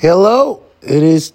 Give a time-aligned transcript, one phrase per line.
[0.00, 1.32] Hello, it is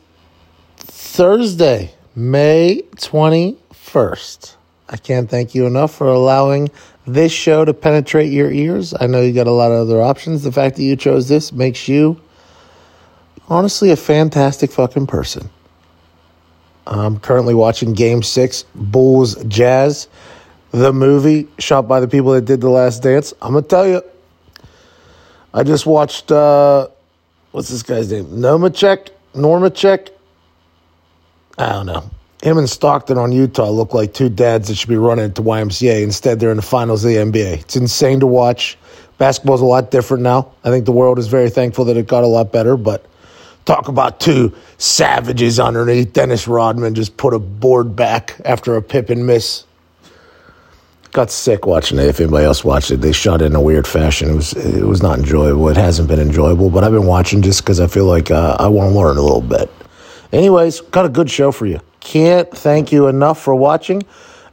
[0.78, 4.56] Thursday, May 21st.
[4.88, 6.72] I can't thank you enough for allowing
[7.06, 8.94] this show to penetrate your ears.
[8.98, 10.44] I know you got a lot of other options.
[10.44, 12.22] The fact that you chose this makes you
[13.50, 15.50] honestly a fantastic fucking person.
[16.88, 20.08] I'm currently watching Game 6, Bulls Jazz,
[20.72, 23.34] the movie shot by the people that did The Last Dance.
[23.42, 24.02] I'm going to tell you,
[25.54, 26.88] I just watched, uh,
[27.54, 28.26] what's this guy's name?
[28.26, 29.10] Nomacek?
[29.34, 30.10] Normacek?
[31.58, 32.10] I don't know.
[32.42, 36.04] Him and Stockton on Utah look like two dads that should be running to YMCA.
[36.04, 37.62] Instead, they're in the finals of the NBA.
[37.62, 38.78] It's insane to watch.
[39.18, 40.52] Basketball's a lot different now.
[40.64, 43.06] I think the world is very thankful that it got a lot better, but
[43.64, 46.12] talk about two savages underneath.
[46.12, 49.64] Dennis Rodman just put a board back after a Pippen miss.
[51.14, 52.08] Got sick watching it.
[52.08, 54.32] If anybody else watched it, they shot it in a weird fashion.
[54.32, 55.70] It was it was not enjoyable.
[55.70, 58.68] It hasn't been enjoyable, but I've been watching just because I feel like uh, I
[58.68, 59.72] want to learn a little bit.
[60.32, 61.80] Anyways, got a good show for you.
[62.00, 64.02] Can't thank you enough for watching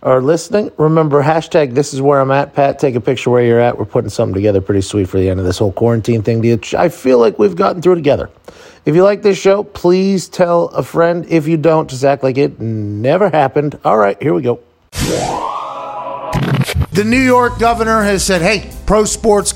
[0.03, 0.71] or listening.
[0.77, 2.79] Remember, hashtag this is where I'm at, Pat.
[2.79, 3.79] Take a picture where you're at.
[3.79, 6.45] We're putting something together pretty sweet for the end of this whole quarantine thing.
[6.77, 8.29] I feel like we've gotten through together.
[8.85, 11.25] If you like this show, please tell a friend.
[11.27, 13.79] If you don't, just act like it never happened.
[13.83, 14.61] All right, here we go.
[16.93, 19.55] The New York governor has said, hey, pro sports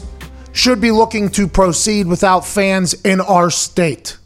[0.52, 4.18] should be looking to proceed without fans in our state.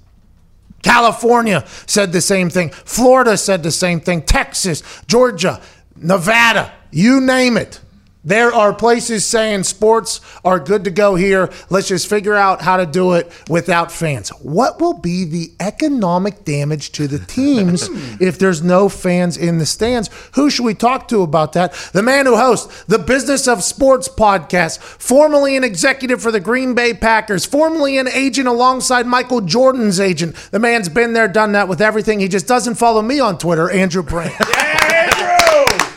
[0.83, 2.71] California said the same thing.
[2.71, 4.23] Florida said the same thing.
[4.23, 5.61] Texas, Georgia,
[5.97, 7.81] Nevada, you name it.
[8.25, 11.51] There are places saying sports are good to go here.
[11.71, 14.31] Let's just figure out how to do it without fans.
[14.31, 17.89] What will be the economic damage to the teams
[18.21, 20.11] if there's no fans in the stands?
[20.35, 21.73] Who should we talk to about that?
[21.93, 26.75] The man who hosts the Business of Sports podcast, formerly an executive for the Green
[26.75, 30.35] Bay Packers, formerly an agent alongside Michael Jordan's agent.
[30.51, 32.19] The man's been there, done that with everything.
[32.19, 34.35] He just doesn't follow me on Twitter, Andrew Brandt.
[34.59, 35.89] Yeah, Andrew!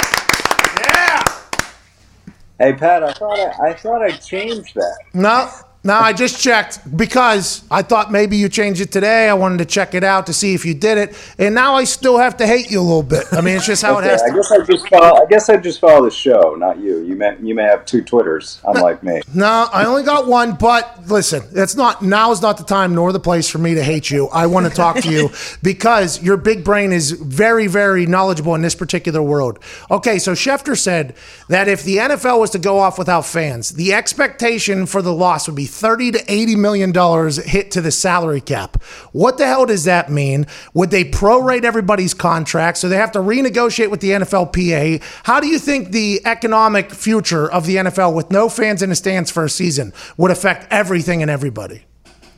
[2.62, 5.00] Hey Pat, I thought I, I thought I changed that.
[5.16, 5.50] No,
[5.84, 9.28] no, I just checked because I thought maybe you changed it today.
[9.28, 11.86] I wanted to check it out to see if you did it, and now I
[11.86, 13.26] still have to hate you a little bit.
[13.32, 14.22] I mean, it's just how okay, it has.
[14.22, 14.36] I to.
[14.36, 15.24] guess I just follow.
[15.24, 17.02] I guess I just follow the show, not you.
[17.02, 19.22] You may you may have two Twitters, unlike me.
[19.34, 20.54] No, I only got one.
[20.54, 23.84] But listen, it's not now is not the time nor the place for me to
[23.84, 24.28] hate you.
[24.28, 25.32] I want to talk to you
[25.64, 29.58] because your big brain is very very knowledgeable in this particular world.
[29.90, 31.16] Okay, so Schefter said
[31.48, 35.48] that if the NFL was to go off without fans, the expectation for the loss
[35.48, 38.82] would be 30 to 80 million dollars hit to the salary cap.
[39.12, 40.46] What the hell does that mean?
[40.74, 45.02] Would they prorate everybody's contract so they have to renegotiate with the NFLPA?
[45.24, 48.96] How do you think the economic future of the NFL with no fans in the
[48.96, 51.86] stands for a season would affect everything and everybody?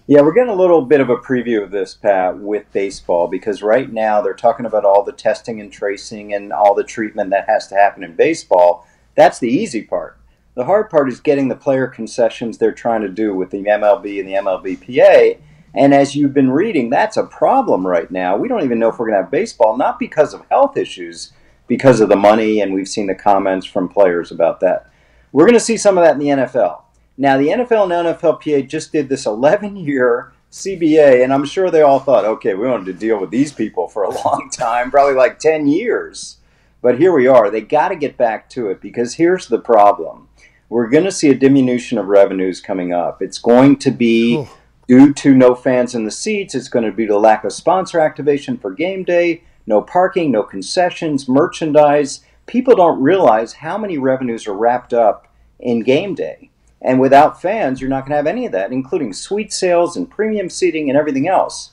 [0.06, 3.64] Yeah, we're getting a little bit of a preview of this, Pat, with baseball because
[3.64, 7.48] right now they're talking about all the testing and tracing and all the treatment that
[7.48, 8.86] has to happen in baseball.
[9.16, 10.18] That's the easy part.
[10.56, 14.20] The hard part is getting the player concessions they're trying to do with the MLB
[14.20, 15.40] and the MLBPA.
[15.74, 18.38] And as you've been reading, that's a problem right now.
[18.38, 21.34] We don't even know if we're going to have baseball, not because of health issues,
[21.68, 24.92] because of the money, and we've seen the comments from players about that.
[25.32, 26.84] We're going to see some of that in the NFL.
[27.18, 31.82] Now, the NFL and NFLPA just did this 11 year CBA, and I'm sure they
[31.82, 35.16] all thought, okay, we wanted to deal with these people for a long time, probably
[35.16, 36.38] like 10 years.
[36.84, 37.50] But here we are.
[37.50, 40.28] They got to get back to it because here's the problem
[40.70, 43.22] we're going to see a diminution of revenues coming up.
[43.22, 44.48] It's going to be
[44.88, 46.56] due to no fans in the seats.
[46.56, 50.44] It's going to be the lack of sponsor activation for game day, no parking, no
[50.44, 52.22] concessions, merchandise.
[52.46, 55.28] People don't realize how many revenues are wrapped up
[55.60, 56.50] in game day.
[56.82, 60.10] And without fans, you're not going to have any of that, including suite sales and
[60.10, 61.72] premium seating and everything else.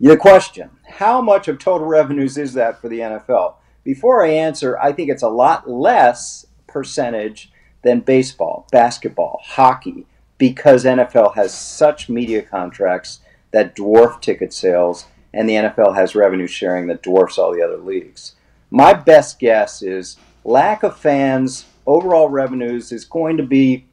[0.00, 3.54] The question how much of total revenues is that for the NFL?
[3.84, 7.52] Before I answer, I think it's a lot less percentage
[7.84, 10.06] than baseball, basketball, hockey,
[10.38, 13.20] because NFL has such media contracts
[13.52, 17.76] that dwarf ticket sales, and the NFL has revenue sharing that dwarfs all the other
[17.76, 18.34] leagues.
[18.70, 23.86] My best guess is lack of fans, overall revenues is going to be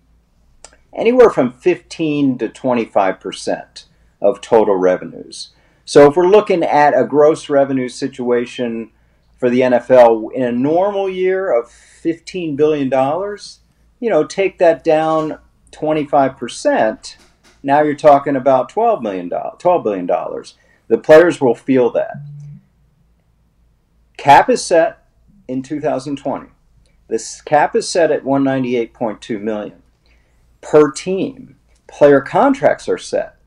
[0.95, 3.85] anywhere from 15 to 25 percent
[4.21, 5.49] of total revenues.
[5.85, 8.91] So if we're looking at a gross revenue situation
[9.37, 13.60] for the NFL in a normal year of 15 billion dollars,
[14.01, 15.39] you know, take that down
[15.71, 17.15] 25%,
[17.63, 20.55] now you're talking about 12 million dollars, 12 billion dollars.
[20.89, 22.15] The players will feel that.
[24.17, 25.07] Cap is set
[25.47, 26.47] in 2020.
[27.07, 29.81] This cap is set at 198.2 million
[30.61, 31.55] per team.
[31.87, 33.37] Player contracts are set.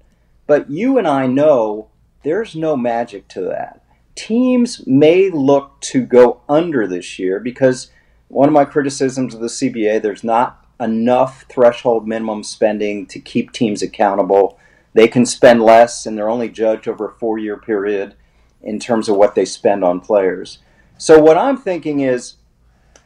[0.46, 1.88] But you and I know
[2.22, 3.82] there's no magic to that.
[4.14, 7.90] Teams may look to go under this year because
[8.34, 13.52] one of my criticisms of the CBA, there's not enough threshold minimum spending to keep
[13.52, 14.58] teams accountable.
[14.92, 18.16] They can spend less and they're only judged over a four year period
[18.60, 20.58] in terms of what they spend on players.
[20.98, 22.34] So, what I'm thinking is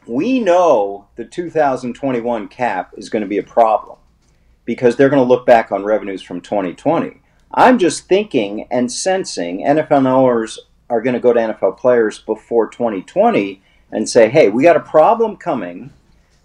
[0.07, 3.99] we know the 2021 cap is going to be a problem
[4.65, 7.21] because they're going to look back on revenues from 2020.
[7.53, 10.57] I'm just thinking and sensing NFL owners
[10.89, 13.61] are going to go to NFL players before 2020
[13.91, 15.91] and say, hey, we got a problem coming.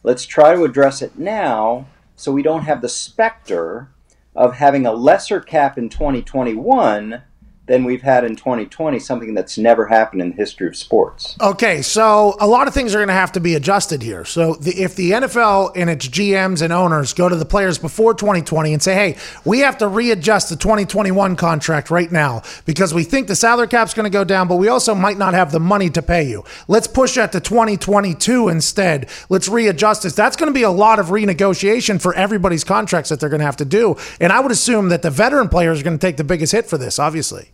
[0.02, 1.87] Let's try to address it now
[2.17, 3.88] so we don't have the specter
[4.35, 7.23] of having a lesser cap in 2021
[7.66, 11.34] than we've had in 2020, something that's never happened in the history of sports.
[11.40, 14.25] Okay, so a lot of things are going to have to be adjusted here.
[14.26, 18.12] So the, if the NFL and its GMs and owners go to the players before
[18.12, 19.16] 2020 and say, "Hey,
[19.46, 23.94] we have to readjust the 2021 contract right now because we think the salary cap's
[23.94, 26.44] going to go down, but we also might not have the money to pay you.
[26.69, 29.08] Let's push that to 2022 instead.
[29.31, 33.20] Let's readjust this." That's going to be a lot of renegotiation for everybody's contracts that
[33.20, 33.96] they're going to have to do.
[34.20, 36.67] And I would assume that the veteran players are going to take the biggest hit
[36.67, 37.54] for this, obviously.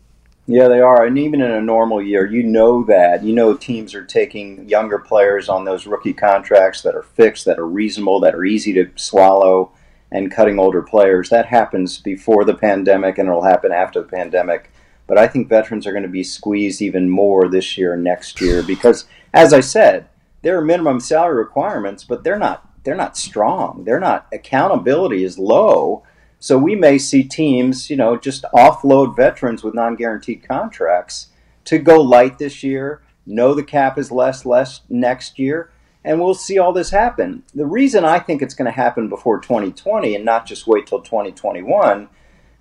[0.50, 1.06] Yeah, they are.
[1.06, 3.23] And even in a normal year, you know that.
[3.23, 7.61] You know teams are taking younger players on those rookie contracts that are fixed, that
[7.61, 9.70] are reasonable, that are easy to swallow,
[10.11, 11.29] and cutting older players.
[11.29, 14.73] That happens before the pandemic and it'll happen after the pandemic.
[15.06, 18.41] But I think veterans are going to be squeezed even more this year and next
[18.41, 20.08] year because, as I said,
[20.43, 23.85] there are minimum salary requirements, but they're not they're not strong.
[23.85, 26.02] They're not accountability is low
[26.40, 31.28] so we may see teams, you know, just offload veterans with non-guaranteed contracts
[31.66, 35.70] to go light this year, know the cap is less less next year,
[36.02, 37.42] and we'll see all this happen.
[37.54, 41.02] The reason I think it's going to happen before 2020 and not just wait till
[41.02, 42.08] 2021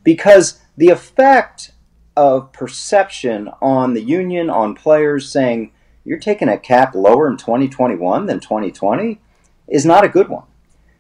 [0.04, 1.72] because the effect
[2.18, 5.72] of perception on the union on players saying
[6.04, 9.22] you're taking a cap lower in 2021 than 2020
[9.70, 10.44] is not a good one.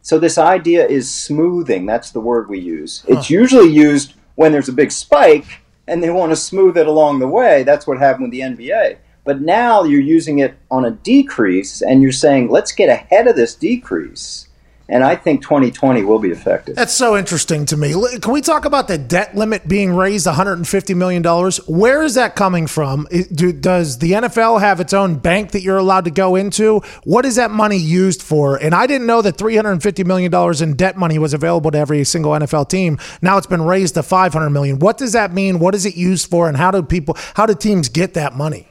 [0.01, 1.85] So this idea is smoothing.
[1.85, 3.03] That's the word we use.
[3.07, 3.17] Huh.
[3.17, 7.19] It's usually used when there's a big spike and they want to smooth it along
[7.19, 7.63] the way.
[7.63, 8.97] That's what happened with the NBA.
[9.23, 13.35] But now you're using it on a decrease and you're saying, let's get ahead of
[13.35, 14.48] this decrease
[14.89, 16.75] and I think 2020 will be affected.
[16.75, 17.93] That's so interesting to me.
[18.19, 21.57] Can we talk about the debt limit being raised 150 million dollars?
[21.67, 23.07] Where is that coming from?
[23.09, 26.81] does the NFL have its own bank that you're allowed to go into?
[27.03, 28.57] What is that money used for?
[28.57, 32.03] And I didn't know that 350 million dollars in debt money was available to every
[32.03, 32.97] single NFL team.
[33.21, 34.79] Now it's been raised to 500 million.
[34.79, 35.59] What does that mean?
[35.59, 36.47] What is it used for?
[36.47, 38.67] And how do people, how do teams get that money?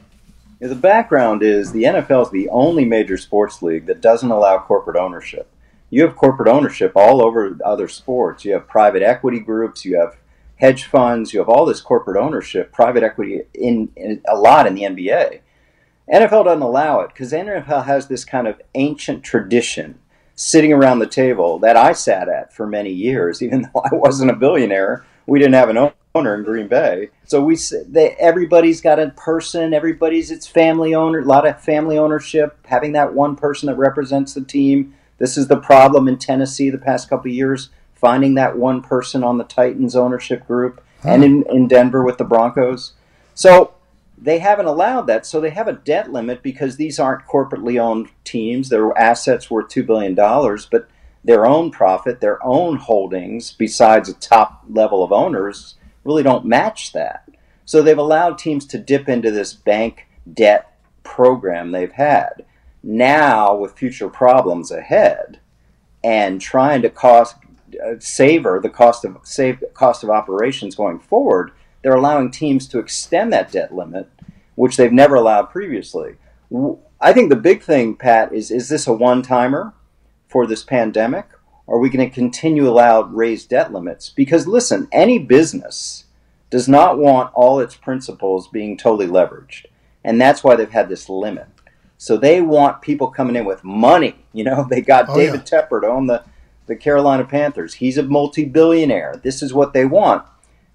[0.59, 4.97] The background is the NFL is the only major sports league that doesn't allow corporate
[4.97, 5.47] ownership
[5.89, 8.45] you have corporate ownership all over other sports.
[8.45, 10.17] You have private equity groups, you have
[10.55, 14.75] hedge funds, you have all this corporate ownership, private equity in, in a lot in
[14.75, 15.39] the NBA.
[16.11, 19.99] NFL doesn't allow it because NFL has this kind of ancient tradition
[20.35, 24.31] sitting around the table that I sat at for many years, even though I wasn't
[24.31, 25.05] a billionaire.
[25.27, 27.55] We didn't have an owner in Green Bay, so we
[27.87, 29.75] they, everybody's got a person.
[29.75, 31.19] Everybody's its family owner.
[31.19, 32.57] A lot of family ownership.
[32.65, 36.77] Having that one person that represents the team this is the problem in Tennessee the
[36.77, 41.09] past couple years, finding that one person on the Titans ownership group huh.
[41.09, 42.93] and in, in Denver with the Broncos.
[43.35, 43.73] So
[44.17, 45.25] they haven't allowed that.
[45.25, 48.69] So they have a debt limit because these aren't corporately owned teams.
[48.69, 50.89] Their assets worth $2 billion, but
[51.23, 56.93] their own profit, their own holdings, besides a top level of owners, really don't match
[56.93, 57.29] that.
[57.65, 62.45] So they've allowed teams to dip into this bank debt program they've had
[62.83, 65.39] now with future problems ahead
[66.03, 67.35] and trying to cost
[67.83, 72.79] uh, savor the cost of save cost of operations going forward, they're allowing teams to
[72.79, 74.09] extend that debt limit,
[74.55, 76.15] which they've never allowed previously.
[77.01, 79.73] I think the big thing, Pat, is is this a one timer
[80.27, 81.27] for this pandemic?
[81.67, 84.09] Are we going to continue allow raised debt limits?
[84.09, 86.05] Because listen, any business
[86.49, 89.65] does not want all its principles being totally leveraged.
[90.03, 91.47] And that's why they've had this limit.
[91.99, 94.15] So they want people coming in with money.
[94.33, 95.61] You know, they got oh, David yeah.
[95.61, 96.23] Tepper to own the,
[96.65, 97.75] the Carolina Panthers.
[97.75, 99.19] He's a multi billionaire.
[99.21, 100.25] This is what they want.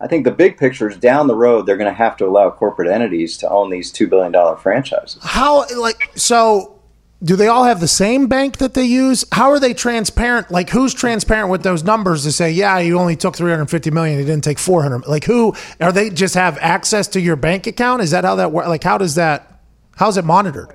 [0.00, 2.50] I think the big picture is down the road, they're going to have to allow
[2.50, 5.23] corporate entities to own these $2 billion franchises.
[5.23, 6.78] How, like, so
[7.23, 9.25] do they all have the same bank that they use?
[9.33, 10.50] How are they transparent?
[10.50, 14.26] Like, who's transparent with those numbers to say, yeah, you only took 350 million, you
[14.26, 15.07] didn't take 400?
[15.07, 18.02] Like, who are they just have access to your bank account?
[18.02, 18.69] Is that how that works?
[18.69, 19.62] Like, how does that,
[19.97, 20.69] how's it monitored?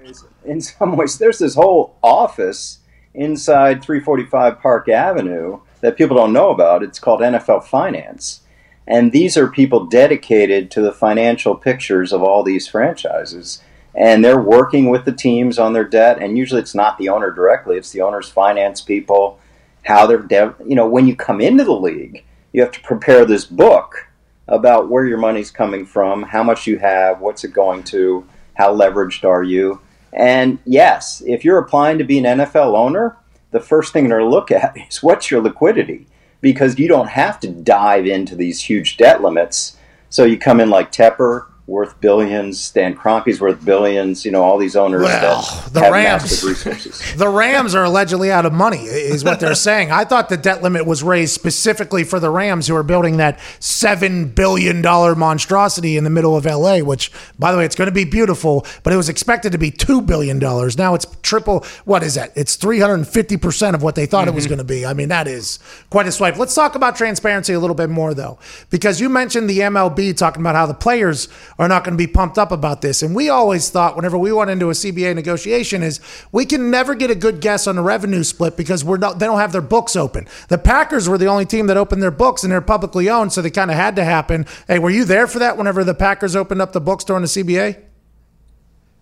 [0.46, 2.80] In some ways, there's this whole office
[3.14, 6.84] inside 345 Park Avenue that people don't know about.
[6.84, 8.42] It's called NFL Finance.
[8.88, 13.62] And these are people dedicated to the financial pictures of all these franchises.
[13.94, 16.22] And they're working with the teams on their debt.
[16.22, 19.40] And usually it's not the owner directly, it's the owner's finance people,
[19.84, 23.26] how they're, de- you know, when you come into the league, you have to prepare
[23.26, 24.08] this book
[24.48, 28.76] about where your money's coming from, how much you have, what's it going to, how
[28.76, 29.80] leveraged are you.
[30.14, 33.18] And yes, if you're applying to be an NFL owner,
[33.52, 36.08] the first thing they're look at is what's your liquidity
[36.42, 39.78] because you don't have to dive into these huge debt limits.
[40.10, 42.60] So you come in like Tepper, worth billions.
[42.60, 44.26] Stan Kroenke's worth billions.
[44.26, 46.42] You know, all these owners well, that the Rams,
[47.16, 49.92] the Rams are allegedly out of money, is what they're saying.
[49.92, 53.40] I thought the debt limit was raised specifically for the Rams, who are building that
[53.60, 56.80] seven billion dollar monstrosity in the middle of LA.
[56.80, 59.72] Which, by the way, it's going to be beautiful, but it was expected to be
[59.72, 60.78] two billion dollars.
[60.78, 61.66] Now it's triple.
[61.86, 62.32] What is that?
[62.36, 64.30] It's three hundred and fifty percent of what they thought mm-hmm.
[64.30, 64.56] it was mm-hmm.
[64.56, 64.86] going to be.
[64.86, 65.60] I mean, that is
[65.90, 66.38] quite a swipe.
[66.38, 70.42] Let's talk about transparency a little bit more, though, because you mentioned the MLB talking
[70.42, 71.28] about how the players
[71.60, 73.04] are not going to be pumped up about this.
[73.04, 76.00] And we always thought, whenever we went into a CBA negotiation, is
[76.32, 79.26] we can never get a good guess on the revenue split because we're not, they
[79.26, 80.26] don't have their books open.
[80.48, 83.42] The Packers were the only team that opened their books and they're publicly owned, so
[83.42, 84.46] they kind of had to happen.
[84.68, 87.28] Hey, were you there for that whenever the Packers opened up the books during the
[87.28, 87.84] CBA?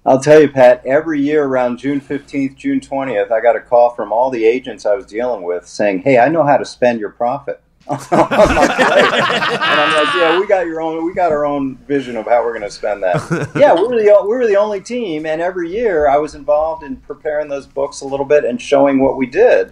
[0.03, 3.89] I'll tell you, Pat, every year around June 15th, June 20th, I got a call
[3.89, 6.99] from all the agents I was dealing with saying, Hey, I know how to spend
[6.99, 7.61] your profit.
[7.89, 12.43] And I'm like, yeah, we got your own, we got our own vision of how
[12.43, 13.51] we're going to spend that.
[13.55, 16.83] yeah, we were the we were the only team, and every year I was involved
[16.83, 19.71] in preparing those books a little bit and showing what we did.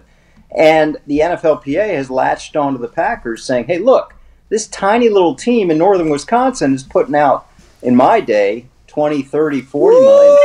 [0.56, 4.14] And the NFLPA has latched onto the Packers, saying, hey, look,
[4.48, 7.46] this tiny little team in northern Wisconsin is putting out,
[7.82, 10.38] in my day, 20, 30, 40 million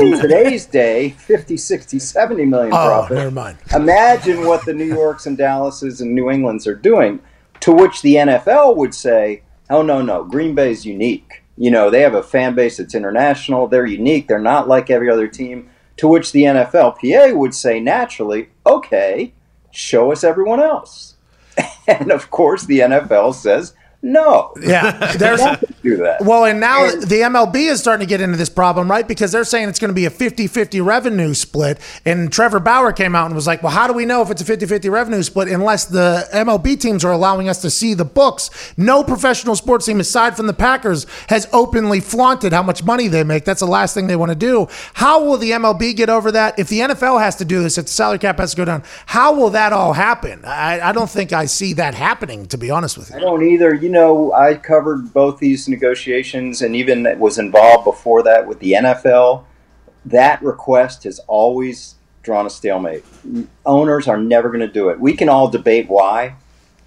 [0.00, 3.16] in today's day, 50, 60, 70 million oh, profit.
[3.16, 3.58] Never mind.
[3.74, 7.20] Imagine what the New Yorks and Dallases and New Englands are doing.
[7.60, 11.42] To which the NFL would say, "Oh no, no, Green Bay is unique.
[11.56, 13.68] You know, they have a fan base that's international.
[13.68, 14.28] They're unique.
[14.28, 19.32] They're not like every other team." To which the NFLPA would say naturally, "Okay,
[19.70, 21.14] show us everyone else."
[21.86, 23.74] and of course, the NFL says,
[24.04, 24.52] no.
[24.60, 25.12] Yeah.
[25.16, 25.40] There's
[25.82, 26.22] do that.
[26.22, 29.08] Well, and now and, the MLB is starting to get into this problem, right?
[29.08, 31.80] Because they're saying it's going to be a 50-50 revenue split.
[32.04, 34.42] And Trevor Bauer came out and was like, "Well, how do we know if it's
[34.42, 38.74] a 50-50 revenue split unless the MLB teams are allowing us to see the books?
[38.76, 43.24] No professional sports team aside from the Packers has openly flaunted how much money they
[43.24, 43.46] make.
[43.46, 44.68] That's the last thing they want to do.
[44.92, 46.58] How will the MLB get over that?
[46.58, 48.82] If the NFL has to do this, if the salary cap has to go down,
[49.06, 50.44] how will that all happen?
[50.44, 53.16] I, I don't think I see that happening, to be honest with you.
[53.16, 53.74] I don't either.
[53.74, 58.72] You know, I covered both these negotiations and even was involved before that with the
[58.72, 59.44] NFL.
[60.04, 63.04] That request has always drawn a stalemate.
[63.64, 65.00] Owners are never going to do it.
[65.00, 66.34] We can all debate why,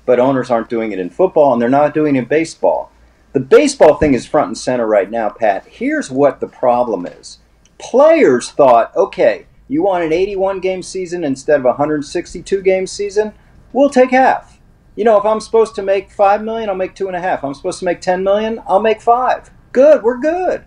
[0.06, 2.92] but owners aren't doing it in football and they're not doing it in baseball.
[3.34, 5.66] The baseball thing is front and center right now, Pat.
[5.66, 7.40] Here's what the problem is.
[7.80, 13.34] Players thought, okay, you want an 81 game season instead of a 162 game season?
[13.74, 14.57] We'll take half
[14.98, 17.44] you know, if I'm supposed to make five million, I'll make two and a half.
[17.44, 19.51] I'm supposed to make ten million, I'll make five.
[19.72, 20.66] Good, we're good.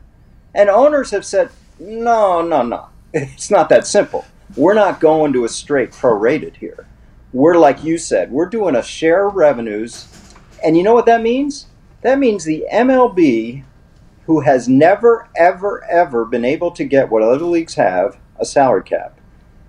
[0.55, 2.89] And owners have said, no, no, no.
[3.13, 4.25] It's not that simple.
[4.57, 6.87] We're not going to a straight prorated here.
[7.33, 10.07] We're like you said, we're doing a share of revenues.
[10.63, 11.67] And you know what that means?
[12.03, 13.65] That means the MLB,
[14.27, 18.85] who has never, ever, ever been able to get what other leagues have, a salary
[18.85, 19.19] cap,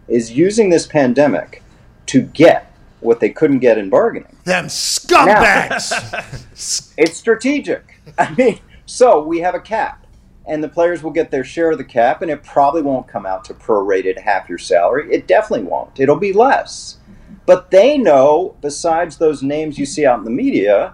[0.08, 1.64] is using this pandemic
[2.08, 2.71] to get
[3.02, 4.36] what they couldn't get in bargaining.
[4.46, 5.92] Them scumbags.
[6.12, 6.24] Now,
[6.98, 8.00] it's strategic.
[8.18, 10.06] I mean, so we have a cap,
[10.46, 13.26] and the players will get their share of the cap, and it probably won't come
[13.26, 15.12] out to prorated half your salary.
[15.14, 16.00] It definitely won't.
[16.00, 16.98] It'll be less.
[17.46, 20.94] But they know, besides those names you see out in the media,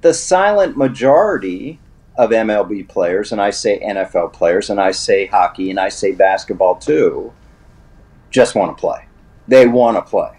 [0.00, 1.80] the silent majority
[2.16, 6.12] of MLB players, and I say NFL players, and I say hockey, and I say
[6.12, 7.32] basketball too,
[8.30, 9.06] just want to play.
[9.46, 10.37] They want to play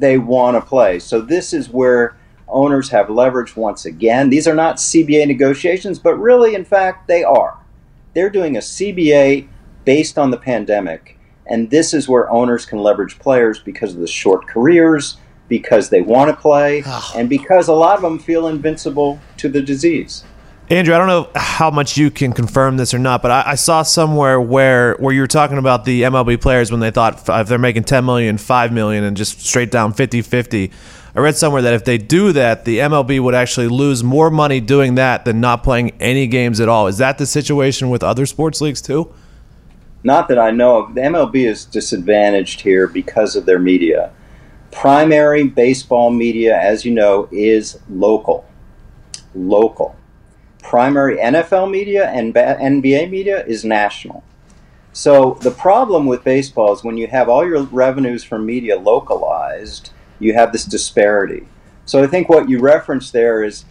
[0.00, 0.98] they want to play.
[0.98, 2.16] So this is where
[2.48, 4.30] owners have leverage once again.
[4.30, 7.58] These are not CBA negotiations, but really, in fact, they are.
[8.14, 9.46] They're doing a CBA
[9.84, 11.18] based on the pandemic.
[11.46, 16.00] And this is where owners can leverage players because of the short careers, because they
[16.00, 16.82] want to play,
[17.16, 20.24] and because a lot of them feel invincible to the disease.
[20.70, 23.54] Andrew, I don't know how much you can confirm this or not, but I, I,
[23.56, 27.48] saw somewhere where where you were talking about the MLB players when they thought if
[27.48, 30.70] they're making 10 million, 5 million, and just straight down 50 50.
[31.16, 34.60] I read somewhere that if they do that, the MLB would actually lose more money
[34.60, 36.86] doing that than not playing any games at all.
[36.86, 39.12] Is that the situation with other sports leagues too?
[40.04, 40.94] Not that I know of.
[40.94, 44.12] The MLB is disadvantaged here because of their media.
[44.70, 48.46] Primary baseball media, as you know, is local
[49.34, 49.96] local.
[50.62, 54.22] Primary NFL media and ba- NBA media is national.
[54.92, 59.90] So the problem with baseball is when you have all your revenues from media localized,
[60.18, 61.46] you have this disparity.
[61.84, 63.64] So I think what you referenced there is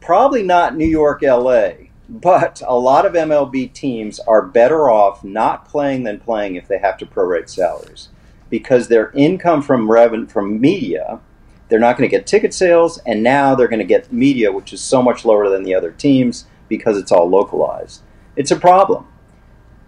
[0.00, 1.70] probably not New York, LA,
[2.08, 6.78] but a lot of MLB teams are better off not playing than playing if they
[6.78, 8.08] have to prorate salaries
[8.48, 11.20] because their income from revenue from media,
[11.68, 14.72] they're not going to get ticket sales, and now they're going to get media, which
[14.72, 18.02] is so much lower than the other teams because it's all localized.
[18.36, 19.06] It's a problem.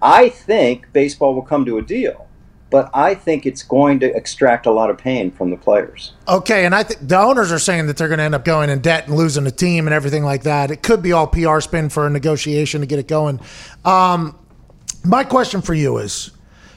[0.03, 2.27] I think baseball will come to a deal,
[2.71, 6.15] but I think it's going to extract a lot of pain from the players.
[6.27, 8.71] Okay, and I think the owners are saying that they're going to end up going
[8.71, 10.71] in debt and losing the team and everything like that.
[10.71, 13.41] It could be all PR spin for a negotiation to get it going.
[13.85, 14.39] Um,
[15.05, 16.31] my question for you is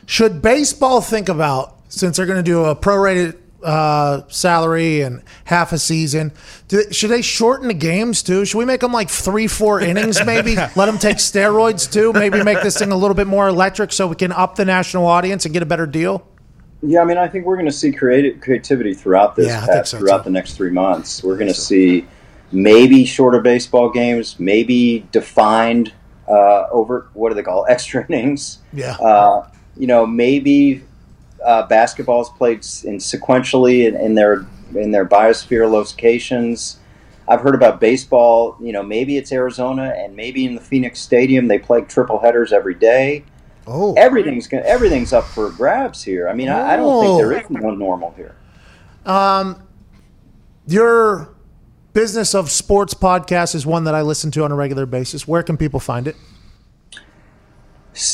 [0.06, 5.72] should baseball think about, since they're going to do a prorated uh, salary and half
[5.72, 6.32] a season,
[6.68, 8.46] do, should they shorten the games too?
[8.46, 10.56] Should we make them like three, four innings maybe?
[10.76, 12.14] Let them take steroids too?
[12.14, 15.06] Maybe make this thing a little bit more electric so we can up the national
[15.06, 16.28] audience and get a better deal?
[16.82, 19.68] Yeah, I mean, I think we're going to see creative creativity throughout this, Yeah, I
[19.68, 20.24] Pat, so, throughout too.
[20.26, 21.24] the next three months.
[21.24, 22.06] We're going to see
[22.52, 25.94] maybe shorter baseball games, maybe defined
[26.28, 28.60] uh, over what do they call extra innings.
[28.74, 28.96] Yeah.
[28.98, 30.84] Uh, you know, maybe
[31.44, 34.46] uh, basketball's played in sequentially in, in their
[34.76, 36.80] in their biosphere locations.
[37.28, 38.58] I've heard about baseball.
[38.60, 42.52] You know, maybe it's Arizona, and maybe in the Phoenix Stadium they play triple headers
[42.52, 43.24] every day.
[43.66, 43.94] Oh.
[43.94, 46.28] Everything's gonna, everything's up for grabs here.
[46.28, 48.36] I mean, I, I don't think there is no normal here.
[49.06, 49.62] Um,
[50.68, 51.30] Your
[51.94, 55.28] business of sports podcast is one that I listen to on a regular basis.
[55.28, 56.16] Where can people find it?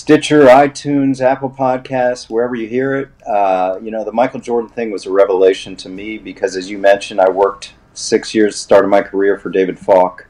[0.10, 3.10] Stitcher, iTunes, Apple Podcasts, wherever you hear it.
[3.28, 6.80] Uh, you know, the Michael Jordan thing was a revelation to me because, as you
[6.80, 10.26] mentioned, I worked six years, started my career for David Falk,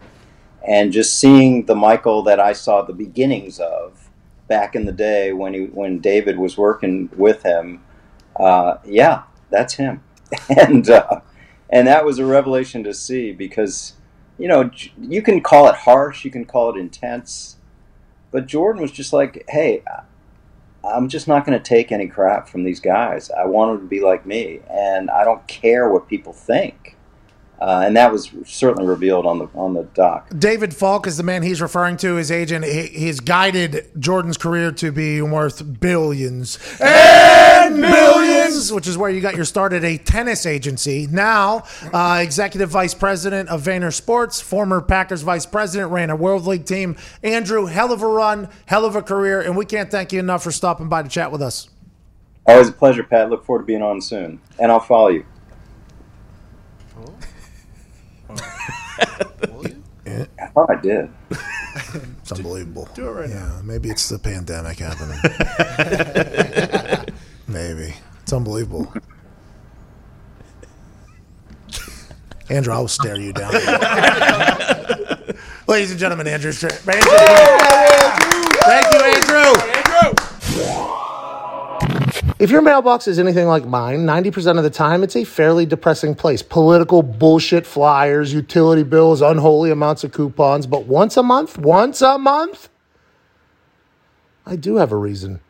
[0.68, 4.10] and just seeing the Michael that I saw the beginnings of
[4.50, 7.82] back in the day when he when David was working with him.
[8.36, 10.04] Uh, yeah, that's him,
[10.60, 11.22] and uh,
[11.70, 13.94] and that was a revelation to see because
[14.38, 17.56] you know you can call it harsh, you can call it intense
[18.32, 19.84] but Jordan was just like, hey,
[20.84, 23.30] I'm just not going to take any crap from these guys.
[23.32, 26.96] I want them to be like me, and I don't care what people think.
[27.62, 30.30] Uh, and that was certainly revealed on the on the doc.
[30.38, 32.16] David Falk is the man he's referring to.
[32.16, 32.64] His agent.
[32.64, 39.20] He, he's guided Jordan's career to be worth billions and billions, which is where you
[39.20, 41.08] got your start at a tennis agency.
[41.08, 46.48] Now, uh, executive vice president of Vayner Sports, former Packers vice president, ran a World
[46.48, 46.96] League team.
[47.24, 50.44] Andrew, hell of a run, hell of a career, and we can't thank you enough
[50.44, 51.70] for stopping by to chat with us.
[52.46, 53.30] Always a pleasure, Pat.
[53.30, 55.26] Look forward to being on soon, and I'll follow you.
[58.30, 58.36] I
[60.54, 61.10] thought I did.
[62.20, 62.88] It's unbelievable.
[62.94, 65.18] Do it right yeah, maybe it's the pandemic happening.
[67.48, 68.92] maybe it's unbelievable.
[72.50, 73.54] Andrew, I will stare you down.
[75.68, 76.52] Ladies and gentlemen, Andrew.
[76.52, 77.02] Str- Andrew.
[78.62, 79.54] Thank you, Andrew.
[82.40, 86.16] If your mailbox is anything like mine, 90% of the time it's a fairly depressing
[86.16, 86.42] place.
[86.42, 90.66] Political bullshit flyers, utility bills, unholy amounts of coupons.
[90.66, 92.70] But once a month, once a month,
[94.46, 95.42] I do have a reason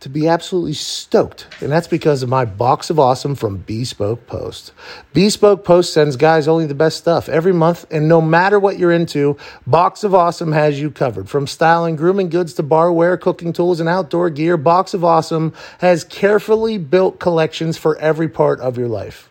[0.00, 1.46] to be absolutely stoked.
[1.60, 4.72] And that's because of my box of awesome from Bespoke Post.
[5.12, 7.84] Bespoke Post sends guys only the best stuff every month.
[7.90, 11.28] And no matter what you're into, Box of Awesome has you covered.
[11.28, 16.04] From styling, grooming goods to barware, cooking tools, and outdoor gear, Box of Awesome has
[16.04, 19.28] carefully built collections for every part of your life.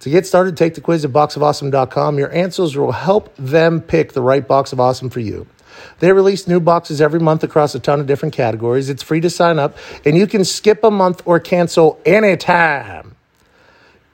[0.00, 2.18] To get started, take the quiz at boxofawesome.com.
[2.18, 5.48] Your answers will help them pick the right box of awesome for you.
[5.98, 8.88] They release new boxes every month across a ton of different categories.
[8.88, 13.16] It's free to sign up, and you can skip a month or cancel anytime.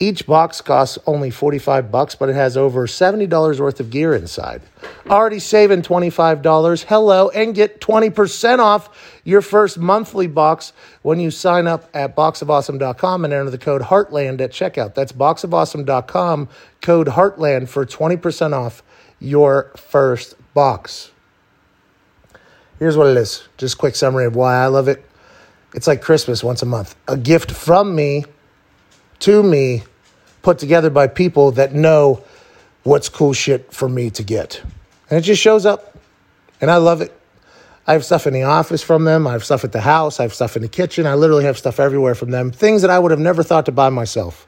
[0.03, 4.61] Each box costs only 45 bucks, but it has over $70 worth of gear inside.
[5.07, 6.85] Already saving $25.
[6.89, 10.73] Hello, and get 20% off your first monthly box
[11.03, 14.95] when you sign up at boxofawesome.com and enter the code Heartland at checkout.
[14.95, 16.49] That's boxofawesome.com,
[16.81, 18.83] code Heartland for 20% off
[19.21, 21.12] your first box.
[22.83, 23.47] Here's what it is.
[23.59, 25.09] Just quick summary of why I love it.
[25.73, 26.97] It's like Christmas once a month.
[27.07, 28.25] A gift from me
[29.21, 29.85] to me,
[30.43, 32.25] put together by people that know
[32.83, 34.61] what's cool shit for me to get.
[35.09, 35.97] And it just shows up.
[36.61, 37.17] And I love it.
[37.87, 39.29] I have stuff in the office from them.
[39.29, 40.19] I have stuff at the house.
[40.19, 41.07] I have stuff in the kitchen.
[41.07, 42.51] I literally have stuff everywhere from them.
[42.51, 44.45] Things that I would have never thought to buy myself.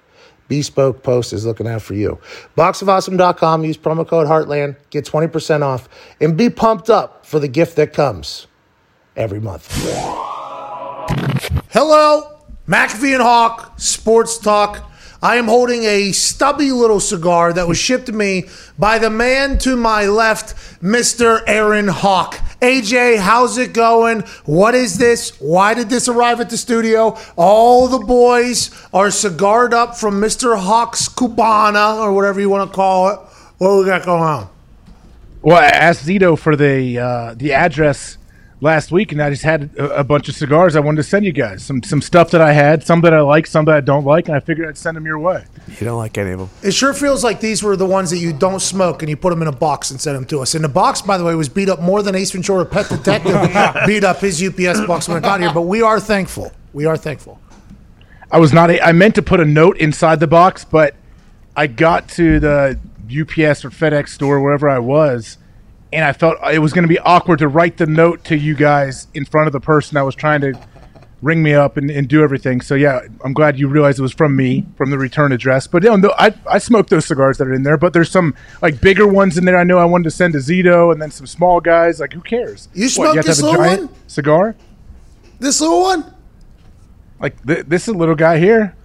[0.48, 2.18] Bespoke Post is looking out for you.
[2.56, 5.88] Boxofawesome.com, use promo code Heartland, get 20% off,
[6.20, 8.46] and be pumped up for the gift that comes
[9.16, 9.68] every month.
[11.70, 14.90] Hello, McAfee and Hawk, Sports Talk.
[15.24, 18.44] I am holding a stubby little cigar that was shipped to me
[18.78, 21.42] by the man to my left, Mr.
[21.46, 22.34] Aaron Hawk.
[22.60, 24.20] AJ, how's it going?
[24.44, 25.40] What is this?
[25.40, 27.16] Why did this arrive at the studio?
[27.36, 30.58] All the boys are cigared up from Mr.
[30.58, 33.18] Hawk's Cubana, or whatever you want to call it.
[33.56, 34.50] What we got going on?
[35.40, 38.18] Well, I asked Zito for the uh, the address
[38.60, 41.24] last week, and I just had a, a bunch of cigars I wanted to send
[41.24, 41.64] you guys.
[41.64, 44.28] Some some stuff that I had, some that I like, some that I don't like,
[44.28, 45.44] and I figured I'd send them your way.
[45.68, 46.50] You don't like any of them.
[46.62, 49.30] It sure feels like these were the ones that you don't smoke and you put
[49.30, 50.54] them in a box and send them to us.
[50.54, 53.32] And the box, by the way, was beat up more than Ace Ventura Pet Detective
[53.86, 55.52] beat up his UPS box when it got here.
[55.52, 56.52] But we are thankful.
[56.72, 57.40] We are thankful.
[58.30, 58.70] I was not.
[58.70, 60.96] A, I meant to put a note inside the box, but
[61.56, 65.38] I got to the UPS or FedEx store wherever I was,
[65.94, 68.54] and I felt it was going to be awkward to write the note to you
[68.54, 70.52] guys in front of the person that was trying to
[71.22, 72.60] ring me up and, and do everything.
[72.60, 75.66] So yeah, I'm glad you realized it was from me, from the return address.
[75.68, 78.34] But yeah, no, I I smoked those cigars that are in there, but there's some
[78.60, 79.56] like bigger ones in there.
[79.56, 82.00] I know I wanted to send to Zito, and then some small guys.
[82.00, 82.68] Like who cares?
[82.74, 83.88] You smoked this little one?
[84.08, 84.56] cigar?
[85.38, 86.12] This little one?
[87.20, 88.76] Like th- this is a little guy here.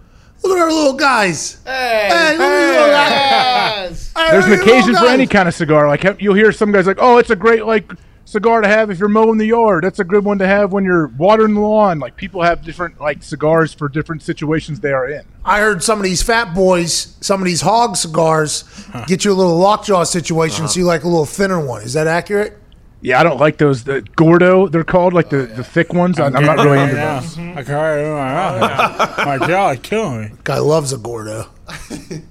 [0.43, 1.59] Look at our little guys.
[1.65, 4.13] Hey, look at these little guys.
[4.15, 5.33] Hey, There's an look at these occasion little for any guys.
[5.33, 5.87] kind of cigar.
[5.87, 7.91] Like have- you'll hear some guys like, "Oh, it's a great like
[8.25, 9.83] cigar to have if you're mowing the yard.
[9.83, 12.99] That's a good one to have when you're watering the lawn." Like people have different
[13.01, 15.23] like cigars for different situations they are in.
[15.43, 18.63] I heard some of these fat boys, some of these hog cigars,
[19.07, 20.73] get you a little lockjaw situation, uh-huh.
[20.73, 21.81] so you like a little thinner one.
[21.81, 22.58] Is that accurate?
[23.01, 23.85] Yeah, I don't like those.
[23.85, 26.19] The Gordo, they're called like the, the thick ones.
[26.19, 27.37] I, I'm not really into those.
[27.37, 29.17] I can't do my mouth.
[29.39, 30.31] My jaw is killing me.
[30.43, 31.47] Guy loves a Gordo.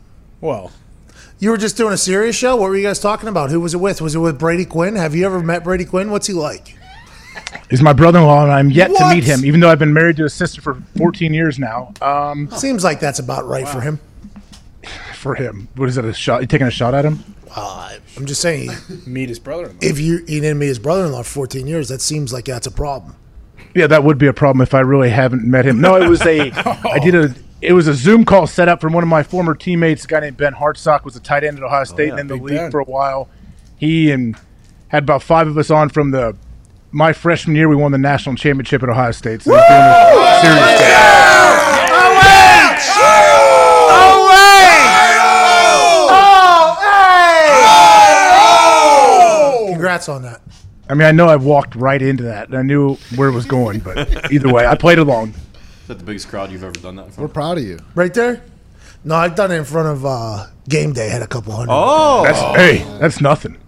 [0.41, 0.71] Well,
[1.41, 2.55] You were just doing a serious show.
[2.55, 3.51] What were you guys talking about?
[3.51, 4.01] Who was it with?
[4.01, 4.95] Was it with Brady Quinn?
[4.95, 6.11] Have you ever met Brady Quinn?
[6.13, 6.77] What's he like?
[7.71, 9.09] He's my brother-in-law, and I'm yet What?
[9.09, 9.45] to meet him.
[9.45, 11.93] Even though I've been married to his sister for 14 years now.
[12.01, 13.99] Um, Seems like that's about right for him.
[15.15, 16.05] for him, what is it?
[16.05, 16.41] A shot?
[16.41, 17.19] You taking a shot at him?
[17.55, 18.71] I'm just saying,
[19.07, 19.79] meet his brother-in-law.
[19.81, 22.71] if you he didn't meet his brother-in-law for 14 years, that seems like that's a
[22.71, 23.17] problem.
[23.75, 25.81] Yeah, that would be a problem if I really haven't met him.
[25.81, 26.51] No, it was a.
[26.85, 27.35] I did a.
[27.61, 30.05] It was a Zoom call set up from one of my former teammates.
[30.05, 32.27] A guy named Ben Hartsock was a tight end at Ohio oh, State and in
[32.29, 32.71] the Big league Ben.
[32.71, 33.29] for a while.
[33.77, 34.37] He and
[34.89, 36.37] had about five of us on from the.
[36.91, 39.43] My freshman year, we won the national championship at Ohio State.
[39.43, 41.19] So he's doing a serious thing.
[50.05, 50.41] Congrats on that.
[50.91, 53.45] I mean, I know I walked right into that, and I knew where it was
[53.47, 53.81] going.
[53.81, 55.31] But either way, I played along.
[55.31, 57.35] Is that the biggest crowd you've ever done that in We're of?
[57.35, 57.79] proud of you.
[57.95, 58.43] Right there?
[59.05, 61.09] No, I've done it in front of uh, game day.
[61.09, 61.73] Had a couple hundred.
[61.73, 63.59] Oh, That's hey, that's nothing.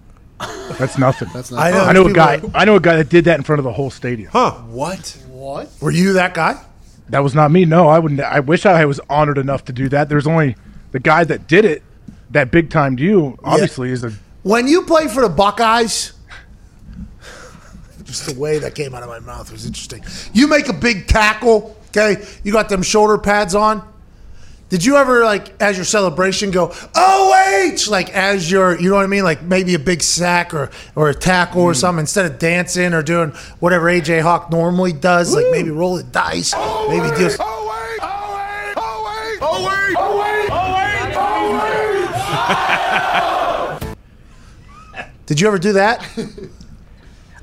[0.79, 1.29] That's nothing.
[1.35, 1.61] That's not.
[1.61, 1.85] I know.
[1.85, 2.41] I know a people- guy.
[2.55, 4.31] I know a guy that did that in front of the whole stadium.
[4.33, 4.53] Huh?
[4.69, 5.23] What?
[5.29, 5.71] What?
[5.81, 6.63] Were you that guy?
[7.11, 7.65] That was not me.
[7.65, 8.21] No, I wouldn't.
[8.21, 10.09] I wish I was honored enough to do that.
[10.09, 10.57] There's only
[10.93, 11.83] the guy that did it,
[12.31, 13.39] that big time you.
[13.45, 14.13] Obviously, is a
[14.43, 16.13] When you play for the Buckeyes,
[18.11, 20.05] just the way that came out of my mouth was interesting.
[20.33, 22.25] You make a big tackle, okay?
[22.45, 23.87] You got them shoulder pads on.
[24.69, 28.97] Did you ever like as your celebration go OH wait like as your you know
[28.97, 32.31] what I mean like maybe a big sack or or a tackle or something instead
[32.31, 36.55] of dancing or doing whatever AJ Hawk normally does like maybe roll the dice
[36.89, 41.15] maybe do Oh wait, oh wait, oh wait, oh wait, oh wait, oh wait,
[43.81, 43.97] oh wait
[45.27, 46.07] Did you ever do that?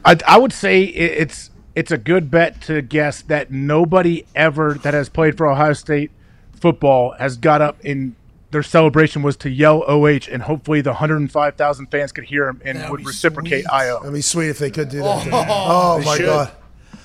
[0.07, 4.93] I, I would say it's it's a good bet to guess that nobody ever that
[4.93, 6.11] has played for Ohio State
[6.53, 8.15] football has got up in
[8.51, 12.89] their celebration was to yell OH and hopefully the 105,000 fans could hear him and
[12.89, 13.99] would reciprocate IO.
[13.99, 15.27] That'd be sweet if they could do that.
[15.49, 16.25] Oh, my should.
[16.25, 16.51] god.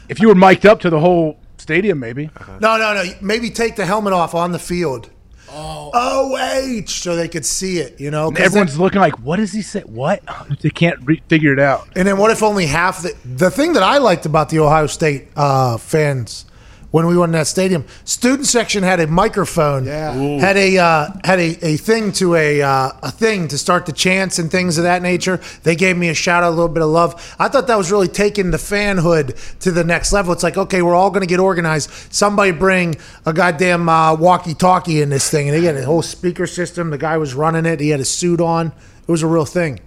[0.08, 2.30] If you were mic'd up to the whole stadium, maybe.
[2.60, 3.04] No, no, no.
[3.20, 5.10] Maybe take the helmet off on the field.
[5.54, 8.00] Oh, OH, so they could see it.
[8.00, 8.30] You know?
[8.36, 9.80] Everyone's looking like, what does he say?
[9.82, 10.22] What?
[10.60, 11.88] They can't re- figure it out.
[11.96, 14.86] and then what if only half the the thing that I liked about the Ohio
[14.86, 16.44] State uh, fans
[16.92, 20.12] when we went in that stadium, student section had a microphone, Yeah.
[20.38, 23.92] had a uh, had a, a thing to a uh, a thing to start the
[23.92, 25.40] chants and things of that nature.
[25.64, 27.34] They gave me a shout out, a little bit of love.
[27.38, 30.32] I thought that was really taking the fanhood to the next level.
[30.32, 31.90] It's like, okay, we're all going to get organized.
[32.12, 32.94] Somebody bring
[33.26, 36.90] a goddamn uh, walkie-talkie in this thing, and they had a whole speaker system.
[36.90, 37.80] The guy was running it.
[37.80, 38.66] He had a suit on.
[38.68, 39.80] It was a real thing.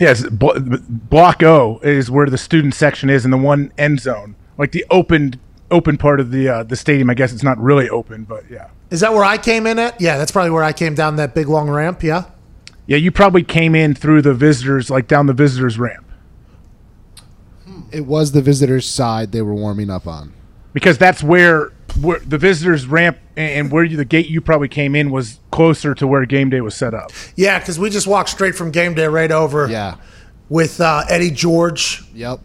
[0.00, 4.72] Yes, block O is where the student section is in the one end zone, like
[4.72, 5.38] the open
[5.74, 7.10] open part of the uh, the stadium.
[7.10, 8.68] I guess it's not really open, but yeah.
[8.90, 10.00] Is that where I came in at?
[10.00, 12.02] Yeah, that's probably where I came down that big long ramp.
[12.02, 12.24] Yeah.
[12.86, 16.04] Yeah, you probably came in through the visitors, like down the visitors ramp,
[17.90, 20.32] It was the visitors' side they were warming up on.
[20.74, 24.94] because that's where, where the visitors ramp and where you, the gate you probably came
[24.94, 27.10] in was closer to where game day was set up.
[27.36, 29.66] Yeah, because we just walked straight from game day right over.
[29.68, 29.96] Yeah.
[30.50, 32.40] With uh, Eddie George, Yep.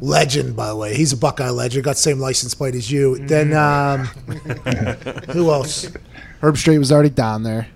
[0.00, 0.94] Legend by the way.
[0.94, 1.84] He's a Buckeye legend.
[1.84, 3.18] Got the same license plate as you.
[3.18, 4.04] Then um,
[5.30, 5.90] who else?
[6.40, 7.68] Herbstreit was already down there.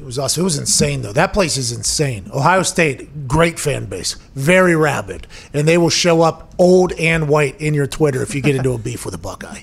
[0.00, 0.36] It was us.
[0.36, 1.12] It was insane though.
[1.12, 2.30] That place is insane.
[2.32, 7.60] Ohio State, great fan base, very rabid, and they will show up old and white
[7.60, 9.60] in your Twitter if you get into a beef with a Buckeye.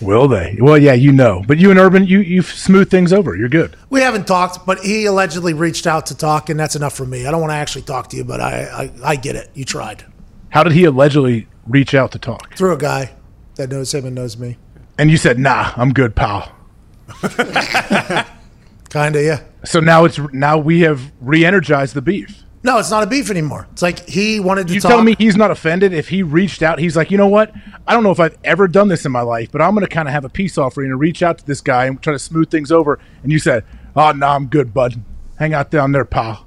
[0.00, 0.56] Will they?
[0.60, 1.42] Well, yeah, you know.
[1.46, 3.34] But you and Urban, you you smoothed things over.
[3.36, 3.76] You're good.
[3.90, 7.26] We haven't talked, but he allegedly reached out to talk, and that's enough for me.
[7.26, 9.50] I don't want to actually talk to you, but I, I, I get it.
[9.54, 10.04] You tried
[10.50, 12.54] How did he allegedly reach out to talk?
[12.56, 13.12] through a guy
[13.56, 14.56] that knows him and knows me.
[14.98, 16.52] And you said, "Nah, I'm good, pal."
[18.90, 19.40] Kinda, yeah.
[19.64, 22.42] So now it's now we have re-energized the beef.
[22.62, 23.68] No, it's not a beef anymore.
[23.72, 24.90] It's like he wanted to You talk.
[24.90, 26.78] tell me he's not offended if he reached out.
[26.80, 27.52] He's like, you know what?
[27.86, 29.92] I don't know if I've ever done this in my life, but I'm going to
[29.94, 32.18] kind of have a peace offering and reach out to this guy and try to
[32.18, 32.98] smooth things over.
[33.22, 35.00] And you said, ah, "Oh no, I'm good, bud.
[35.38, 36.46] Hang out down there, pal."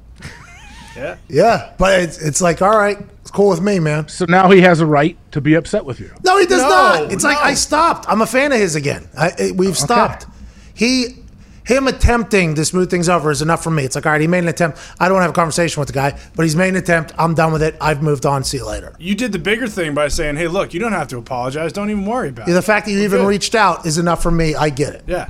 [0.95, 1.71] Yeah, Yeah.
[1.77, 4.07] but it's, it's like, all right, it's cool with me, man.
[4.07, 6.11] So now he has a right to be upset with you.
[6.23, 7.11] No, he does No, not.
[7.11, 7.43] It's like no.
[7.43, 8.05] I stopped.
[8.09, 9.07] I'm a fan of his again.
[9.17, 10.25] I, it- we've stopped.
[10.73, 11.17] He,
[11.63, 13.83] him attempting to smooth things over is enough for me.
[13.83, 14.79] It's like, all right, he made an attempt.
[14.99, 17.13] I don't want to have a conversation with the guy, but he's made an attempt.
[17.19, 17.75] I'm done with it.
[17.79, 18.43] I've moved on.
[18.43, 18.93] See you later.
[18.97, 21.71] You did the bigger thing by saying, "Hey, look, you don't have to apologize.
[21.71, 23.27] Don't even worry about Yeah, the it." fact that you even good.
[23.27, 24.55] reached out is enough for me.
[24.55, 25.03] I get it.
[25.05, 25.29] Yeah,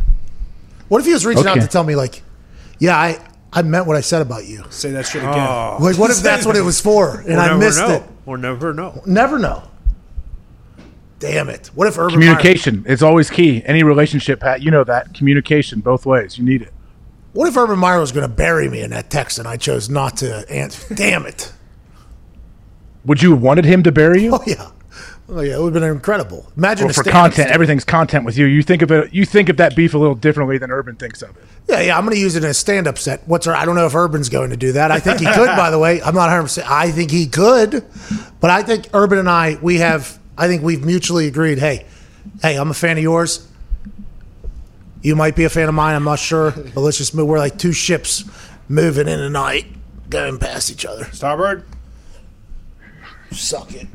[0.87, 1.65] What if he was reaching out Okay.
[1.65, 2.23] to tell me like,
[2.79, 3.19] yeah, I,
[3.53, 4.63] I meant what I said about you.
[4.69, 5.37] say that shit again.
[5.37, 5.77] Oh.
[5.79, 8.03] Like, what if that's what it was for and I missed it?
[8.25, 9.01] We'll never know.
[9.05, 9.63] Never know.
[11.19, 11.67] Damn it.
[11.75, 13.61] What if Urban Communication is always key.
[13.65, 16.37] Any relationship, Pat, you know that communication both ways.
[16.37, 16.73] You need it.
[17.33, 19.89] What if Urban Meyer was going to bury me in that text and I chose
[19.89, 20.93] not to answer?
[20.95, 21.53] Damn it.
[23.05, 24.31] Would you have wanted him to bury you?
[24.33, 24.71] Oh yeah.
[25.33, 26.51] Oh yeah, it would have been incredible.
[26.57, 28.47] Imagine Well, for content, stand- everything's content with you.
[28.47, 29.13] You think of it.
[29.13, 31.43] You think of that beef a little differently than Urban thinks of it.
[31.69, 31.97] Yeah, yeah.
[31.97, 33.25] I'm going to use it in a stand-up set.
[33.27, 34.91] What's our, I don't know if Urban's going to do that.
[34.91, 35.47] I think he could.
[35.55, 36.41] by the way, I'm not 100.
[36.43, 37.85] percent I think he could,
[38.41, 40.19] but I think Urban and I we have.
[40.37, 41.59] I think we've mutually agreed.
[41.59, 41.85] Hey,
[42.41, 43.47] hey, I'm a fan of yours.
[45.01, 45.95] You might be a fan of mine.
[45.95, 47.27] I'm not sure, but let's just move.
[47.27, 48.25] We're like two ships
[48.67, 49.65] moving in the night,
[50.09, 51.05] going past each other.
[51.05, 51.63] Starboard.
[53.31, 53.87] Suck it.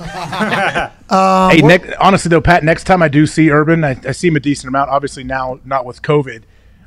[1.10, 4.28] Um, hey, next, honestly though, Pat, next time I do see Urban, I, I see
[4.28, 4.90] him a decent amount.
[4.90, 6.44] Obviously now, not with COVID,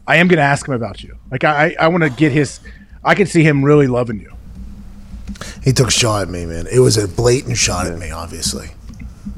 [0.07, 1.17] I am going to ask him about you.
[1.29, 2.61] Like I, I want to get his.
[3.03, 4.33] I can see him really loving you.
[5.61, 6.67] He took a shot at me, man.
[6.71, 8.69] It was a blatant shot at me, obviously.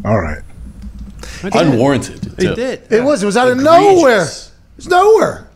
[0.03, 0.43] All right.
[1.41, 2.23] Unwarranted.
[2.38, 2.55] He too.
[2.55, 2.83] did.
[2.91, 3.23] It was.
[3.23, 4.21] It was out of nowhere.
[4.21, 5.49] It was nowhere.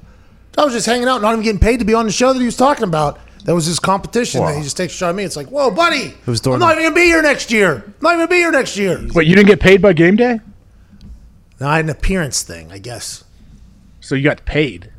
[0.57, 2.39] I was just hanging out, not even getting paid to be on the show that
[2.39, 3.19] he was talking about.
[3.45, 4.43] That was his competition.
[4.43, 5.23] Then he just takes a shot at me.
[5.23, 6.13] It's like, whoa, buddy.
[6.25, 7.83] was I'm not even gonna be here next year.
[7.85, 9.05] I'm not even gonna be here next year.
[9.13, 10.39] Wait, you didn't get paid by game day,
[11.59, 13.23] No, I had an appearance thing, I guess.
[14.01, 14.91] so you got paid.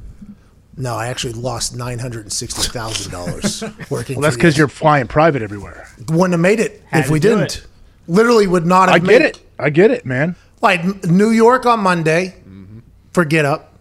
[0.76, 4.16] No, I actually lost nine hundred and sixty thousand dollars working.
[4.16, 5.86] Well, that's for because you're flying private everywhere.
[6.08, 7.56] wouldn't have made it Had if to we do didn't.
[7.58, 7.66] it.
[8.08, 9.40] Literally would not have I made get it.
[9.58, 10.36] I get it, man.
[10.62, 12.78] Like New York on Monday mm-hmm.
[13.12, 13.74] for Get Up,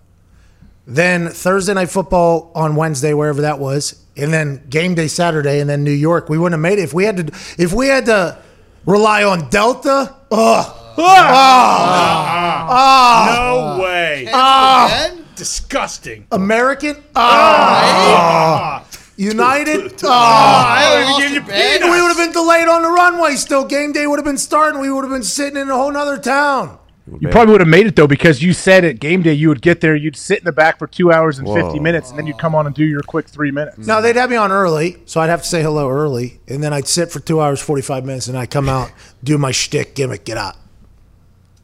[0.85, 5.69] then Thursday night football on Wednesday, wherever that was, and then game day Saturday, and
[5.69, 6.29] then New York.
[6.29, 7.25] We wouldn't have made it if we had to.
[7.57, 8.37] If we had to
[8.85, 10.15] rely on Delta.
[10.31, 10.75] Ugh.
[10.97, 12.63] Uh, uh, ah.
[12.63, 13.77] Uh, ah.
[13.77, 14.27] No way.
[14.33, 15.11] Ah.
[15.35, 16.27] Disgusting.
[16.31, 17.01] American.
[17.15, 18.85] Ah.
[19.15, 19.93] United.
[20.03, 20.77] Ah.
[20.77, 23.35] I don't even give you And we would have been delayed on the runway.
[23.35, 24.81] Still, game day would have been starting.
[24.81, 26.78] We would have been sitting in a whole nother town.
[27.19, 29.61] You probably would have made it though because you said at game day you would
[29.61, 32.27] get there, you'd sit in the back for two hours and fifty minutes, and then
[32.27, 33.79] you'd come on and do your quick three minutes.
[33.79, 36.73] No, they'd have me on early, so I'd have to say hello early, and then
[36.73, 38.91] I'd sit for two hours, 45 minutes, and I'd come out,
[39.23, 40.55] do my shtick, gimmick, get out.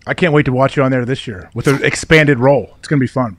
[0.08, 2.76] I can't wait to watch you on there this year with an expanded role.
[2.80, 3.38] It's gonna be fun.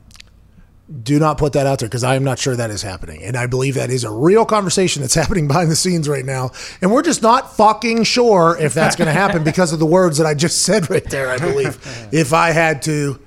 [1.03, 3.21] Do not put that out there because I am not sure that is happening.
[3.25, 6.53] And I believe that is a real conversation that's happening behind the scenes right now.
[6.81, 10.19] And we're just not fucking sure if that's going to happen because of the words
[10.19, 11.79] that I just said right there, I believe.
[12.13, 13.21] if I had to.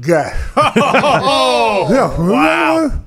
[0.00, 0.30] Go.
[0.56, 3.00] Oh, wow.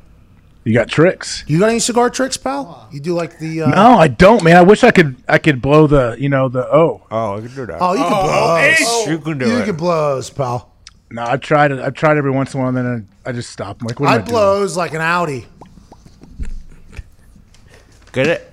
[0.65, 1.45] You got tricks.
[1.47, 2.89] You got any cigar tricks, pal?
[2.91, 3.61] You do like the.
[3.63, 4.57] Uh, No, I don't, man.
[4.57, 5.15] I wish I could.
[5.27, 7.01] I could blow the, you know, the oh.
[7.09, 7.77] Oh, I can do that.
[7.79, 9.11] Oh, you can blow.
[9.13, 9.59] you can do You it.
[9.59, 10.72] You can blows, pal.
[11.13, 11.77] No, I've tried it.
[11.79, 13.81] I've tried every once in a while, and then I, I just stop.
[13.81, 14.29] I'm like, what am I, I doing?
[14.31, 15.45] blows like an Audi.
[18.11, 18.51] Get it?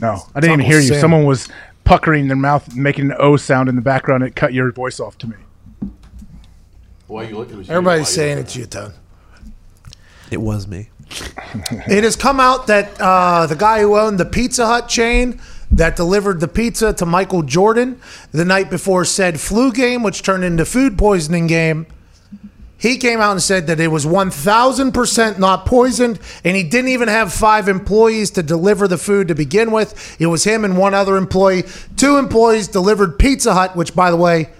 [0.00, 0.88] No, I didn't even hear you.
[0.88, 1.00] Sam.
[1.00, 1.48] Someone was
[1.84, 4.22] puckering their mouth, making an O sound in the background.
[4.22, 5.36] It cut your voice off to me.
[7.08, 7.60] Why you looking?
[7.60, 8.94] Everybody's Why saying you- it's you, Tone.
[10.30, 10.88] It was me.
[11.86, 15.40] It has come out that uh, the guy who owned the Pizza Hut chain
[15.74, 18.00] that delivered the pizza to Michael Jordan
[18.32, 21.86] the night before said flu game, which turned into food poisoning game,
[22.76, 27.08] he came out and said that it was 1000% not poisoned, and he didn't even
[27.08, 30.20] have five employees to deliver the food to begin with.
[30.20, 31.64] It was him and one other employee.
[31.96, 34.50] Two employees delivered Pizza Hut, which, by the way,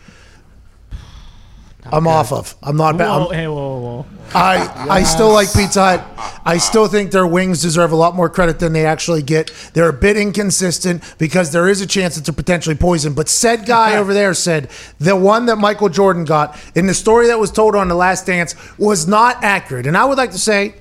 [1.93, 2.55] I'm off of.
[2.63, 2.97] I'm not.
[2.97, 3.09] bad.
[3.09, 4.07] Whoa, I'm- hey, whoa, whoa, whoa.
[4.35, 6.41] I I still like Pizza Hut.
[6.47, 9.51] I still think their wings deserve a lot more credit than they actually get.
[9.75, 13.13] They're a bit inconsistent because there is a chance it's a potentially poison.
[13.13, 17.27] But said guy over there said the one that Michael Jordan got in the story
[17.29, 19.87] that was told on The Last Dance was not accurate.
[19.87, 20.75] And I would like to say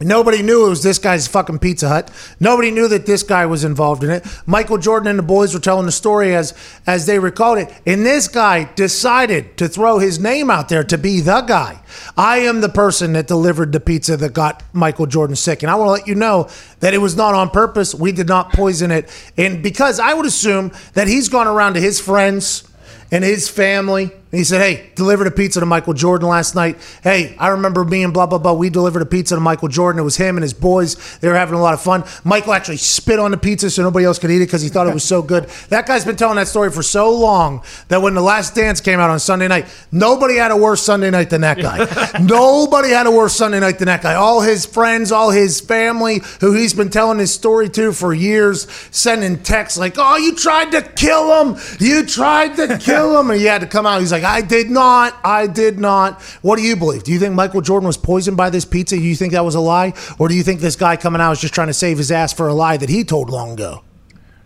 [0.00, 2.10] Nobody knew it was this guy's fucking Pizza Hut.
[2.38, 4.24] Nobody knew that this guy was involved in it.
[4.46, 6.54] Michael Jordan and the boys were telling the story as
[6.86, 7.72] as they recalled it.
[7.84, 11.80] And this guy decided to throw his name out there to be the guy.
[12.16, 15.62] I am the person that delivered the pizza that got Michael Jordan sick.
[15.62, 16.48] And I want to let you know
[16.80, 17.94] that it was not on purpose.
[17.94, 19.10] We did not poison it.
[19.36, 22.68] And because I would assume that he's gone around to his friends
[23.10, 24.12] and his family.
[24.30, 26.76] And he said, Hey, delivered a pizza to Michael Jordan last night.
[27.02, 28.52] Hey, I remember me and blah, blah, blah.
[28.52, 29.98] We delivered a pizza to Michael Jordan.
[30.00, 31.18] It was him and his boys.
[31.20, 32.04] They were having a lot of fun.
[32.24, 34.86] Michael actually spit on the pizza so nobody else could eat it because he thought
[34.86, 35.48] it was so good.
[35.68, 39.00] That guy's been telling that story for so long that when The Last Dance came
[39.00, 41.86] out on Sunday night, nobody had a worse Sunday night than that guy.
[42.20, 44.14] nobody had a worse Sunday night than that guy.
[44.14, 48.66] All his friends, all his family, who he's been telling his story to for years,
[48.90, 51.60] sending texts like, Oh, you tried to kill him.
[51.80, 53.30] You tried to kill him.
[53.30, 54.00] And he had to come out.
[54.00, 55.16] He's like, I did not.
[55.24, 56.22] I did not.
[56.42, 57.04] What do you believe?
[57.04, 58.96] Do you think Michael Jordan was poisoned by this pizza?
[58.96, 59.94] Do you think that was a lie?
[60.18, 62.32] Or do you think this guy coming out is just trying to save his ass
[62.32, 63.82] for a lie that he told long ago?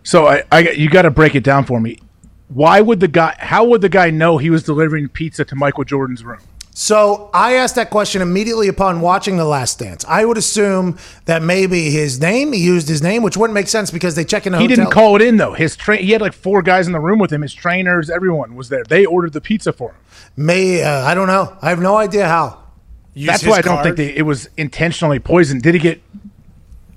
[0.03, 1.99] So I, I you got to break it down for me.
[2.49, 3.35] Why would the guy?
[3.39, 6.41] How would the guy know he was delivering pizza to Michael Jordan's room?
[6.75, 10.03] So I asked that question immediately upon watching The Last Dance.
[10.07, 13.91] I would assume that maybe his name, he used his name, which wouldn't make sense
[13.91, 14.75] because they check in a He hotel.
[14.77, 15.53] didn't call it in though.
[15.53, 16.03] His train.
[16.03, 17.43] He had like four guys in the room with him.
[17.43, 18.83] His trainers, everyone was there.
[18.83, 19.97] They ordered the pizza for him.
[20.35, 21.55] May uh, I don't know.
[21.61, 22.63] I have no idea how.
[23.15, 25.61] That's why I don't think they, it was intentionally poisoned.
[25.61, 26.01] Did he get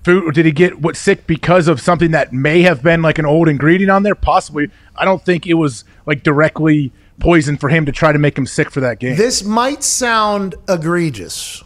[0.05, 3.19] food or did he get what sick because of something that may have been like
[3.19, 4.15] an old ingredient on there?
[4.15, 4.71] Possibly.
[4.97, 8.47] I don't think it was like directly poison for him to try to make him
[8.47, 9.17] sick for that game.
[9.17, 11.63] This might sound egregious,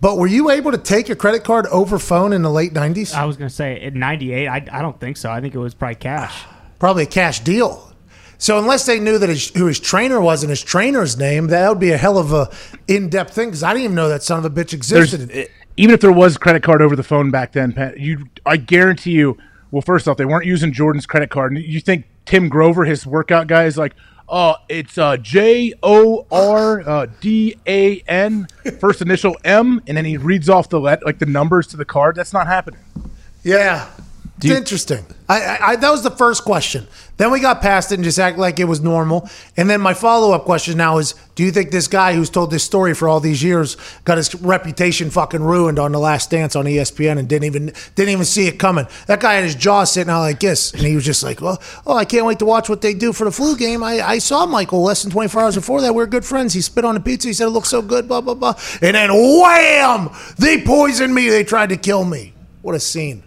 [0.00, 3.14] but were you able to take your credit card over phone in the late 90s?
[3.14, 5.30] I was going to say, in 98, I, I don't think so.
[5.30, 6.44] I think it was probably cash.
[6.80, 7.92] Probably a cash deal.
[8.36, 11.66] So unless they knew that his, who his trainer was and his trainer's name, that
[11.68, 12.50] would be a hell of a
[12.88, 15.48] in-depth thing because I didn't even know that son of a bitch There's, existed.
[15.78, 19.12] even if there was credit card over the phone back then, Pat, you I guarantee
[19.12, 19.38] you.
[19.70, 21.52] Well, first off, they weren't using Jordan's credit card.
[21.52, 23.94] And You think Tim Grover, his workout guy, is like,
[24.28, 28.46] oh, it's uh, J O R uh, D A N,
[28.80, 31.84] first initial M, and then he reads off the let like the numbers to the
[31.84, 32.16] card.
[32.16, 32.80] That's not happening.
[33.42, 33.88] Yeah.
[34.38, 35.06] It's interesting.
[35.28, 36.86] I, I, I that was the first question.
[37.16, 39.28] Then we got past it and just act like it was normal.
[39.56, 42.50] And then my follow up question now is: Do you think this guy who's told
[42.50, 46.56] this story for all these years got his reputation fucking ruined on the Last Dance
[46.56, 48.86] on ESPN and didn't even didn't even see it coming?
[49.06, 51.62] That guy had his jaw sitting out like this, and he was just like, "Well,
[51.86, 54.18] oh, I can't wait to watch what they do for the flu game." I, I
[54.18, 55.94] saw Michael less than twenty four hours before that.
[55.94, 56.52] We are good friends.
[56.52, 57.28] He spit on the pizza.
[57.28, 58.08] He said it looks so good.
[58.08, 58.54] Blah blah blah.
[58.82, 60.10] And then wham!
[60.36, 61.28] They poisoned me.
[61.28, 62.34] They tried to kill me.
[62.62, 63.22] What a scene.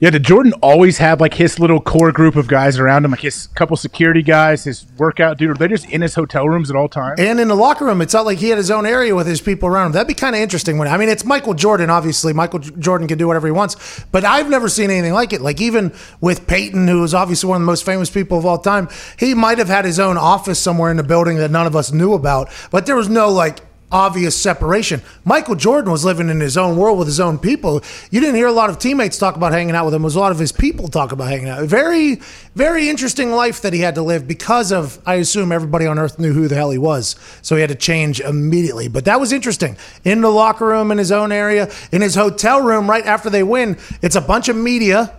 [0.00, 3.18] Yeah, did Jordan always have like his little core group of guys around him, like
[3.18, 5.50] his couple security guys, his workout dude?
[5.50, 7.18] Are they just in his hotel rooms at all times?
[7.18, 9.40] And in the locker room, it's not like he had his own area with his
[9.40, 9.92] people around him.
[9.94, 10.78] That'd be kind of interesting.
[10.78, 11.90] When I mean, it's Michael Jordan.
[11.90, 15.32] Obviously, Michael J- Jordan can do whatever he wants, but I've never seen anything like
[15.32, 15.40] it.
[15.40, 18.58] Like even with Peyton, who is obviously one of the most famous people of all
[18.58, 21.74] time, he might have had his own office somewhere in the building that none of
[21.74, 22.50] us knew about.
[22.70, 25.00] But there was no like obvious separation.
[25.24, 27.82] Michael Jordan was living in his own world with his own people.
[28.10, 30.02] You didn't hear a lot of teammates talk about hanging out with him.
[30.02, 31.64] It was a lot of his people talk about hanging out.
[31.64, 32.16] Very,
[32.54, 36.18] very interesting life that he had to live because of, I assume everybody on earth
[36.18, 37.16] knew who the hell he was.
[37.42, 38.88] So he had to change immediately.
[38.88, 39.76] But that was interesting.
[40.04, 43.42] In the locker room, in his own area, in his hotel room right after they
[43.42, 45.14] win, it's a bunch of media,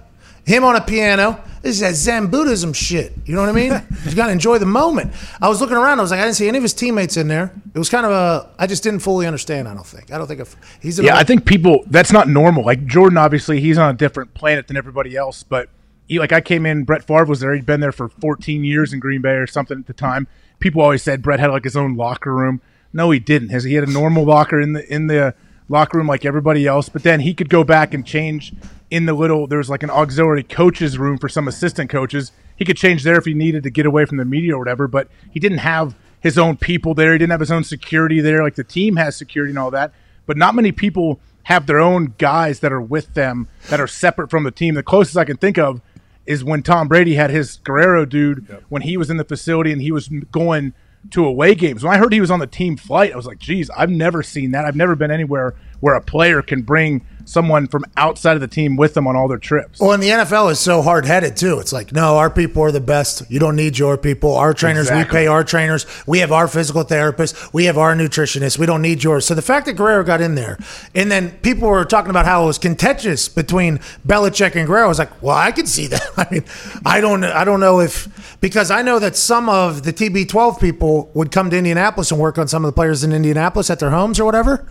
[0.49, 1.41] him on a piano.
[1.61, 3.13] This is that Zen Buddhism shit.
[3.25, 3.71] You know what I mean?
[4.05, 5.13] you got to enjoy the moment.
[5.41, 5.99] I was looking around.
[5.99, 7.53] I was like, I didn't see any of his teammates in there.
[7.73, 8.49] It was kind of a.
[8.57, 9.67] I just didn't fully understand.
[9.67, 10.11] I don't think.
[10.11, 10.99] I don't think if he's.
[10.99, 12.65] Yeah, I think people that's not normal.
[12.65, 15.43] Like Jordan, obviously, he's on a different planet than everybody else.
[15.43, 15.69] But
[16.07, 17.53] he, like I came in, Brett Favre was there.
[17.53, 20.27] He'd been there for 14 years in Green Bay or something at the time.
[20.59, 22.61] People always said Brett had like his own locker room.
[22.91, 23.49] No, he didn't.
[23.49, 25.35] He had a normal locker in the in the
[25.67, 26.89] locker room like everybody else.
[26.89, 28.53] But then he could go back and change
[28.89, 29.47] in the little.
[29.47, 32.31] There was like an auxiliary coaches room for some assistant coaches.
[32.55, 34.87] He could change there if he needed to get away from the media or whatever.
[34.87, 37.13] But he didn't have his own people there.
[37.13, 38.43] He didn't have his own security there.
[38.43, 39.93] Like the team has security and all that,
[40.25, 44.29] but not many people have their own guys that are with them that are separate
[44.29, 44.75] from the team.
[44.75, 45.81] The closest I can think of
[46.25, 49.81] is when Tom Brady had his Guerrero dude when he was in the facility and
[49.81, 50.73] he was going
[51.11, 51.83] to away games.
[51.83, 54.21] When I heard he was on the team flight, I was like, geez, I've never
[54.21, 54.65] seen that.
[54.65, 58.75] I've never been anywhere where a player can bring someone from outside of the team
[58.75, 59.79] with them on all their trips.
[59.79, 61.59] Well, and the NFL is so hard headed too.
[61.59, 63.21] It's like, no, our people are the best.
[63.29, 64.35] You don't need your people.
[64.35, 65.17] Our trainers, Exactly.
[65.19, 65.85] we pay our trainers.
[66.07, 67.53] We have our physical therapists.
[67.53, 68.57] We have our nutritionists.
[68.57, 69.25] We don't need yours.
[69.25, 70.57] So the fact that Guerrero got in there,
[70.95, 73.77] and then people were talking about how it was contentious between
[74.07, 74.85] Belichick and Guerrero.
[74.85, 76.01] I was like, well, I can see that.
[76.17, 76.45] I mean,
[76.85, 81.11] I don't, I don't know if because I know that some of the TB12 people
[81.13, 83.91] would come to Indianapolis and work on some of the players in Indianapolis at their
[83.91, 84.65] homes or whatever.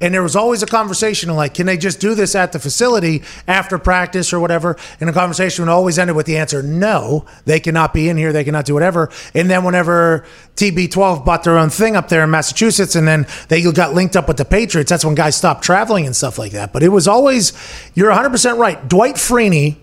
[0.00, 3.22] And there was always a conversation like, can they just do this at the facility
[3.46, 4.76] after practice or whatever?
[5.00, 8.32] And the conversation would always ended with the answer, no, they cannot be in here.
[8.32, 9.10] They cannot do whatever.
[9.34, 10.26] And then whenever
[10.56, 14.26] TB12 bought their own thing up there in Massachusetts and then they got linked up
[14.26, 16.72] with the Patriots, that's when guys stopped traveling and stuff like that.
[16.72, 17.52] But it was always,
[17.94, 18.86] you're 100% right.
[18.88, 19.76] Dwight Freeney,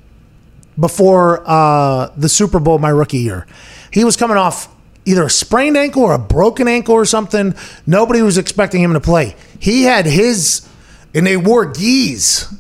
[0.80, 3.46] before uh, the Super Bowl my rookie year.
[3.92, 4.74] He was coming off
[5.06, 7.56] either a sprained ankle or a broken ankle or something.
[7.88, 9.36] Nobody was expecting him to play.
[9.60, 10.68] He had his,
[11.14, 12.54] and they wore gis.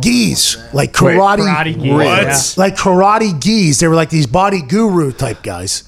[0.00, 2.04] Gis, like karate, Karate gi, What?
[2.06, 2.36] yeah.
[2.56, 3.78] like karate gis.
[3.78, 5.84] They were like these body guru type guys.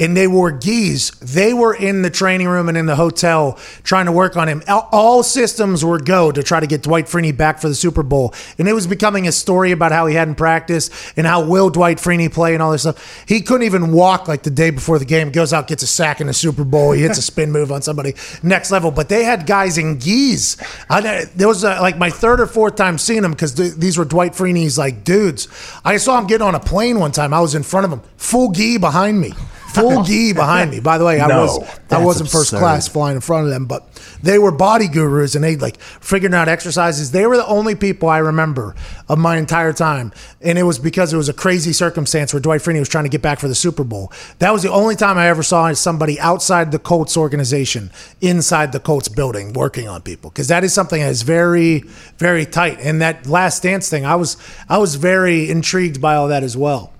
[0.00, 1.10] And they wore gis.
[1.20, 4.62] They were in the training room and in the hotel trying to work on him.
[4.66, 8.34] All, systems were go to try to get Dwight Freeney back for the Super Bowl.
[8.58, 11.98] And it was becoming a story about how he hadn't practiced and how will Dwight
[11.98, 13.24] Freeney play and all this stuff.
[13.28, 15.30] He couldn't even walk like the day before the game.
[15.30, 16.92] Goes out, gets a sack in the Super Bowl.
[16.92, 18.14] He hits a spin move on somebody.
[18.42, 18.90] Next level.
[18.90, 20.56] But they had guys in gis.
[20.88, 23.98] I, there was uh, like my third or fourth time seeing them because th- these
[23.98, 25.48] were Dwight Freeney's like dudes.
[25.84, 27.34] I saw him get on a plane one time.
[27.34, 29.32] I was in front of him, full gi behind me.
[29.74, 30.80] Full gi behind me.
[30.80, 33.66] By the way, I No, was I wasn't first class flying in front of them,
[33.66, 33.86] but
[34.22, 37.10] they were body gurus and they like figuring out exercises.
[37.12, 38.74] They were the only people I remember
[39.08, 42.60] of my entire time, and it was because it was a crazy circumstance where Dwight
[42.60, 44.12] Freeney was trying to get back for the Super Bowl.
[44.38, 47.90] That was the only time I ever saw somebody outside the Colts organization,
[48.20, 51.84] inside the Colts building, working on people because that is something that is very,
[52.18, 52.78] very tight.
[52.80, 54.36] And that last dance thing, I was
[54.68, 56.92] I was very intrigued by all that as well.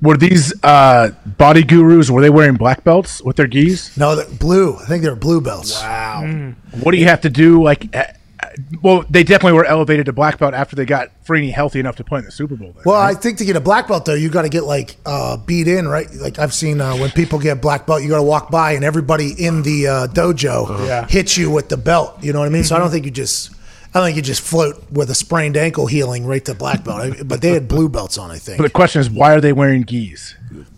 [0.00, 2.10] Were these uh, body gurus?
[2.10, 3.96] Were they wearing black belts with their gis?
[3.96, 4.76] No, the blue.
[4.76, 5.80] I think they're blue belts.
[5.80, 6.52] Wow.
[6.82, 7.62] What do you have to do?
[7.62, 8.04] Like, uh,
[8.42, 8.48] uh,
[8.82, 12.04] well, they definitely were elevated to black belt after they got Freeney healthy enough to
[12.04, 12.72] play in the Super Bowl.
[12.72, 13.16] Then, Well, right?
[13.16, 15.68] I think to get a black belt though, you got to get like uh, beat
[15.68, 16.12] in, right?
[16.12, 18.84] Like I've seen uh, when people get black belt, you got to walk by and
[18.84, 21.06] everybody in the uh, dojo Yeah.
[21.06, 22.22] hits you with the belt.
[22.24, 22.64] You know what I mean?
[22.64, 23.50] So I don't think you just,
[23.94, 27.16] I think you just float with a sprained ankle healing right to black belt.
[27.24, 28.30] But they had blue belts on.
[28.30, 30.34] I think but the question is, why are they wearing gis?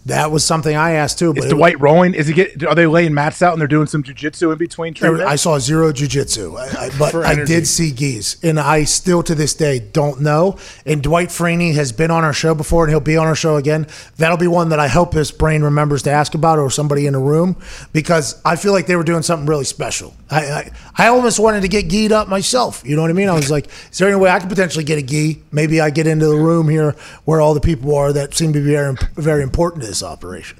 [0.06, 1.32] That was something I asked too.
[1.32, 2.14] But Is it- Dwight rolling?
[2.14, 2.64] Is he get?
[2.64, 4.94] Are they laying mats out and they're doing some jujitsu in between?
[4.94, 5.24] treatments?
[5.26, 9.34] I saw zero jujitsu, I- I- but I did see geese, and I still to
[9.34, 10.56] this day don't know.
[10.84, 13.56] And Dwight Freeney has been on our show before, and he'll be on our show
[13.56, 13.86] again.
[14.18, 17.12] That'll be one that I hope his brain remembers to ask about, or somebody in
[17.14, 17.56] the room,
[17.92, 20.14] because I feel like they were doing something really special.
[20.30, 22.82] I I, I almost wanted to get geed up myself.
[22.84, 23.28] You know what I mean?
[23.28, 25.42] I was like, is there any way I could potentially get a gi?
[25.50, 26.94] Maybe I get into the room here
[27.24, 30.58] where all the people are that seem to be very very important to this operation.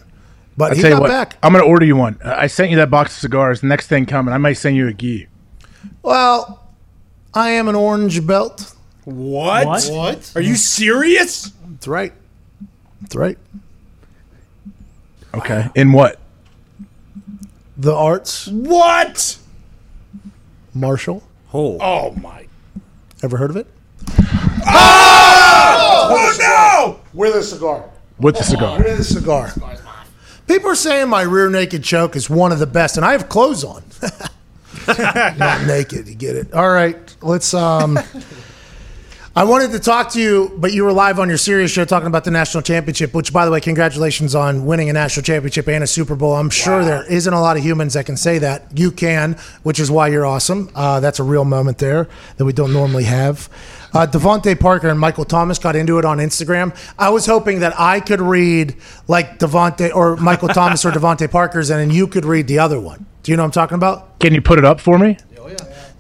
[0.57, 1.39] But I'll he got what, back.
[1.43, 2.19] I'm going to order you one.
[2.25, 3.63] I sent you that box of cigars.
[3.63, 5.27] Next thing coming, I might send you a gi.
[6.03, 6.63] Well,
[7.33, 8.75] I am an orange belt.
[9.05, 9.67] What?
[9.67, 9.89] What?
[9.91, 10.33] What?
[10.37, 10.59] Are you mm.
[10.59, 11.53] serious?
[11.71, 12.13] That's right.
[13.03, 13.39] That's right.
[15.35, 15.69] Okay.
[15.75, 16.21] In what?
[17.77, 19.39] The arts, What?
[20.73, 21.23] Marshall.
[21.53, 22.47] Oh Oh my!
[23.23, 23.67] Ever heard of it?
[24.67, 26.09] Ah!
[26.11, 27.01] Oh no!
[27.13, 27.91] With a cigar.
[28.19, 28.79] With the cigar.
[28.79, 29.53] With a cigar.
[30.47, 33.29] People are saying my rear naked choke is one of the best, and I have
[33.29, 33.83] clothes on.
[35.39, 36.53] Not naked, you get it.
[36.53, 37.55] All right, let's.
[37.55, 37.99] um
[39.37, 42.07] I wanted to talk to you, but you were live on your Sirius show talking
[42.07, 43.13] about the national championship.
[43.15, 46.35] Which, by the way, congratulations on winning a national championship and a Super Bowl.
[46.35, 48.69] I'm sure there isn't a lot of humans that can say that.
[48.79, 50.71] You can, which is why you're awesome.
[50.73, 52.07] Uh, that's a real moment there
[52.37, 53.49] that we don't normally have.
[53.95, 56.77] Uh, DeVante Parker and Michael Thomas got into it on Instagram.
[56.99, 58.75] I was hoping that I could read
[59.07, 62.81] like DeVante or Michael Thomas or DeVante Parker's, and then you could read the other
[62.81, 63.07] one.
[63.23, 64.19] Do you know what I'm talking about?
[64.19, 65.17] Can you put it up for me?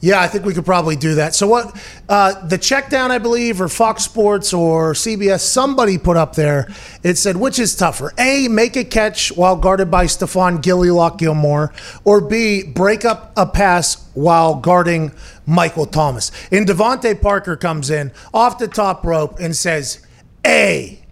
[0.05, 1.35] Yeah, I think we could probably do that.
[1.35, 1.83] So what?
[2.11, 6.69] Uh, the check down, I believe, or Fox Sports or CBS, somebody put up there.
[7.03, 8.13] It said, which is tougher?
[8.19, 11.73] A, make a catch while guarded by Stephon Gillylock Gilmore,
[12.05, 15.11] or B, break up a pass while guarding
[15.47, 16.31] Michael Thomas.
[16.53, 20.07] And DeVante Parker comes in off the top rope and says,
[20.47, 21.03] A.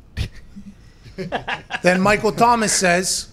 [1.83, 3.32] then Michael Thomas says,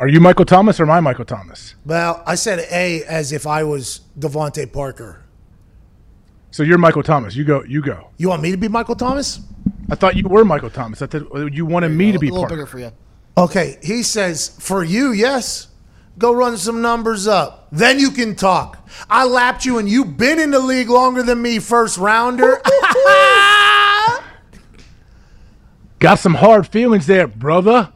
[0.00, 1.74] Are you Michael Thomas or am I Michael Thomas?
[1.84, 5.24] Well, I said A as if I was DeVante Parker.
[6.52, 7.34] So you're Michael Thomas.
[7.34, 7.64] You go.
[7.64, 8.10] You go.
[8.16, 9.40] You want me to be Michael Thomas?
[9.90, 11.02] I thought you were Michael Thomas.
[11.02, 12.54] I thought you wanted me to be a little Parker.
[12.56, 12.92] bigger for you.
[13.36, 15.68] Okay, he says, for you, yes.
[16.16, 17.68] Go run some numbers up.
[17.70, 18.88] Then you can talk.
[19.08, 22.60] I lapped you and you've been in the league longer than me, first rounder.
[26.00, 27.92] Got some hard feelings there, brother.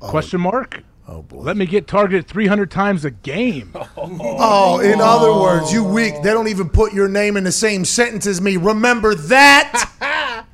[0.00, 0.08] Oh.
[0.08, 0.82] Question mark.
[1.08, 1.38] Oh boy.
[1.38, 3.74] Let me get targeted 300 times a game.
[3.98, 6.14] Oh, oh, in other words, you weak.
[6.22, 8.56] They don't even put your name in the same sentence as me.
[8.56, 10.44] Remember that?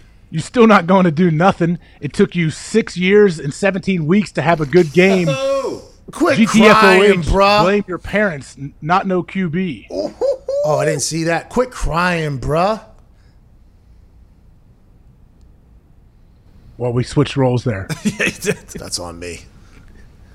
[0.30, 1.78] You're still not going to do nothing.
[2.00, 5.28] It took you six years and 17 weeks to have a good game.
[5.38, 5.82] Oh.
[6.12, 7.62] Quit crying, bruh.
[7.64, 9.86] Blame your parents, n- not no QB.
[9.90, 11.48] Oh, I didn't see that.
[11.48, 12.80] Quit crying, bruh.
[16.78, 17.88] Well, we switched roles there.
[17.88, 19.46] That's on me.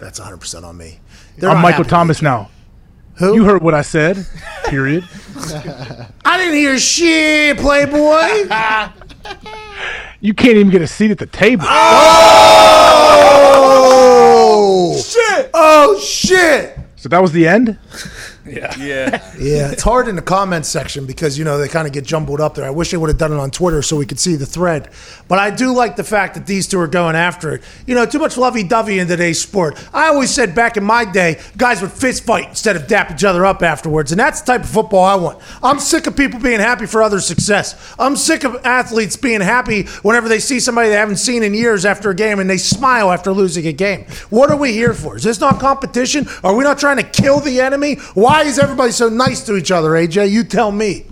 [0.02, 0.99] That's 100% on me.
[1.38, 2.49] They're I'm Michael Thomas now.
[3.18, 3.36] Who?
[3.36, 4.26] You heard what I said.
[4.66, 5.08] Period.
[6.26, 8.47] I didn't hear shit, Playboy.
[10.20, 11.66] you can't even get a seat at the table.
[11.68, 11.78] Oh,
[14.95, 15.02] oh!
[15.02, 15.52] shit!
[15.54, 16.80] Oh shit!
[16.95, 17.78] So that was the end.
[18.51, 18.75] Yeah.
[18.77, 19.71] Yeah, yeah.
[19.71, 22.55] it's hard in the comments section because you know they kind of get jumbled up
[22.55, 22.65] there.
[22.65, 24.89] I wish they would have done it on Twitter so we could see the thread.
[25.27, 27.63] But I do like the fact that these two are going after it.
[27.85, 29.77] You know, too much lovey-dovey in today's sport.
[29.93, 33.23] I always said back in my day, guys would fist fight instead of dap each
[33.23, 35.39] other up afterwards, and that's the type of football I want.
[35.61, 37.93] I'm sick of people being happy for other success.
[37.99, 41.85] I'm sick of athletes being happy whenever they see somebody they haven't seen in years
[41.85, 44.05] after a game and they smile after losing a game.
[44.29, 45.15] What are we here for?
[45.15, 46.27] Is this not competition?
[46.43, 47.95] Are we not trying to kill the enemy?
[48.15, 50.32] Why is everybody so nice to each other, AJ?
[50.32, 51.05] You tell me.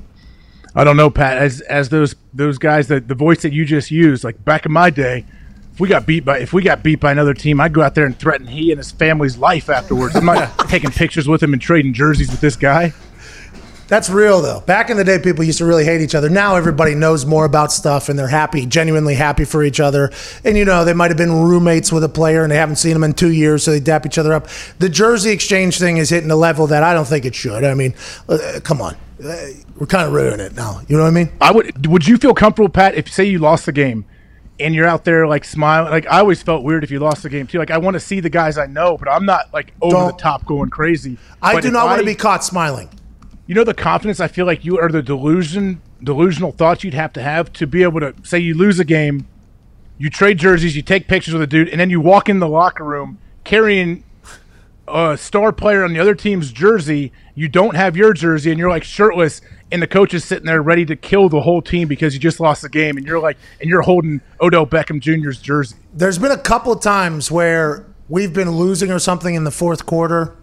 [0.76, 1.38] I don't know, Pat.
[1.38, 4.72] As as those those guys that the voice that you just used, like back in
[4.72, 5.26] my day,
[5.74, 7.96] if we got beat by if we got beat by another team, I'd go out
[7.96, 10.16] there and threaten he and his family's life afterwards.
[10.16, 12.94] I'm not taking pictures with him and trading jerseys with this guy.
[13.90, 14.62] That's real though.
[14.62, 16.30] Back in the day, people used to really hate each other.
[16.30, 20.12] Now everybody knows more about stuff and they're happy, genuinely happy for each other.
[20.46, 22.96] And you know, they might have been roommates with a player and they haven't seen
[22.96, 24.48] him in two years, so they dap each other up.
[24.78, 27.64] The jersey exchange thing is hitting a level that I don't think it should.
[27.64, 27.96] I mean,
[28.30, 29.36] uh, come on, Uh,
[29.78, 30.82] we're kind of ruining it now.
[30.88, 31.32] You know what I mean?
[31.42, 31.88] I would.
[31.88, 34.06] Would you feel comfortable, Pat, if say you lost the game
[34.60, 35.90] and you're out there like smiling?
[35.92, 37.58] Like I always felt weird if you lost the game too.
[37.58, 40.08] Like I want to see the guys I know, but I'm not like over Don't-
[40.16, 41.18] the top going crazy.
[41.42, 42.90] I But do not want to be caught smiling.
[43.50, 47.12] You know the confidence I feel like you are the delusion, delusional thoughts you'd have
[47.14, 49.28] to have to be able to say you lose a game,
[49.98, 52.48] you trade jerseys, you take pictures with a dude, and then you walk in the
[52.48, 54.04] locker room carrying
[54.88, 57.12] a star player on the other team's jersey.
[57.34, 59.42] You don't have your jersey, and you're like shirtless,
[59.72, 62.40] and the coach is sitting there ready to kill the whole team because you just
[62.40, 65.76] lost the game, and you're like, and you're holding Odell Beckham Jr.'s jersey.
[65.92, 69.88] There's been a couple of times where we've been losing or something in the fourth
[69.88, 70.36] quarter,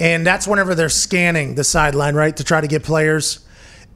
[0.00, 3.40] and that's whenever they're scanning the sideline, right, to try to get players.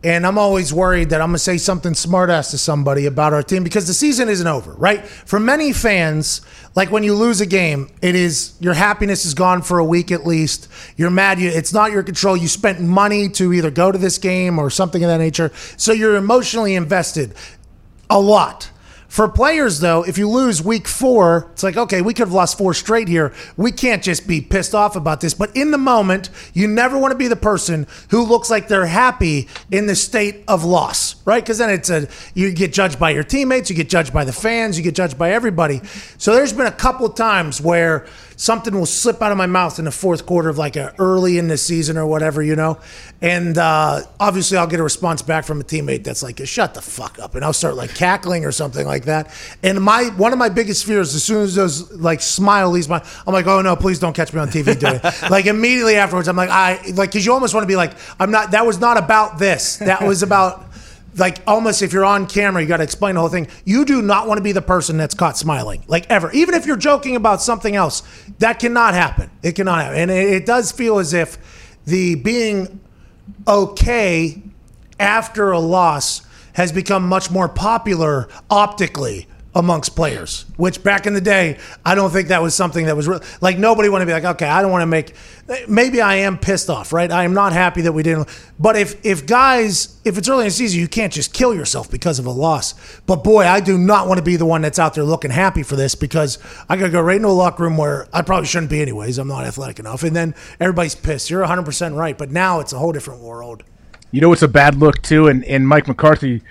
[0.05, 3.43] And I'm always worried that I'm going to say something smartass to somebody about our
[3.43, 5.07] team because the season isn't over, right?
[5.07, 6.41] For many fans,
[6.75, 10.11] like when you lose a game, it is your happiness is gone for a week
[10.11, 10.67] at least.
[10.97, 11.39] You're mad.
[11.39, 12.37] You, it's not your control.
[12.37, 15.53] You spent money to either go to this game or something of that nature.
[15.77, 17.35] So you're emotionally invested
[18.11, 18.72] a lot.
[19.13, 22.57] For players, though, if you lose week four, it's like, okay, we could have lost
[22.57, 23.35] four straight here.
[23.59, 25.35] We can't just be pissed off about this.
[25.35, 28.87] But in the moment, you never want to be the person who looks like they're
[28.87, 31.45] happy in the state of loss, right?
[31.45, 34.33] Because then it's a, you get judged by your teammates, you get judged by the
[34.33, 35.83] fans, you get judged by everybody.
[36.17, 38.07] So there's been a couple times where
[38.37, 41.39] something will slip out of my mouth in the fourth quarter of like a early
[41.39, 42.79] in the season or whatever, you know.
[43.21, 46.83] And uh, obviously, I'll get a response back from a teammate that's like, "Shut the
[46.83, 49.33] fuck up," and I'll start like cackling or something like that.
[49.63, 53.05] And my one of my biggest fears, as soon as those like smile leaves my,
[53.27, 56.29] I'm like, "Oh no, please don't catch me on TV doing it." like immediately afterwards,
[56.29, 58.81] I'm like, I like because you almost want to be like, "I'm not." That was
[58.81, 59.77] not about this.
[59.77, 60.72] That was about
[61.17, 63.49] like almost if you're on camera, you got to explain the whole thing.
[63.65, 66.31] You do not want to be the person that's caught smiling, like ever.
[66.33, 68.03] Even if you're joking about something else,
[68.39, 69.31] that cannot happen.
[69.43, 71.39] It cannot happen, and it, it does feel as if
[71.85, 72.81] the being
[73.47, 74.43] okay
[74.99, 76.23] after a loss
[76.55, 82.11] has become much more popular optically amongst players which back in the day i don't
[82.11, 84.63] think that was something that was real like nobody want to be like okay i
[84.63, 85.15] don't want to make
[85.69, 87.11] maybe i am pissed off right?
[87.11, 88.29] I am not happy that we didn't
[88.59, 91.91] but if if guys if it's early in the season you can't just kill yourself
[91.91, 92.75] because of a loss.
[93.07, 95.63] But boy i do not want to be the one that's out there looking happy
[95.63, 96.39] for this because
[96.69, 99.29] i gotta go right into a locker room where i probably shouldn't be anyways i'm
[99.29, 101.29] not athletic enough and then everybody's pissed.
[101.29, 103.65] You're 100% right but now it's a whole different world.
[104.13, 106.43] You know it's a bad look too, and, and Mike McCarthy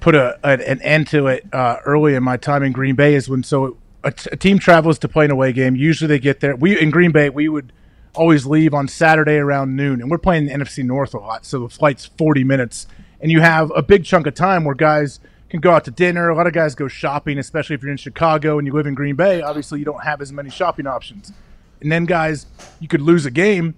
[0.00, 3.14] put a an, an end to it uh, early in my time in Green Bay
[3.14, 5.76] is when so a, t- a team travels to play an away game.
[5.76, 6.56] Usually they get there.
[6.56, 7.72] We in Green Bay, we would
[8.14, 11.60] always leave on Saturday around noon, and we're playing the NFC North a lot, so
[11.60, 12.86] the flight's forty minutes,
[13.20, 15.20] and you have a big chunk of time where guys
[15.50, 16.28] can go out to dinner.
[16.28, 18.94] A lot of guys go shopping, especially if you're in Chicago and you live in
[18.94, 19.40] Green Bay.
[19.40, 21.32] Obviously, you don't have as many shopping options,
[21.80, 22.46] and then guys,
[22.80, 23.74] you could lose a game.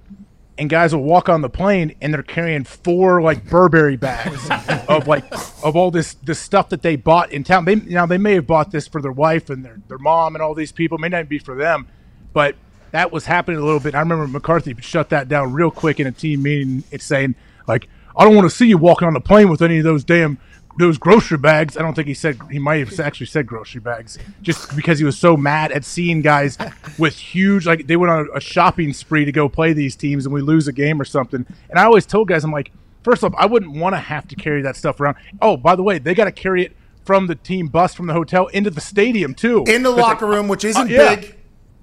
[0.60, 4.46] And guys will walk on the plane and they're carrying four like Burberry bags
[4.88, 5.24] of like
[5.64, 7.64] of all this this stuff that they bought in town.
[7.64, 10.42] They now they may have bought this for their wife and their, their mom and
[10.42, 10.98] all these people.
[10.98, 11.88] It may not be for them,
[12.34, 12.56] but
[12.90, 13.94] that was happening a little bit.
[13.94, 16.84] I remember McCarthy shut that down real quick in a team meeting.
[16.90, 17.36] It's saying
[17.66, 20.04] like, I don't want to see you walking on the plane with any of those
[20.04, 20.38] damn
[20.80, 21.76] those grocery bags.
[21.76, 25.04] I don't think he said he might have actually said grocery bags, just because he
[25.04, 26.58] was so mad at seeing guys
[26.98, 30.34] with huge like they went on a shopping spree to go play these teams and
[30.34, 31.46] we lose a game or something.
[31.68, 32.72] And I always told guys, I'm like,
[33.04, 35.16] first off, I wouldn't want to have to carry that stuff around.
[35.40, 38.12] Oh, by the way, they got to carry it from the team bus from the
[38.12, 41.14] hotel into the stadium too, In the It's like, locker room, which isn't uh, yeah.
[41.16, 41.36] big.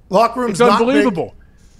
[0.10, 0.88] Locker room's It's not big.
[0.88, 1.36] unbelievable.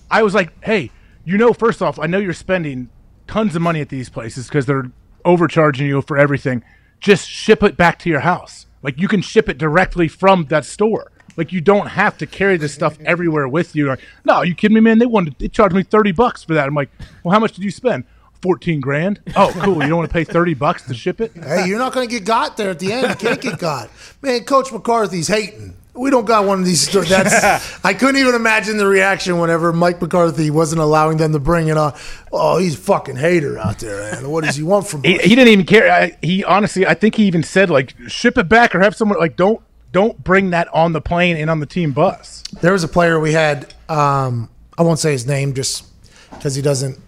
[0.09, 0.91] I was like, hey,
[1.24, 2.89] you know, first off, I know you're spending
[3.28, 4.91] tons of money at these places because they're
[5.26, 6.63] overcharging you for everything.
[7.00, 8.66] Just ship it back to your house.
[8.82, 11.12] Like you can ship it directly from that store.
[11.36, 13.88] Like you don't have to carry this stuff everywhere with you.
[13.88, 14.98] Like, no, you kidding me, man?
[14.98, 16.68] They wanted they charged me thirty bucks for that.
[16.68, 16.89] I'm like,
[17.24, 18.06] well, how much did you spend?
[18.41, 19.20] Fourteen grand.
[19.36, 19.82] Oh, cool.
[19.82, 21.34] You don't want to pay thirty bucks to ship it?
[21.36, 23.10] Hey, you're not going to get got there at the end.
[23.10, 23.89] You can't get got.
[24.22, 25.76] Man, Coach McCarthy's hating.
[25.98, 26.88] We don't got one of these.
[26.88, 27.80] sto- That's.
[27.84, 31.78] I couldn't even imagine the reaction whenever Mike McCarthy wasn't allowing them to bring it
[31.78, 31.93] on.
[32.32, 34.30] Oh, he's a fucking hater out there, man.
[34.30, 35.91] What does he want from he, he didn't even care.
[35.91, 39.18] I, he honestly, I think he even said like, ship it back or have someone
[39.20, 42.43] like don't don't bring that on the plane and on the team bus.
[42.62, 43.74] There was a player we had.
[43.89, 45.86] Um, I won't say his name just
[46.32, 47.00] because he doesn't.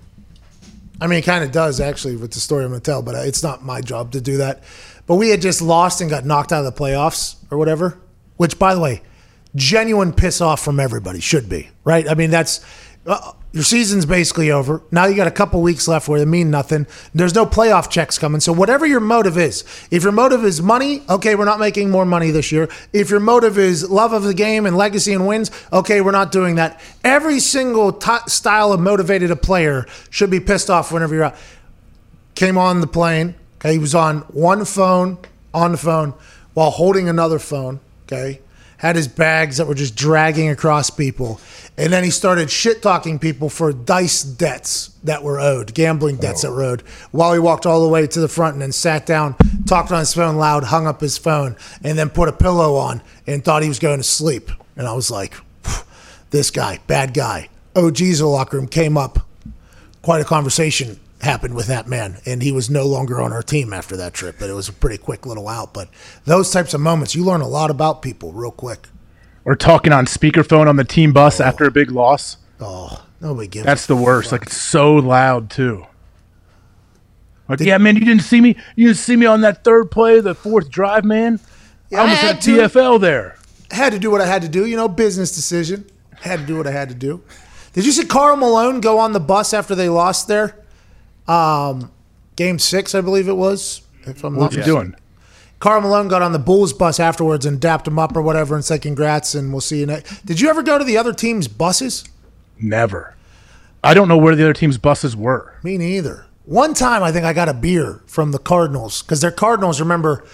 [1.02, 3.16] I mean, he kind of does actually with the story I'm going to tell, but
[3.16, 4.64] uh, it's not my job to do that.
[5.06, 7.98] But we had just lost and got knocked out of the playoffs or whatever.
[8.40, 9.02] Which, by the way,
[9.54, 12.08] genuine piss off from everybody should be right.
[12.08, 12.66] I mean, that's
[13.06, 14.82] uh, your season's basically over.
[14.92, 16.88] Now you got a couple weeks left where they mean nothing.
[17.14, 18.40] There's no playoff checks coming.
[18.40, 22.06] So whatever your motive is, if your motive is money, okay, we're not making more
[22.06, 22.70] money this year.
[22.94, 26.32] If your motive is love of the game and legacy and wins, okay, we're not
[26.32, 26.80] doing that.
[27.04, 31.36] Every single t- style of motivated a player should be pissed off whenever you're out.
[32.36, 33.36] Came on the plane.
[33.58, 35.18] Okay, he was on one phone
[35.54, 36.14] on the phone
[36.54, 37.82] while holding another phone.
[38.12, 38.42] Okay,
[38.78, 41.40] had his bags that were just dragging across people,
[41.78, 46.42] and then he started shit talking people for dice debts that were owed, gambling debts
[46.42, 46.56] that oh.
[46.56, 46.82] were owed.
[47.12, 49.36] While he walked all the way to the front and then sat down,
[49.68, 53.04] talked on his phone loud, hung up his phone, and then put a pillow on
[53.28, 54.50] and thought he was going to sleep.
[54.76, 55.36] And I was like,
[56.32, 57.50] this guy, bad guy.
[57.76, 59.28] OG's locker room came up
[60.02, 63.74] quite a conversation happened with that man, and he was no longer on our team
[63.74, 64.38] after that trip.
[64.40, 65.74] But it was a pretty quick little out.
[65.74, 65.90] But
[66.26, 68.88] those types of moments, you learn a lot about people real quick.
[69.46, 71.46] Or talking on speakerphone on the team bus oh.
[71.46, 72.38] after a big loss.
[72.60, 73.66] Oh, nobody gives.
[73.66, 74.30] That's the worst.
[74.30, 74.42] fuck.
[74.42, 75.86] Like it's so loud too.
[77.48, 78.56] Like, yeah, man, you didn't see me.
[78.76, 81.40] You didn't see me on that third play, the fourth drive, man.
[81.90, 82.58] Yeah, I almost I had had to.
[82.58, 83.38] TFL there.
[83.72, 84.66] had to do what I had to do.
[84.66, 85.90] You know, business decision.
[86.22, 87.24] Had to do what I had to do.
[87.74, 90.56] Did you see Karl Malone go on the bus after they lost there?
[91.30, 91.92] Um,
[92.36, 93.82] game six, I believe it was.
[94.04, 94.96] If I'm What's not he doing?
[95.60, 98.64] Karl Malone got on the Bulls bus afterwards and dapped him up or whatever and
[98.64, 100.26] said congrats and we'll see you next.
[100.26, 102.06] Did you ever go to the other team's buses?
[102.60, 103.16] Never.
[103.84, 105.56] I don't know where the other team's buses were.
[105.64, 106.26] Me neither.
[106.46, 109.80] One time, I think I got a beer from the Cardinals because they're Cardinals.
[109.80, 110.26] Remember,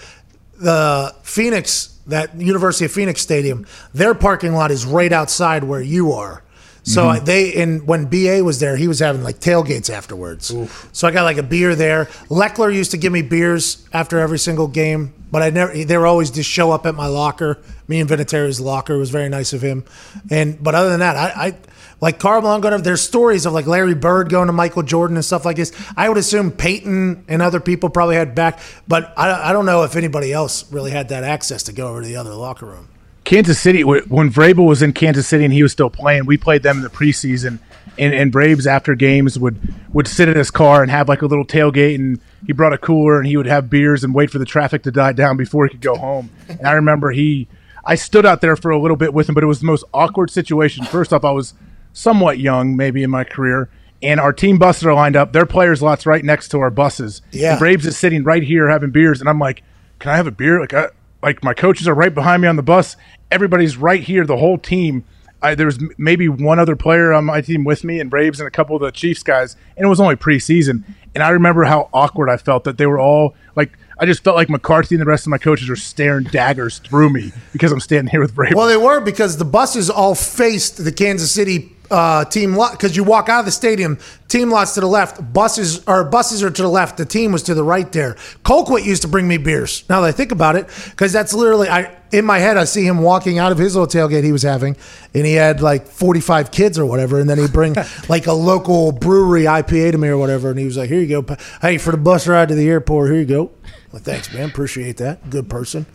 [0.58, 6.14] the Phoenix, that University of Phoenix stadium, their parking lot is right outside where you
[6.14, 6.42] are.
[6.86, 7.10] So mm-hmm.
[7.10, 10.54] I- they and when BA was there, he was having like tailgates afterwards.
[10.92, 12.06] So I got like a beer there.
[12.30, 15.74] Lechler used to give me beers after every single game, but I never.
[15.84, 17.60] They were always just show up at my locker.
[17.88, 19.84] Me and Vinatieri's locker It was very nice of him.
[20.30, 21.48] And but other than that, I.
[21.48, 21.58] I
[22.02, 25.16] like Karl Malone going to, there's stories of like Larry Bird going to Michael Jordan
[25.16, 25.72] and stuff like this.
[25.96, 29.84] I would assume Peyton and other people probably had back, but I, I don't know
[29.84, 32.90] if anybody else really had that access to go over to the other locker room.
[33.26, 36.62] Kansas City, when Vrabel was in Kansas City and he was still playing, we played
[36.64, 37.60] them in the preseason.
[37.98, 39.58] And, and Vrabes after games would
[39.94, 42.78] would sit in his car and have like a little tailgate, and he brought a
[42.78, 45.66] cooler and he would have beers and wait for the traffic to die down before
[45.66, 46.30] he could go home.
[46.48, 47.48] And I remember he,
[47.84, 49.86] I stood out there for a little bit with him, but it was the most
[49.94, 50.86] awkward situation.
[50.86, 51.54] First off, I was
[51.94, 53.70] somewhat young, maybe in my career,
[54.04, 55.32] and our team buses are lined up.
[55.32, 57.22] Their players' lots right next to our buses.
[57.32, 57.54] Yeah.
[57.54, 59.64] And Vrabes is sitting right here having beers, and I'm like,
[60.00, 60.90] "Can I have a beer?" Like, I,
[61.26, 62.96] like my coaches are right behind me on the bus.
[63.36, 65.04] Everybody's right here, the whole team.
[65.42, 68.48] I, there was maybe one other player on my team with me, and Vrabes and
[68.48, 70.86] a couple of the Chiefs guys, and it was only preseason.
[71.14, 73.78] And I remember how awkward I felt that they were all like.
[74.00, 77.10] I just felt like McCarthy and the rest of my coaches were staring daggers through
[77.10, 78.56] me because I'm standing here with Vrabes.
[78.56, 82.96] Well, they were because the buses all faced the Kansas City uh, team lot because
[82.96, 86.52] you walk out of the stadium, team lots to the left, buses or buses are
[86.52, 86.98] to the left.
[86.98, 88.16] The team was to the right there.
[88.44, 89.84] Colquitt used to bring me beers.
[89.90, 92.86] Now that I think about it, because that's literally I in my head I see
[92.86, 94.78] him walking out of his little tailgate he was having,
[95.14, 97.76] and he had like forty five kids or whatever, and then he'd bring
[98.10, 101.22] like a local brewery IPA to me or whatever, and he was like, "Here you
[101.22, 103.52] go, hey for the bus ride to the airport, here you go."
[103.92, 105.30] Well, thanks, man, appreciate that.
[105.30, 105.86] Good person.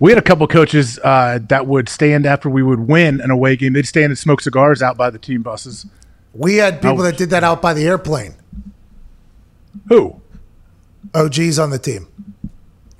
[0.00, 3.54] We had a couple coaches uh, that would stand after we would win an away
[3.56, 3.74] game.
[3.74, 5.86] They'd stand and smoke cigars out by the team buses.
[6.32, 8.34] We had people that did that out by the airplane.
[9.88, 10.20] Who?
[11.14, 12.08] OGs on the team.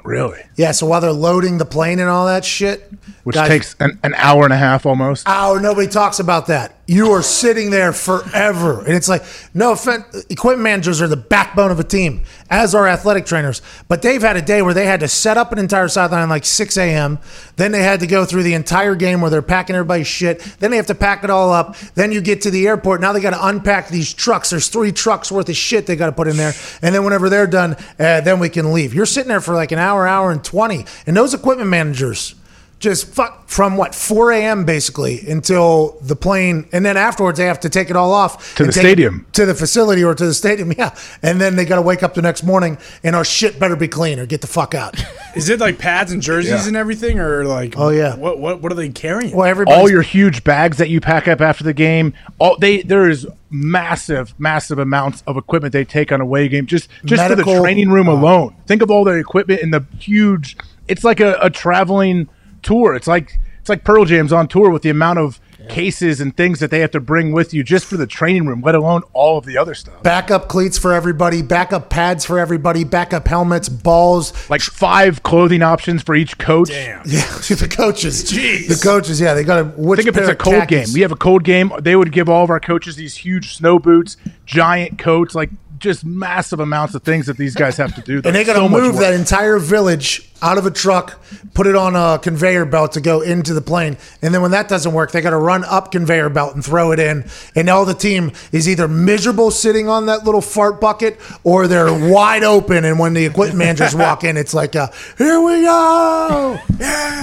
[0.05, 0.40] Really?
[0.57, 2.90] Yeah, so while they're loading the plane and all that shit,
[3.24, 5.24] Which guys- takes an, an hour and a half almost.
[5.28, 6.80] Oh, nobody talks about that.
[6.91, 8.80] You are sitting there forever.
[8.80, 9.22] And it's like,
[9.55, 13.62] no offense, equipment managers are the backbone of a team, as are athletic trainers.
[13.86, 16.45] But they've had a day where they had to set up an entire sideline like
[16.45, 17.20] 6 a.m.
[17.55, 20.41] Then they had to go through the entire game where they're packing everybody's shit.
[20.59, 21.76] Then they have to pack it all up.
[21.95, 23.01] Then you get to the airport.
[23.01, 24.51] Now they got to unpack these trucks.
[24.51, 26.55] There's three trucks worth of shit they got to put in there.
[26.82, 28.95] And then whenever they're done, uh, then we can leave.
[28.95, 30.84] You're sitting there for like an hour, hour and 20.
[31.07, 32.34] And those equipment managers,
[32.81, 34.64] just fuck from what 4 a.m.
[34.64, 38.64] basically until the plane, and then afterwards they have to take it all off To
[38.64, 39.26] the stadium.
[39.33, 40.72] to the facility or to the stadium.
[40.78, 43.76] Yeah, and then they got to wake up the next morning and our shit better
[43.76, 44.95] be clean or get the fuck out.
[45.37, 46.66] Is it like pads and jerseys Yeah.
[46.68, 47.74] and everything, or like?
[47.76, 48.16] Oh, yeah.
[48.16, 49.37] What what what are they carrying?
[49.37, 49.76] Well, everybody.
[49.78, 52.14] all your huge bags that you pack up after the game.
[52.39, 56.66] All they there is massive, massive amounts of equipment they take on a away game
[56.66, 58.55] just just for Medical- the training room uh, alone.
[58.66, 60.57] Think of all the equipment and the huge.
[60.89, 62.28] It's like a, a traveling
[62.62, 62.94] tour.
[62.94, 66.58] It's like it's like Pearl Jam's on tour with the amount of cases and things
[66.58, 69.36] that they have to bring with you just for the training room, let alone all
[69.36, 70.02] of the other stuff.
[70.02, 74.32] Backup cleats for everybody, backup pads for everybody, backup helmets, balls.
[74.48, 76.70] Like five clothing options for each coach.
[76.70, 77.02] Damn.
[77.06, 77.20] Yeah,
[77.56, 78.24] the coaches.
[78.24, 78.68] Jeez.
[78.68, 79.94] The coaches, yeah, they got to.
[79.96, 80.86] Think if it's a cold khakis?
[80.88, 80.94] game.
[80.94, 81.70] We have a cold game.
[81.80, 86.04] They would give all of our coaches these huge snow boots, giant coats, like just
[86.04, 88.16] massive amounts of things that these guys have to do.
[88.24, 91.20] and they got to So move that entire village out of a truck,
[91.55, 94.68] put it on a conveyor belt to go into the plane, and then when that
[94.68, 97.24] doesn't work, they got to run up conveyor belt and throw it in.
[97.55, 101.93] And all the team is either miserable sitting on that little fart bucket, or they're
[102.12, 102.84] wide open.
[102.84, 104.88] And when the equipment managers walk in, it's like, uh,
[105.18, 106.59] "Here we go!"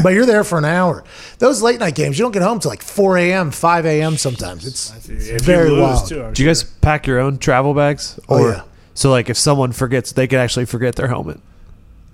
[0.03, 1.03] But you're there for an hour.
[1.39, 4.18] Those late night games, you don't get home till like 4 a.m., 5 a.m.
[4.18, 6.07] Sometimes it's, it's If very you lose, wild.
[6.09, 8.20] too, Do you guys pack your own travel bags?
[8.30, 8.63] Oh, yeah.
[8.93, 11.39] so like if someone forgets, they could actually forget their helmet.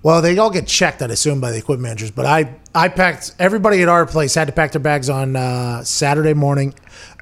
[0.04, 2.10] Well, they all get checked, I'd assume, by the equipment managers.
[2.10, 3.34] But I, I packed.
[3.38, 6.74] Everybody at our place had to pack their bags on uh, Saturday morning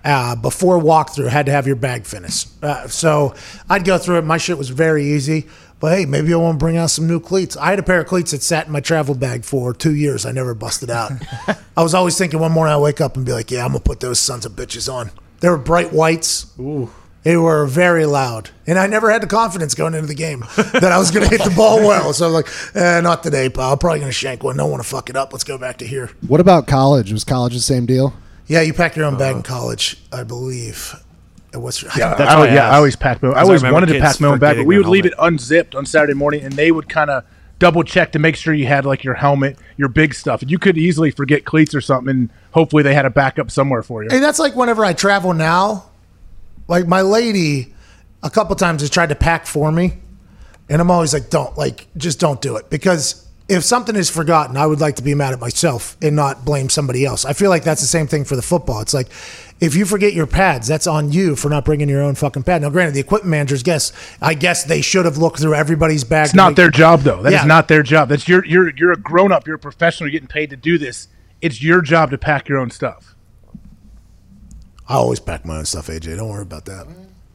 [0.05, 1.29] uh, before walkthrough.
[1.29, 2.49] Had to have your bag finished.
[2.61, 3.35] Uh, so
[3.71, 4.25] I'd go through it.
[4.25, 5.47] My shit was very easy.
[5.79, 7.57] But hey, maybe I want to bring out some new cleats.
[7.57, 10.27] I had a pair of cleats that sat in my travel bag for two years.
[10.27, 11.13] I never busted out.
[11.77, 13.81] I was always thinking one morning I wake up and be like, "Yeah, I'm gonna
[13.81, 16.53] put those sons of bitches on." They were bright whites.
[16.59, 16.91] Ooh.
[17.23, 20.91] They were very loud, and I never had the confidence going into the game that
[20.91, 22.13] I was going to hit the ball well.
[22.13, 23.73] So I'm like, eh, not today, pal.
[23.73, 24.57] I'm probably going to shank one.
[24.57, 25.33] Don't want to fuck it up.
[25.33, 26.11] Let's go back to here.
[26.27, 27.13] What about college?
[27.13, 28.13] Was college the same deal?
[28.49, 30.97] Yeah, you pack your own bag in college, I believe.
[31.55, 32.71] What's your, Yeah, That's I, why I yeah.
[32.71, 33.35] I always packed my own.
[33.35, 35.15] I always remember wanted to pack my own bag, but we their would leave it
[35.19, 37.25] unzipped on Saturday morning, and they would kind of
[37.59, 40.43] double check to make sure you had like your helmet, your big stuff.
[40.43, 43.83] And you could easily forget cleats or something, and hopefully they had a backup somewhere
[43.83, 44.11] for you.
[44.11, 45.92] Hey, that's like whenever I travel now.
[46.69, 47.75] Like my lady,
[48.23, 49.95] a couple times has tried to pack for me,
[50.69, 54.57] and I'm always like, don't like, just don't do it because if something is forgotten,
[54.57, 57.25] I would like to be mad at myself and not blame somebody else.
[57.25, 58.81] I feel like that's the same thing for the football.
[58.81, 59.09] It's like
[59.61, 62.63] if you forget your pads, that's on you for not bringing your own fucking pad.
[62.63, 63.93] Now, granted, the equipment managers guess
[64.23, 66.27] I guess they should have looked through everybody's bag.
[66.27, 67.21] It's not their job though.
[67.23, 67.45] That is Yeah.
[67.47, 68.09] not their job.
[68.09, 69.47] That's your you're you're a grown up.
[69.47, 70.09] You're a professional.
[70.09, 71.09] You're getting paid to do this.
[71.43, 73.17] It's your job to pack your own stuff.
[74.89, 76.17] I always pack my own stuff, AJ.
[76.17, 76.87] Don't worry about that.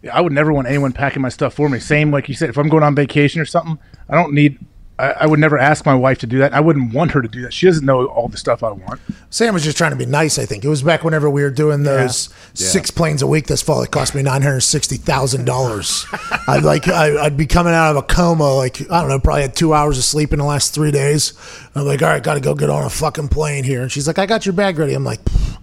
[0.02, 1.80] Yeah, I would never want anyone packing my stuff for me.
[1.80, 2.50] Same like you said.
[2.50, 3.80] If I'm going on vacation or something,
[4.10, 4.60] I don't need.
[5.00, 6.54] I, I would never ask my wife to do that.
[6.54, 7.54] I wouldn't want her to do that.
[7.54, 9.00] She doesn't know all the stuff I want.
[9.30, 10.40] Sam was just trying to be nice.
[10.40, 13.62] I think it was back whenever we were doing those six planes a week this
[13.62, 13.82] fall.
[13.84, 16.06] It cost me nine hundred sixty thousand dollars.
[16.48, 18.56] I'd like I, I'd be coming out of a coma.
[18.56, 21.34] Like I don't know, probably had two hours of sleep in the last three days.
[21.76, 23.82] I'm like, all right, got to go get on a fucking plane here.
[23.84, 24.94] And she's like, I got your bag ready.
[24.96, 25.58] I'm like, "Pfft,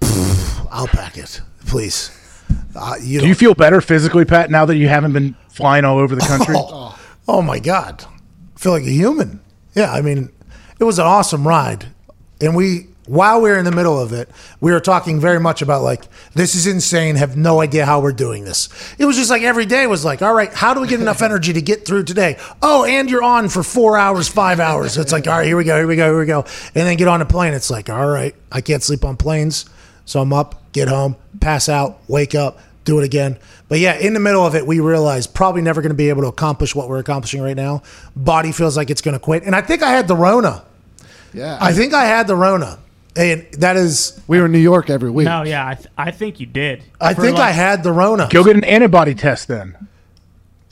[0.00, 0.33] pfft,
[0.74, 2.10] I'll pack it, please.
[2.74, 5.98] Uh, you Do you feel better physically, Pat, now that you haven't been flying all
[5.98, 6.56] over the country?
[6.58, 6.98] Oh,
[7.28, 8.04] oh my God.
[8.56, 9.40] I feel like a human.
[9.76, 10.30] Yeah, I mean,
[10.80, 11.86] it was an awesome ride.
[12.40, 15.60] And we while we were in the middle of it, we were talking very much
[15.60, 18.68] about like, this is insane, have no idea how we're doing this.
[18.98, 21.20] It was just like every day was like, all right, how do we get enough
[21.20, 22.38] energy to get through today?
[22.62, 24.96] Oh, and you're on for four hours, five hours.
[24.96, 26.40] It's like, all right, here we go, here we go, here we go.
[26.74, 27.52] And then get on a plane.
[27.52, 29.66] It's like, all right, I can't sleep on planes.
[30.04, 33.38] So I'm up, get home, pass out, wake up, do it again.
[33.68, 36.22] But yeah, in the middle of it, we realized probably never going to be able
[36.22, 37.82] to accomplish what we're accomplishing right now.
[38.14, 39.42] Body feels like it's going to quit.
[39.44, 40.64] And I think I had the Rona.
[41.32, 41.58] Yeah.
[41.60, 42.78] I think I had the Rona.
[43.16, 45.24] And that is, we were in New York every week.
[45.24, 46.82] No, yeah, I, th- I think you did.
[47.00, 48.28] I For think I had the Rona.
[48.30, 49.76] Go get an antibody test then.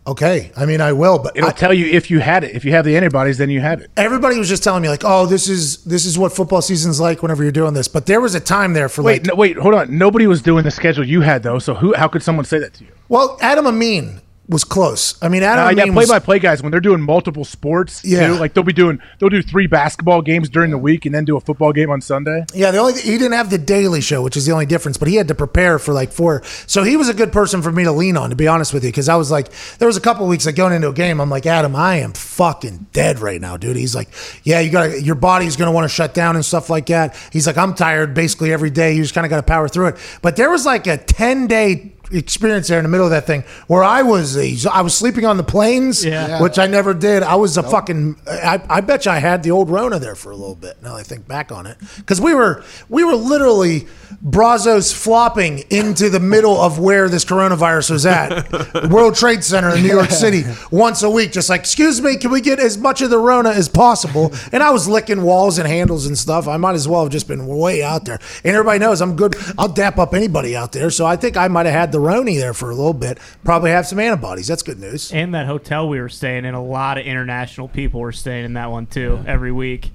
[0.05, 0.50] Okay.
[0.57, 2.57] I mean, I will, but It'll I- tell you if you had it.
[2.57, 3.90] If you have the antibodies, then you had it.
[3.96, 7.22] everybody was just telling me like, oh, this is this is what football season's like
[7.22, 7.86] whenever you're doing this.
[7.88, 9.96] But there was a time there for Wait, like, no, wait, hold on.
[9.96, 11.59] Nobody was doing the schedule you had though.
[11.61, 11.94] So who?
[11.94, 12.90] How could someone say that to you?
[13.09, 15.22] well, Adam Amin was close.
[15.22, 18.05] I mean, Adam Uh, yeah, play by play guys when they're doing multiple sports.
[18.05, 18.26] Yeah.
[18.26, 21.24] too, like they'll be doing they'll do three basketball games during the week and then
[21.24, 22.45] do a football game on Sunday.
[22.53, 25.09] Yeah, the only he didn't have the daily show, which is the only difference, but
[25.09, 26.43] he had to prepare for like four.
[26.66, 28.84] So he was a good person for me to lean on, to be honest with
[28.84, 31.20] you, because I was like, there was a couple weeks like going into a game,
[31.20, 33.76] I'm like, Adam, I am fucking dead right now, dude.
[33.76, 34.09] He's like,
[34.43, 37.16] yeah, you got your body's going to want to shut down and stuff like that.
[37.32, 38.95] He's like, I'm tired basically every day.
[38.95, 40.18] You just kind of got to power through it.
[40.20, 43.43] But there was like a ten day experience there in the middle of that thing
[43.67, 44.37] where I was
[44.67, 46.41] I was sleeping on the planes, Yeah.
[46.41, 47.23] which I never did.
[47.23, 50.31] I was a fucking I, I bet you I had the old Rona there for
[50.31, 50.83] a little bit.
[50.83, 53.87] Now I think back on it because we were we were literally
[54.21, 59.83] Brazos flopping into the middle of where this coronavirus was at, World Trade Center in
[59.83, 61.33] New York City, once a week.
[61.33, 64.33] Just like, excuse me, can we get as much of the Rona as possible?
[64.53, 66.47] And I was licking walls and handles and stuff.
[66.47, 68.21] I might as well have just been way out there.
[68.45, 69.35] And everybody knows I'm good.
[69.59, 70.91] I'll dap up anybody out there.
[70.91, 73.18] So I think I might have had the Roni there for a little bit.
[73.44, 74.46] Probably have some antibodies.
[74.48, 75.12] That's good news.
[75.12, 78.55] And that hotel we were staying in, a lot of international people were staying in
[78.55, 79.90] that one too every week.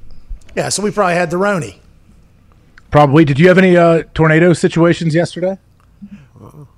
[0.56, 1.80] Yeah, so we probably had the Roni.
[2.90, 3.26] Probably.
[3.26, 5.60] Did you have any uh, tornado situations yesterday?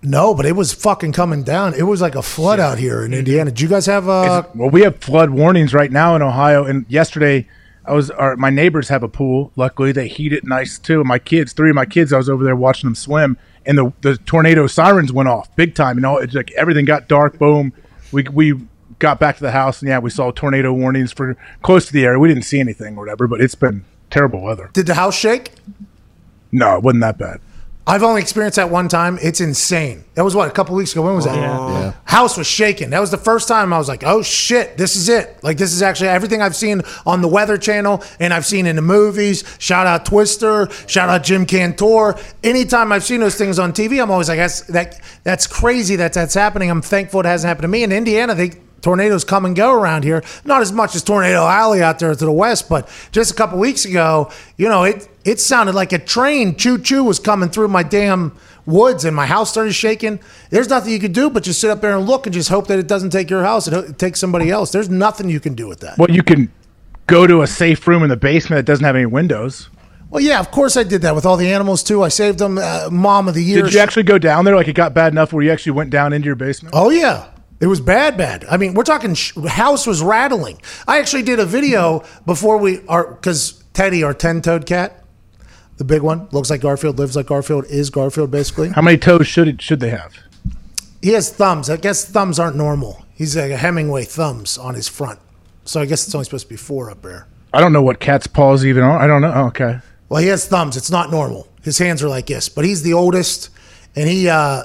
[0.02, 1.74] No, but it was fucking coming down.
[1.74, 3.52] It was like a flood out here in Indiana.
[3.52, 6.64] Did you guys have uh Well, we have flood warnings right now in Ohio.
[6.66, 7.48] And yesterday,
[7.86, 9.52] I was our, my neighbors have a pool.
[9.56, 11.00] Luckily, they heat it nice too.
[11.00, 13.78] And my kids, three of my kids, I was over there watching them swim, and
[13.78, 15.98] the the tornado sirens went off big time.
[15.98, 17.38] You know, it's like everything got dark.
[17.38, 17.74] Boom.
[18.12, 18.60] We we
[19.00, 22.06] got back to the house, and yeah, we saw tornado warnings for close to the
[22.06, 22.20] area.
[22.20, 24.70] We didn't see anything or whatever, but it's been terrible weather.
[24.74, 25.52] did the house shake?
[26.52, 27.40] No, it wasn't that bad.
[27.90, 29.18] I've only experienced that one time.
[29.20, 30.04] It's insane.
[30.14, 31.02] That was what a couple weeks ago.
[31.02, 31.36] When was that?
[31.36, 31.94] Yeah.
[32.06, 32.92] House was shaking.
[32.92, 35.74] That was the first time I was like, "Oh shit, this is it!" Like this
[35.74, 39.44] is actually everything I've seen on the Weather Channel and I've seen in the movies.
[39.58, 40.70] Shout out Twister.
[40.86, 42.22] Shout out Jim Cantore.
[42.44, 45.02] Anytime I've seen those things on TV, I'm always like, "That's that.
[45.24, 47.82] That's crazy that that's happening." I'm thankful it hasn't happened to me.
[47.82, 50.24] In Indiana, they tornadoes come and go around here.
[50.46, 53.60] Not as much as Tornado Alley out there to the west, but just a couple
[53.60, 57.68] weeks ago, you know, it it sounded like a train choo choo was coming through
[57.68, 60.20] my damn woods and my house started shaking.
[60.50, 62.68] There's nothing you can do but just sit up there and look and just hope
[62.68, 63.68] that it doesn't take your house.
[63.68, 64.72] It, it takes somebody else.
[64.72, 65.98] There's nothing you can do with that.
[65.98, 66.52] Well, you can
[67.08, 69.70] go to a safe room in the basement that doesn't have any windows.
[70.10, 72.04] Well, yeah, of course I did that with all the animals too.
[72.04, 72.58] I saved them.
[72.58, 73.64] Uh, Mom of the year.
[73.64, 74.56] Did you actually go down there?
[74.56, 76.74] Like it got bad enough where you actually went down into your basement?
[76.76, 77.30] Oh yeah,
[77.60, 78.46] it was bad, bad.
[78.50, 80.62] I mean, we're talking sh- house was rattling.
[80.88, 85.04] I actually did a video before we are because Teddy, our ten-toed cat,
[85.78, 88.70] the big one, looks like Garfield, lives like Garfield, is Garfield basically.
[88.70, 90.16] How many toes should it should they have?
[91.02, 91.70] He has thumbs.
[91.70, 93.06] I guess thumbs aren't normal.
[93.14, 95.20] He's like a Hemingway thumbs on his front.
[95.66, 97.28] So I guess it's only supposed to be four up there.
[97.54, 99.00] I don't know what cat's paws even are.
[99.00, 99.32] I don't know.
[99.34, 99.80] Oh, okay.
[100.08, 100.78] Well, he has thumbs.
[100.78, 101.48] It's not normal.
[101.62, 103.50] His hands are like this, but he's the oldest,
[103.96, 104.64] and he uh,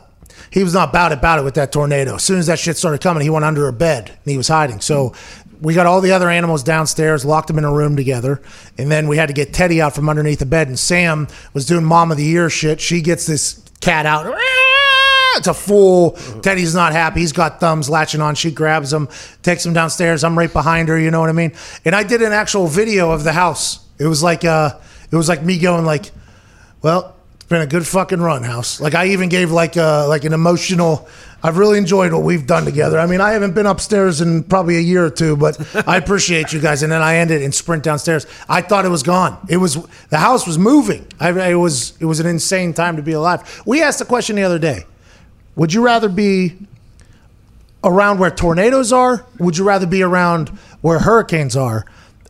[0.51, 2.16] he was not about about it with that tornado.
[2.16, 4.49] As soon as that shit started coming, he went under a bed and he was
[4.49, 4.80] hiding.
[4.80, 5.14] So
[5.61, 8.43] we got all the other animals downstairs, locked them in a room together,
[8.78, 10.68] and then we had to get Teddy out from underneath the bed.
[10.68, 12.80] And Sam was doing mom of the year shit.
[12.80, 14.35] She gets this cat out.
[15.37, 16.12] It's a fool.
[16.43, 17.18] Teddy's not happy.
[17.18, 18.37] He's got thumbs latching on.
[18.37, 19.09] She grabs him,
[19.43, 20.22] takes him downstairs.
[20.22, 20.97] I'm right behind her.
[20.97, 21.53] You know what I mean?
[21.85, 23.85] And I did an actual video of the house.
[23.99, 24.78] It was like uh,
[25.11, 26.12] it was like me going like,
[26.82, 27.13] well,
[27.45, 28.80] it's been a good fucking run, house.
[28.80, 31.07] Like I even gave like uh like an emotional.
[31.42, 32.99] I've really enjoyed what we've done together.
[32.99, 36.55] I mean, I haven't been upstairs in probably a year or two, but I appreciate
[36.55, 36.82] you guys.
[36.82, 38.26] And then I ended and sprint downstairs.
[38.49, 39.36] I thought it was gone.
[39.51, 39.74] It was
[40.09, 41.07] the house was moving.
[41.20, 43.62] I, it was it was an insane time to be alive.
[43.66, 44.84] We asked the question the other day.
[45.55, 46.57] Would you rather be
[47.84, 49.26] around where tornadoes are?
[49.38, 50.49] Would you rather be around
[50.80, 51.84] where hurricanes are?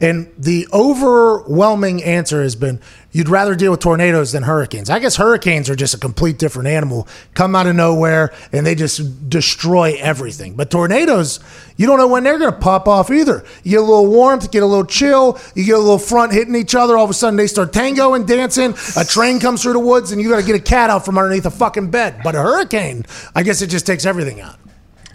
[0.05, 2.79] And the overwhelming answer has been
[3.11, 4.91] you'd rather deal with tornadoes than hurricanes.
[4.91, 8.75] I guess hurricanes are just a complete different animal, come out of nowhere and they
[8.75, 10.57] just destroy everything.
[10.57, 11.41] But tornadoes,
[11.79, 13.47] you don't know when they're going to pop off either.
[13.63, 16.55] You get a little warmth, get a little chill, you get a little front hitting
[16.55, 16.99] each other.
[16.99, 18.75] All of a sudden they start tango and dancing.
[18.99, 21.17] A train comes through the woods and you got to get a cat out from
[21.17, 22.21] underneath a fucking bed.
[22.23, 24.59] But a hurricane, I guess it just takes everything out.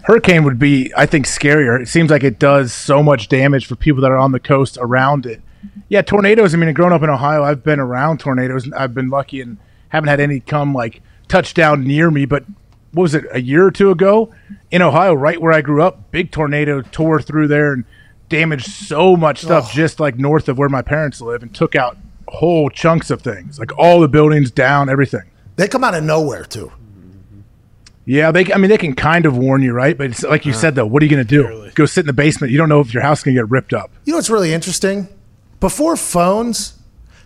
[0.04, 1.80] Hurricane would be, I think, scarier.
[1.80, 4.78] It seems like it does so much damage for people that are on the coast
[4.80, 5.42] around it.
[5.88, 6.54] Yeah, tornadoes.
[6.54, 8.70] I mean, growing up in Ohio, I've been around tornadoes.
[8.72, 12.24] I've been lucky and haven't had any come like touchdown near me.
[12.24, 12.44] But
[12.92, 14.32] what was it, a year or two ago
[14.70, 16.10] in Ohio, right where I grew up?
[16.10, 17.84] Big tornado tore through there and
[18.28, 21.96] damaged so much stuff just like north of where my parents live and took out
[22.28, 25.22] whole chunks of things, like all the buildings down, everything.
[25.56, 26.72] They come out of nowhere too.
[28.04, 28.52] Yeah, they.
[28.52, 29.96] I mean, they can kind of warn you, right?
[29.96, 30.60] But it's like you uh-huh.
[30.60, 30.86] said, though.
[30.86, 31.70] What are you going to do?
[31.74, 32.50] Go sit in the basement.
[32.50, 33.90] You don't know if your house is going to get ripped up.
[34.04, 35.08] You know what's really interesting?
[35.60, 36.78] Before phones,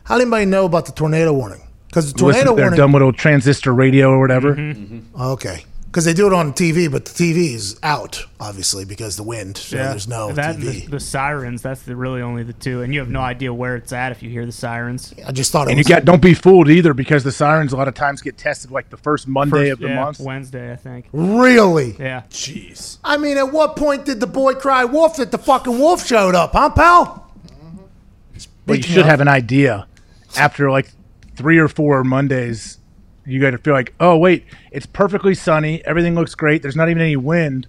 [0.04, 1.60] how did anybody know about the tornado warning?
[1.86, 2.76] Because the tornado Listen to their warning.
[2.78, 4.56] dumb little transistor radio or whatever.
[4.56, 4.96] Mm-hmm.
[4.96, 5.20] Mm-hmm.
[5.20, 5.64] Okay.
[5.94, 9.56] Because they do it on TV, but the TV is out, obviously, because the wind.
[9.56, 10.86] So there's no that, TV.
[10.86, 11.62] The, the sirens.
[11.62, 14.20] That's the, really only the two, and you have no idea where it's at if
[14.20, 15.14] you hear the sirens.
[15.24, 17.76] I just thought it And you got don't be fooled either because the sirens a
[17.76, 20.18] lot of times get tested like the first Monday First- of the yeah, month.
[20.18, 21.06] Wednesday, I think.
[21.12, 21.94] really?
[21.96, 22.22] Yeah.
[22.28, 22.98] Jeez.
[23.04, 26.34] I mean, at what point did the boy cry wolf that the fucking wolf showed
[26.34, 27.32] up, huh, pal?
[28.66, 29.86] But you should of- have an idea
[30.36, 30.90] after like
[31.36, 32.78] three or four Mondays.
[33.26, 35.84] You got to feel like, oh wait, it's perfectly sunny.
[35.84, 36.62] Everything looks great.
[36.62, 37.66] There's not even any wind,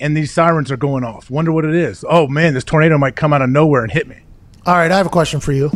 [0.00, 1.30] and these sirens are going off.
[1.30, 2.04] Wonder what it is.
[2.08, 4.18] Oh man, this tornado might come out of nowhere and hit me.
[4.66, 5.70] All right, I have a question for you.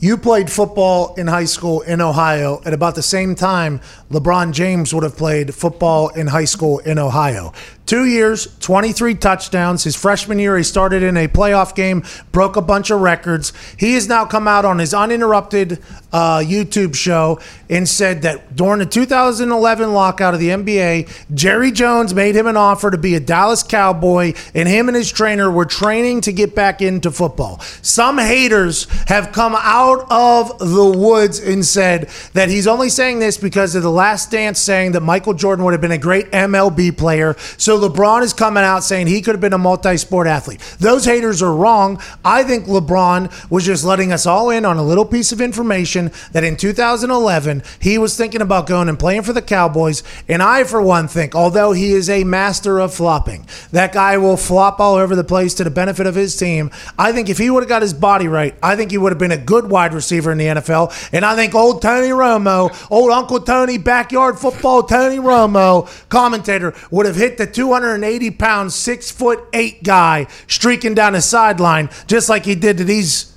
[0.00, 3.80] You played football in high school in Ohio at about the same time
[4.10, 7.52] LeBron James would have played football in high school in Ohio.
[7.86, 9.84] Two years, 23 touchdowns.
[9.84, 13.52] His freshman year, he started in a playoff game, broke a bunch of records.
[13.78, 15.80] He has now come out on his uninterrupted
[16.12, 17.38] uh, YouTube show
[17.70, 22.56] and said that during the 2011 lockout of the NBA, Jerry Jones made him an
[22.56, 26.56] offer to be a Dallas Cowboy, and him and his trainer were training to get
[26.56, 27.60] back into football.
[27.82, 33.36] Some haters have come out of the woods and said that he's only saying this
[33.36, 36.96] because of the last dance saying that Michael Jordan would have been a great MLB
[36.96, 37.36] player.
[37.58, 40.60] So LeBron is coming out saying he could have been a multi sport athlete.
[40.78, 42.00] Those haters are wrong.
[42.24, 46.10] I think LeBron was just letting us all in on a little piece of information
[46.32, 50.02] that in 2011 he was thinking about going and playing for the Cowboys.
[50.28, 54.36] And I, for one, think although he is a master of flopping, that guy will
[54.36, 56.70] flop all over the place to the benefit of his team.
[56.98, 59.18] I think if he would have got his body right, I think he would have
[59.18, 61.10] been a good wide receiver in the NFL.
[61.12, 67.06] And I think old Tony Romo, old Uncle Tony, backyard football Tony Romo, commentator, would
[67.06, 72.44] have hit the 280 pound, six foot eight guy streaking down the sideline, just like
[72.44, 73.34] he did to these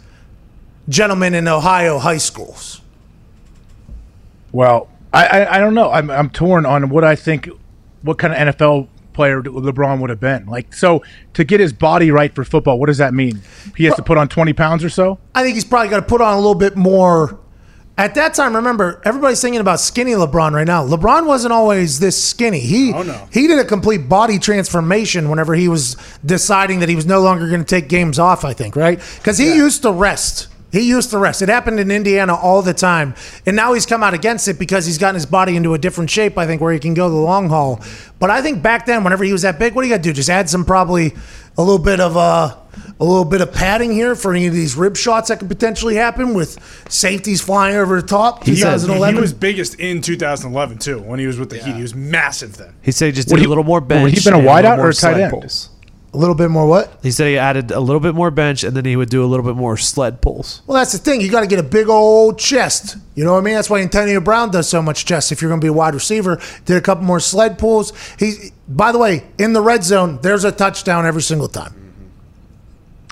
[0.88, 2.82] gentlemen in Ohio high schools.
[4.52, 5.90] Well, I, I, I don't know.
[5.90, 7.50] I'm, I'm torn on what I think,
[8.04, 10.46] what kind of NFL player LeBron would have been.
[10.46, 11.04] Like, so
[11.34, 13.42] to get his body right for football, what does that mean?
[13.76, 15.18] He has to put on 20 pounds or so?
[15.34, 17.40] I think he's probably got to put on a little bit more.
[18.00, 20.88] At that time, remember, everybody's thinking about skinny LeBron right now.
[20.88, 22.62] LeBron wasn't always this skinny.
[22.62, 23.28] He Oh, no.
[23.30, 27.50] he did a complete body transformation whenever he was deciding that he was no longer
[27.50, 28.46] going to take games off.
[28.46, 30.48] I think right because he used to rest.
[30.72, 31.42] He used to rest.
[31.42, 33.16] It happened in Indiana all the time,
[33.46, 36.10] and now he's come out against it because he's gotten his body into a different
[36.10, 36.38] shape.
[36.38, 37.82] I think where he can go the long haul.
[38.20, 40.10] But I think back then, whenever he was that big, what do you got to
[40.10, 40.14] do?
[40.14, 41.14] Just add some probably
[41.58, 42.56] a little bit of uh,
[43.00, 45.96] a little bit of padding here for any of these rib shots that could potentially
[45.96, 46.60] happen with
[46.90, 48.46] safeties flying over the top.
[48.46, 48.80] He said-
[49.16, 51.76] He was biggest in 2011 too when he was with the Heat.
[51.76, 52.74] He was massive then.
[52.82, 54.12] He said he just did he- a little more would bench.
[54.12, 55.32] he been a and little wideout more or a tight sled end?
[55.32, 55.70] Pulls.
[56.14, 56.98] A little bit more what?
[57.04, 59.28] He said he added a little bit more bench, and then he would do a
[59.28, 60.62] little bit more sled pulls.
[60.66, 61.22] Well, that's the thing.
[61.22, 62.98] You got to get a big old chest.
[63.16, 63.56] You know what I mean?
[63.56, 65.32] That's why Antonio Brown does so much chest.
[65.32, 67.94] If you're going to be a wide receiver, did a couple more sled pulls.
[68.18, 71.76] He, by the way, in the red zone, there's a touchdown every single time.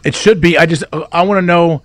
[0.03, 0.57] It should be.
[0.57, 1.83] I just I want to know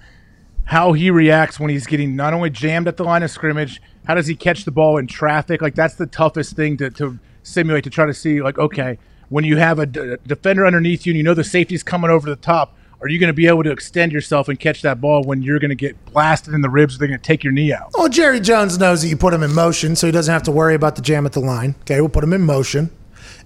[0.65, 3.83] how he reacts when he's getting not only jammed at the line of scrimmage.
[4.07, 5.61] How does he catch the ball in traffic?
[5.61, 8.41] Like that's the toughest thing to, to simulate to try to see.
[8.41, 8.99] Like okay,
[9.33, 12.37] when you have a, defender underneath you and you know the safety's coming over the
[12.37, 15.41] top, are you going to be able to extend yourself and catch that ball when
[15.43, 16.99] you're going to get blasted in the ribs?
[16.99, 17.93] They're going to take your knee out.
[17.95, 20.51] Well, Jerry Jones knows that you put him in motion, so he doesn't have to
[20.53, 21.75] worry about the jam at the line.
[21.81, 22.91] Okay, we'll put him in motion.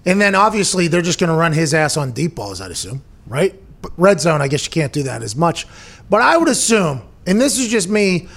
[0.05, 3.01] And then obviously they're just going to run his ass on deep balls, I'd assume,
[3.25, 3.55] right?
[3.81, 5.65] But red zone, I guess you can't do that as much.
[6.09, 8.27] But I would assume, and this is just me,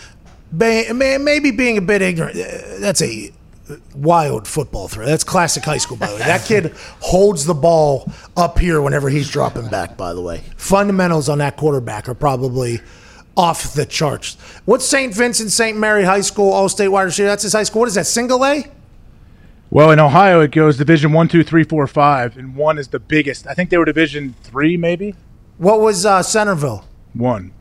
[0.53, 2.37] maybe being a bit ignorant.
[2.37, 3.33] uh, That's a
[3.95, 5.05] wild football throw.
[5.07, 6.19] That's classic high school, by the way.
[6.21, 9.97] That kid holds the ball up here whenever he's dropping back.
[9.97, 12.81] By the way, fundamentals on that quarterback are probably
[13.37, 14.35] off the charts.
[14.65, 15.15] What's St.
[15.15, 15.77] Vincent St.
[15.79, 17.29] Mary High School All State wide receiver?
[17.29, 17.81] That's his high school.
[17.81, 18.07] What is that?
[18.07, 18.67] Single A?
[19.71, 22.99] Well, in Ohio, it goes Division one, two, three, four, five, and one is the
[22.99, 23.47] biggest.
[23.47, 25.15] I think they were Division three, maybe
[25.59, 26.85] What was uh, Centerville?
[27.15, 27.53] one.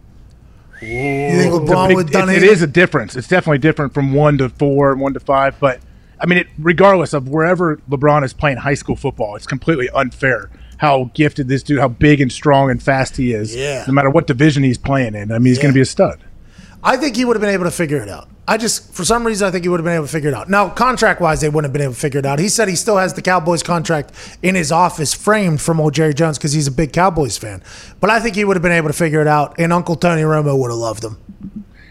[0.81, 2.43] You think LeBron would have done it- it?
[2.43, 3.15] it is a difference.
[3.17, 5.59] It's definitely different from one to four and one to five.
[5.59, 5.81] But
[6.21, 10.49] I mean, it, regardless of wherever LeBron is playing high school football, it's completely unfair
[10.77, 13.55] how gifted this dude, how big and strong and fast he is.
[13.55, 13.83] Yeah.
[13.85, 16.23] No matter what division he's playing in, I mean, he's going to be a stud.
[16.81, 18.29] I think he would have been able to figure it out.
[18.47, 20.33] I just, for some reason, I think he would have been able to figure it
[20.33, 20.49] out.
[20.49, 22.39] Now, contract wise, they wouldn't have been able to figure it out.
[22.39, 26.13] He said he still has the Cowboys contract in his office framed from old Jerry
[26.13, 27.61] Jones because he's a big Cowboys fan.
[27.99, 30.21] But I think he would have been able to figure it out, and Uncle Tony
[30.21, 31.17] Romo would have loved him.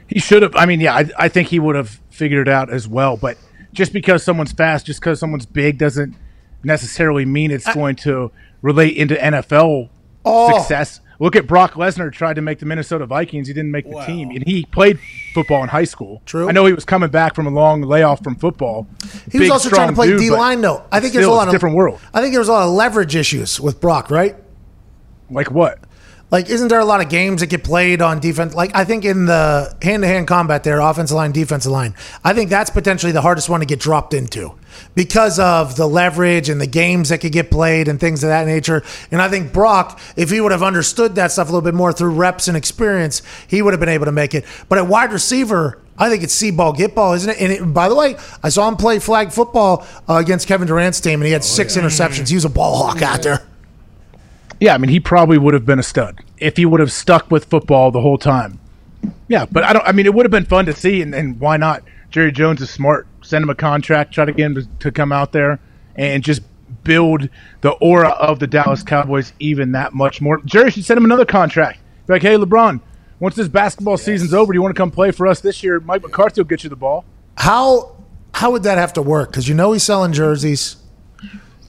[0.09, 0.57] He should have.
[0.57, 3.19] I mean, yeah, I, I think he would have figured it out as well.
[3.19, 3.37] But
[3.79, 6.17] just because someone's fast, just because someone's big, doesn't
[6.65, 9.89] necessarily mean it's going to relate into NFL
[10.25, 10.59] Oh.
[10.59, 11.01] success.
[11.21, 13.47] Look at Brock Lesnar tried to make the Minnesota Vikings.
[13.47, 14.99] He didn't make the team, and he played
[15.33, 16.23] football in high school.
[16.27, 16.49] True.
[16.49, 18.89] I know he was coming back from a long layoff from football.
[19.31, 20.83] He was also trying to play D line, though.
[20.91, 22.01] I think there's a lot of different world.
[22.13, 24.35] I think there was a lot of leverage issues with Brock, right?
[25.31, 25.79] Like what?
[26.31, 28.55] Like, isn't there a lot of games that get played on defense?
[28.55, 32.35] Like, I think in the hand to hand combat there, offensive line, defensive line, I
[32.35, 34.55] think that's potentially the hardest one to get dropped into
[34.95, 38.47] because of the leverage and the games that could get played and things of that
[38.47, 38.83] nature.
[39.11, 41.95] And I think Brock, if he would have understood that stuff a little bit more
[41.95, 44.45] through reps and experience, he would have been able to make it.
[44.69, 47.41] But at wide receiver, I think it's see ball, get ball, isn't it?
[47.41, 51.01] And it, by the way, I saw him play flag football uh, against Kevin Durant's
[51.01, 52.29] team, and he had six interceptions.
[52.29, 53.48] He was a ball hawk out there.
[54.61, 57.31] Yeah, I mean, he probably would have been a stud if he would have stuck
[57.31, 58.59] with football the whole time.
[59.29, 59.87] Yeah, but I don't.
[59.87, 61.85] I mean, it would have been fun to see, and, and why not?
[62.11, 63.07] Jerry Jones is smart.
[63.23, 64.13] Send him a contract.
[64.13, 65.61] Try to get him to, to come out there
[65.95, 66.43] and just
[66.83, 67.29] build
[67.61, 70.41] the aura of the Dallas Cowboys even that much more.
[70.45, 71.81] Jerry should send him another contract.
[72.07, 72.81] Be like, hey, LeBron,
[73.21, 75.81] once this basketball season's over, do you want to come play for us this year?
[75.81, 77.05] Mike McCarthy will get you the ball.
[77.37, 77.97] How
[78.35, 79.31] how would that have to work?
[79.31, 80.77] Because you know he's selling jerseys,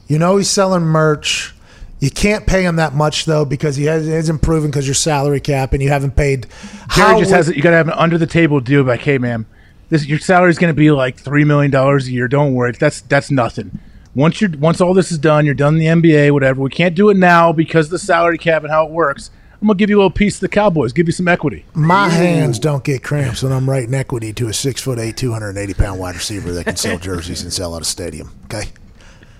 [0.07, 1.53] you know he's selling merch.
[1.99, 5.41] You can't pay him that much though because he has, isn't proven because your salary
[5.41, 6.47] cap and you haven't paid.
[6.95, 7.55] Jerry just would- has it.
[7.57, 8.83] You got to have an under the table deal.
[8.83, 9.45] Like, hey, man,
[9.89, 12.27] this your salary is going to be like three million dollars a year.
[12.27, 13.79] Don't worry, that's that's nothing.
[14.15, 16.61] Once you're once all this is done, you're done in the NBA, whatever.
[16.61, 19.29] We can't do it now because of the salary cap and how it works.
[19.61, 20.93] I'm gonna give you a little piece of the Cowboys.
[20.93, 21.65] Give you some equity.
[21.73, 25.33] My hands don't get cramps when I'm writing equity to a six foot eight, two
[25.33, 28.31] hundred and eighty pound wide receiver that can sell jerseys and sell out a stadium.
[28.45, 28.69] Okay,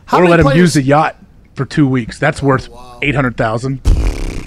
[0.08, 1.16] How or let him use a yacht
[1.60, 2.18] for two weeks.
[2.18, 2.70] That's worth
[3.02, 3.84] eight hundred thousand.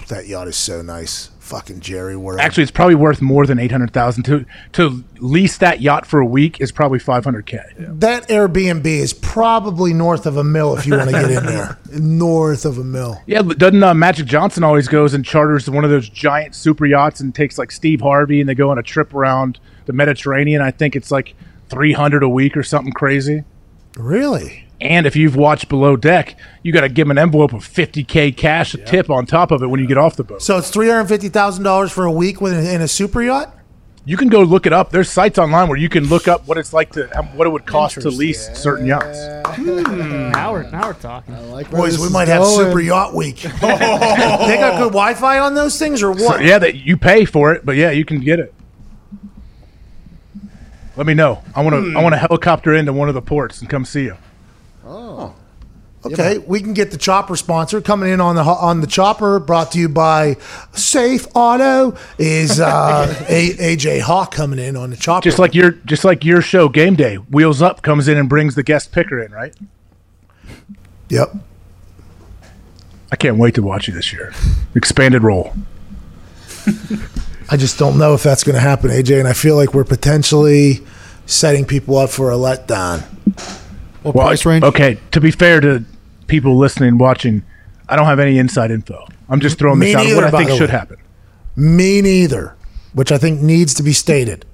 [0.09, 1.29] that yacht is so nice.
[1.41, 2.41] Fucking Jerry World.
[2.41, 4.23] Actually, it's probably worth more than eight hundred thousand.
[4.23, 7.59] To to lease that yacht for a week is probably five hundred k.
[7.77, 11.79] that Airbnb is probably north of a mill if you want to get in there.
[12.01, 13.21] north of a mill.
[13.27, 16.87] Yeah, but doesn't uh, Magic Johnson always goes and charters one of those giant super
[16.87, 20.63] yachts and takes like Steve Harvey and they go on a trip around the Mediterranean?
[20.63, 21.35] I think it's like
[21.69, 23.45] three hundred a week or something crazy.
[23.99, 24.65] Really?
[24.83, 28.03] And if you've watched Below Deck, you got to give him an envelope of fifty
[28.03, 30.43] k cash a tip on top of it when you get off the boat.
[30.43, 33.57] So it's three hundred fifty thousand dollars for a week with in a super yacht.
[34.05, 34.91] You can go look it up.
[34.91, 37.07] There's sites online where you can look up what it's like to
[37.37, 39.17] what it would cost to lease certain yachts.
[39.47, 40.33] Hmm.
[40.33, 41.53] Now we're now we're talking.
[41.53, 42.67] Like Boys, we is might have going.
[42.67, 43.37] super yacht week.
[43.61, 46.45] they got good Wi-Fi on those things, or So, what?
[46.45, 48.53] yeah, that you pay for it, but yeah, you can get it.
[50.97, 51.41] Let me know.
[51.55, 51.97] I want to.
[51.97, 52.27] I want to hmm.
[52.27, 54.17] helicopter into one of the ports and come see you.
[56.05, 59.39] Okay, we can get the chopper sponsor coming in on the on the chopper.
[59.39, 60.37] Brought to you by
[60.73, 61.97] Safe Auto.
[62.19, 65.23] Is uh, a, AJ Hawk coming in on the chopper?
[65.23, 67.17] Just like your just like your show, Game Day.
[67.17, 69.55] Wheels Up comes in and brings the guest picker in, right?
[71.09, 71.37] Yep.
[73.13, 74.33] I can't wait to watch you this year.
[74.75, 75.53] Expanded role.
[77.51, 79.85] I just don't know if that's going to happen, AJ, and I feel like we're
[79.85, 80.81] potentially
[81.27, 83.03] setting people up for a letdown.
[84.03, 84.65] What price range?
[84.65, 85.85] Okay, to be fair to
[86.27, 87.43] people listening watching,
[87.89, 89.07] I don't have any inside info.
[89.29, 90.05] I'm just throwing Me this out.
[90.05, 90.77] neither, What I by think should way.
[90.77, 90.97] happen.
[91.57, 92.55] Me neither,
[92.95, 94.45] which I think needs to be stated.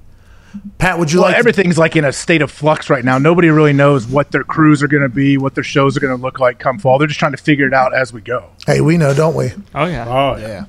[0.78, 1.34] Pat, would you Well, like?
[1.34, 3.18] to- everything's like in a state of flux right now.
[3.18, 6.16] Nobody really knows what their crews are going to be, what their shows are going
[6.16, 6.98] to look like come fall.
[6.98, 8.50] They're just trying to figure it out as we go.
[8.66, 9.52] hey, we know, don't we?
[9.74, 10.06] Oh yeah.
[10.08, 10.64] Oh, yeah.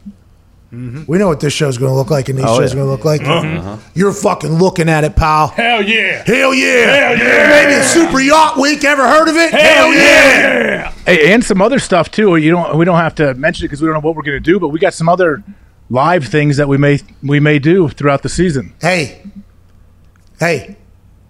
[0.71, 1.03] Yeah.
[1.07, 2.79] We know what this show's going to look like and these Oh, shows yeah.
[2.79, 3.21] are going to look like.
[3.21, 3.47] Uh-huh.
[3.59, 3.77] Uh-huh.
[3.95, 5.47] You're fucking looking at it, pal.
[5.47, 6.23] Hell yeah.
[6.25, 6.85] Hell yeah!
[6.85, 7.49] Hell yeah!
[7.49, 8.83] Maybe a super yacht week.
[8.83, 9.51] Ever heard of it?
[9.51, 10.91] Hell yeah.
[11.05, 12.35] Hey, and some other stuff too.
[12.35, 12.77] You don't.
[12.77, 14.59] We don't have to mention it because we don't know what we're going to do.
[14.59, 15.43] But we got some other
[15.89, 18.73] live things that we may we may do throughout the season.
[18.79, 19.23] Hey,
[20.39, 20.77] hey,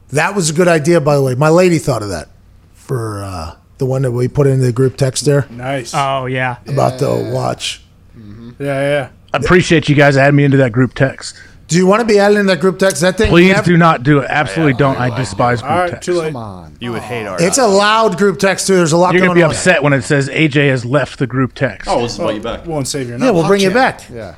[0.09, 1.35] That was a good idea, by the way.
[1.35, 2.27] My lady thought of that
[2.73, 5.93] for uh, the one that we put in the group text there Nice.
[5.93, 6.57] Oh yeah.
[6.67, 7.83] about the watch.
[8.17, 8.61] Mm-hmm.
[8.61, 9.09] yeah, yeah.
[9.33, 11.35] I appreciate you guys adding me into that group text.
[11.67, 13.01] Do you want to be added in that group text?
[13.01, 14.27] That thing, Please never- do not do it.
[14.27, 14.97] Absolutely don't.
[14.99, 16.05] I despise group All right, text.
[16.05, 16.27] too late.
[16.33, 16.75] Come on.
[16.79, 17.39] You would hate our.
[17.39, 18.75] It's a loud group text too.
[18.77, 19.51] There's a lot You're going gonna be on.
[19.51, 21.87] upset when it says AJ has left the group text.
[21.87, 22.65] Oh, let's invite you back.
[22.65, 24.09] Won't save your Yeah, we'll bring you back.
[24.11, 24.33] Yeah.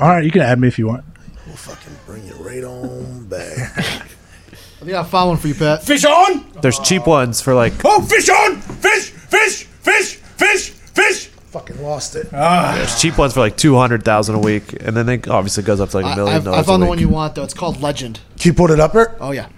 [0.00, 1.04] All right, you can add me if you want.
[1.46, 3.76] We'll fucking bring you right on back.
[3.78, 5.84] I think I found one for you, Pat.
[5.84, 6.44] Fish on!
[6.60, 8.60] There's cheap ones for like Oh, fish on!
[8.60, 9.10] Fish!
[9.10, 9.64] Fish!
[9.64, 10.16] Fish!
[10.16, 10.70] Fish!
[10.70, 11.30] Fish!
[11.58, 12.30] Fucking lost it.
[12.30, 15.80] there's cheap ones for like two hundred thousand a week, and then they obviously goes
[15.80, 16.60] up to like a million I've- dollars.
[16.60, 16.90] I found a the week.
[16.90, 17.44] one you want though.
[17.44, 18.20] It's called Legend.
[18.38, 19.16] Can you put it up there?
[19.20, 19.48] Oh yeah.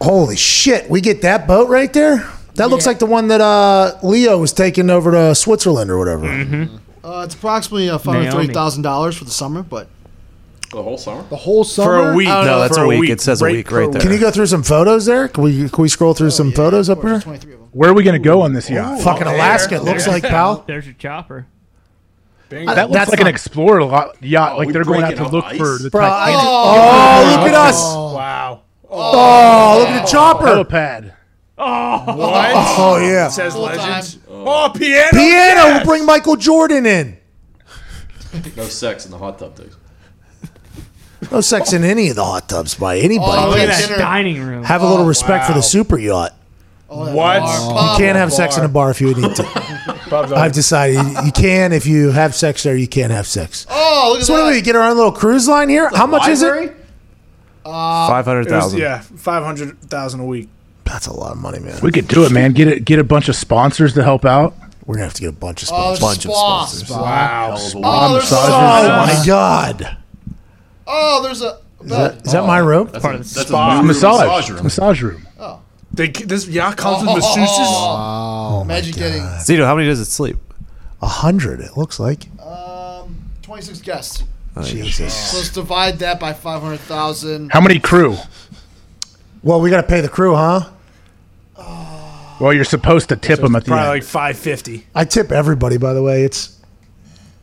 [0.00, 0.88] Holy shit!
[0.90, 2.28] We get that boat right there.
[2.54, 6.68] That looks like the one that uh, Leo was taking over to Switzerland or whatever.
[7.04, 9.88] Uh, it's approximately uh, five hundred thirty thousand dollars for the summer, but
[10.70, 11.24] The whole summer?
[11.28, 12.04] The whole summer.
[12.04, 12.28] For a week.
[12.28, 13.10] No, that's a week.
[13.10, 14.00] It says a week right there.
[14.00, 15.26] Can you go through some photos there?
[15.26, 17.20] Can we can we scroll through oh, some photos up here?
[17.20, 17.68] twenty three of them.
[17.72, 19.00] Where are we gonna go on this oh, yacht?
[19.00, 20.64] Fucking Alaska, it looks like, pal.
[20.68, 21.46] There's your chopper.
[22.48, 22.74] Bingo.
[22.74, 24.52] That looks That's like an explorer lo- yacht.
[24.54, 25.56] Oh, like they're going out to look ice?
[25.56, 26.40] for the Bro, I- Titanic.
[26.40, 27.82] Oh, oh, look at us!
[27.82, 28.62] Wow.
[28.88, 30.46] Oh, look at the chopper!
[30.46, 31.14] helipad.
[31.56, 32.52] What?
[32.78, 34.18] Oh yeah, Says legends.
[34.28, 35.10] Oh, piano.
[35.10, 35.20] piano.
[35.20, 35.76] Yes!
[35.76, 37.18] We'll bring Michael Jordan in.
[38.56, 39.76] No sex in the hot tub days.
[41.30, 43.40] No sex in any of the hot tubs by anybody.
[43.42, 44.64] Oh, Look yeah, at that dining room.
[44.64, 45.62] Have a little oh, respect for the wow.
[45.62, 46.34] super yacht.
[46.88, 47.38] Oh, What?
[47.40, 47.46] bar.
[47.48, 49.46] Oh, you can't have sex in a bar if you need to.
[50.34, 52.76] I've decided you- you can if you have sex there.
[52.76, 53.64] You can't have sex.
[53.70, 54.26] Oh, look at that.
[54.26, 54.50] So what do that.
[54.56, 55.88] we get our own little cruise line here?
[55.94, 56.74] How much is it?
[57.64, 58.80] Uh, five hundred It was, thousand.
[58.80, 60.48] yeah, 500000 a week.
[60.84, 61.78] That's a lot of money, man.
[61.82, 62.52] We could do it, man.
[62.52, 62.84] Get it.
[62.84, 64.54] Get a bunch of sponsors to help out.
[64.86, 66.00] We're gonna have to get a bunch of Oh, sponsors.
[66.00, 66.64] there's bunch of spa.
[66.64, 66.90] sponsors.
[66.90, 67.54] Wow.
[68.08, 69.96] Oh, there's Oh a, my god!
[70.90, 71.58] Oh, there's a.
[71.82, 72.88] Is that, is that my room?
[72.92, 73.80] That's Part a, of the that's spa.
[73.80, 74.20] a Massage.
[74.20, 74.62] massage room.
[74.64, 75.26] Massage room.
[75.38, 75.60] Oh.
[75.94, 77.46] They, this yacht comes with masseuses.
[77.58, 79.40] Oh my Imagine getting god!
[79.40, 80.36] Zito, how many does it sleep?
[81.02, 81.60] A hundred.
[81.60, 82.26] It looks like.
[82.40, 84.24] um, 26 guests.
[84.62, 85.14] Jesus.
[85.14, 87.50] So let's divide that by 500,000.
[87.50, 88.16] How many crew?
[89.42, 90.68] Well, we got to pay the crew, huh?
[92.40, 93.90] Well, you're supposed to tip them at the Probably end.
[93.90, 94.86] like 550.
[94.94, 96.24] I tip everybody, by the way.
[96.24, 96.58] It's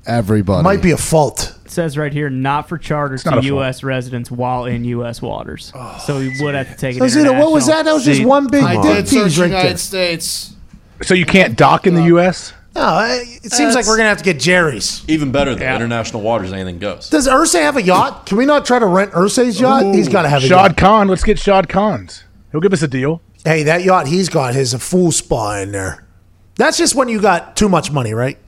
[0.05, 0.63] Everybody.
[0.63, 1.56] might be a fault.
[1.77, 3.43] It says right here, not for charter not to a fault.
[3.45, 3.83] U.S.
[3.83, 5.21] residents while in U.S.
[5.21, 5.71] waters.
[5.75, 6.99] Oh, so we would have to take it.
[6.99, 7.85] So, Zito, what was that?
[7.85, 9.77] That was just one big I dick did search tease right United there.
[9.77, 10.55] States.
[11.03, 12.51] So you can't dock in the uh, U.S.
[12.73, 15.03] No, I- it seems like we're gonna have to get Jerry's.
[15.07, 15.75] Even better than Yeah.
[15.75, 17.11] international waters, anything goes.
[17.11, 18.25] Does Irsay have a yacht?
[18.25, 19.93] Can we not try to rent Irsay's yacht?
[19.93, 20.77] He's got to have a Shad yacht.
[20.77, 21.07] Khan.
[21.07, 22.23] Let's get Shad Khan's.
[22.51, 23.21] He'll give us a deal.
[23.45, 26.07] Hey, that yacht he's got has a full spa in there.
[26.55, 28.39] That's just when you got too much money, right?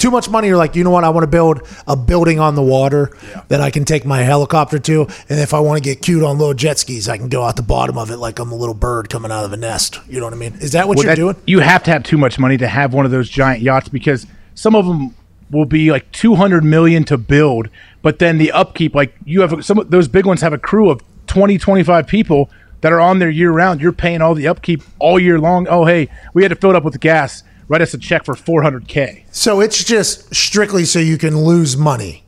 [0.00, 0.48] Too much money.
[0.48, 1.04] You're like, you know what?
[1.04, 3.10] I want to build a building on the water
[3.48, 6.38] that I can take my helicopter to, and if I want to get cute on
[6.38, 8.74] little jet skis, I can go out the bottom of it like I'm a little
[8.74, 10.00] bird coming out of a nest.
[10.08, 10.54] You know what I mean?
[10.60, 11.36] Is that what Well, you're that- doing?
[11.46, 14.26] You have to have too much money to have one of those giant yachts because
[14.54, 15.14] some of them
[15.50, 17.68] will be like 200 million to build,
[18.00, 20.88] but then the upkeep, like you have some of those big ones have a crew
[20.88, 22.48] of 20, 25 people
[22.80, 23.82] that are on there year round.
[23.82, 25.66] You're paying all the upkeep all year long.
[25.68, 27.42] Oh, hey, we had to fill it up with gas.
[27.70, 29.22] Write us a check for 400k.
[29.30, 32.24] So it's just strictly so you can lose money.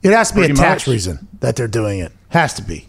[0.00, 0.92] It has to be Pretty a tax much.
[0.92, 2.12] reason that they're doing it.
[2.28, 2.86] Has to be.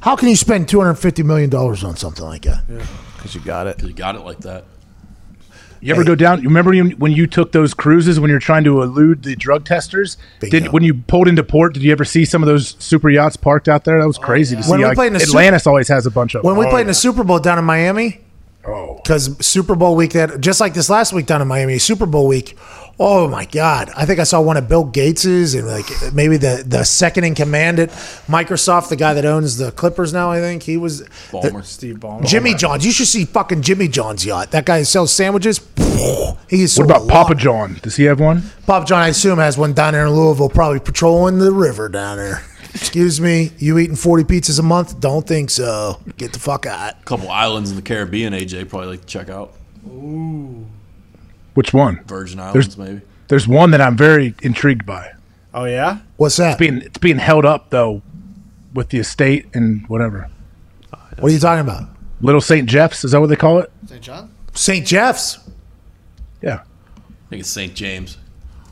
[0.00, 2.64] How can you spend two hundred fifty million dollars on something like that?
[3.16, 3.80] Because you got it.
[3.80, 4.64] You got it like that.
[5.80, 6.42] You ever go down?
[6.42, 9.64] You remember you- when you took those cruises when you're trying to elude the drug
[9.64, 10.16] testers?
[10.40, 10.58] Bingo.
[10.58, 11.74] Did when you pulled into port?
[11.74, 14.00] Did you ever see some of those super yachts parked out there?
[14.00, 14.70] That was oh, crazy to see.
[14.70, 16.42] When we Like, played in the Super- Atlantis always has a bunch of.
[16.42, 16.70] When we them.
[16.70, 18.20] played in the Super Bowl down in Miami,
[18.68, 19.00] Oh.
[19.02, 22.26] because Super Bowl week that just like this last week down in Miami, Super Bowl
[22.26, 22.56] week.
[23.00, 23.90] Oh my God!
[23.96, 27.36] I think I saw one of Bill Gates's and like maybe the the second in
[27.36, 27.90] command at
[28.26, 30.32] Microsoft, the guy that owns the Clippers now.
[30.32, 31.64] I think he was Ballmer.
[31.64, 32.26] Steve Ballmer.
[32.26, 32.84] Jimmy oh John's.
[32.84, 34.50] You should see fucking Jimmy John's yacht.
[34.50, 35.60] That guy sells sandwiches.
[36.48, 37.08] He is What about.
[37.08, 37.78] Papa John?
[37.82, 38.42] Does he have one?
[38.66, 42.16] Papa John, I assume, has one down there in Louisville, probably patrolling the river down
[42.16, 42.44] there.
[42.80, 45.00] Excuse me, you eating 40 pizzas a month?
[45.00, 46.00] Don't think so.
[46.16, 46.94] Get the fuck out.
[47.00, 49.52] A couple islands in the Caribbean, AJ probably like to check out.
[49.86, 50.66] Ooh.
[51.54, 52.04] Which one?
[52.04, 53.00] Virgin Islands, maybe.
[53.26, 55.12] There's one that I'm very intrigued by.
[55.52, 55.98] Oh, yeah?
[56.16, 56.58] What's that?
[56.58, 58.00] Being it's being held up though,
[58.72, 60.30] with the estate and whatever.
[61.18, 61.88] What are you talking about?
[62.20, 63.72] Little Saint Jeff's is that what they call it?
[63.86, 64.00] St.
[64.00, 64.34] John?
[64.54, 64.86] St.
[64.86, 65.40] Jeff's.
[66.40, 66.60] Yeah.
[66.60, 67.74] I think it's St.
[67.74, 68.18] James.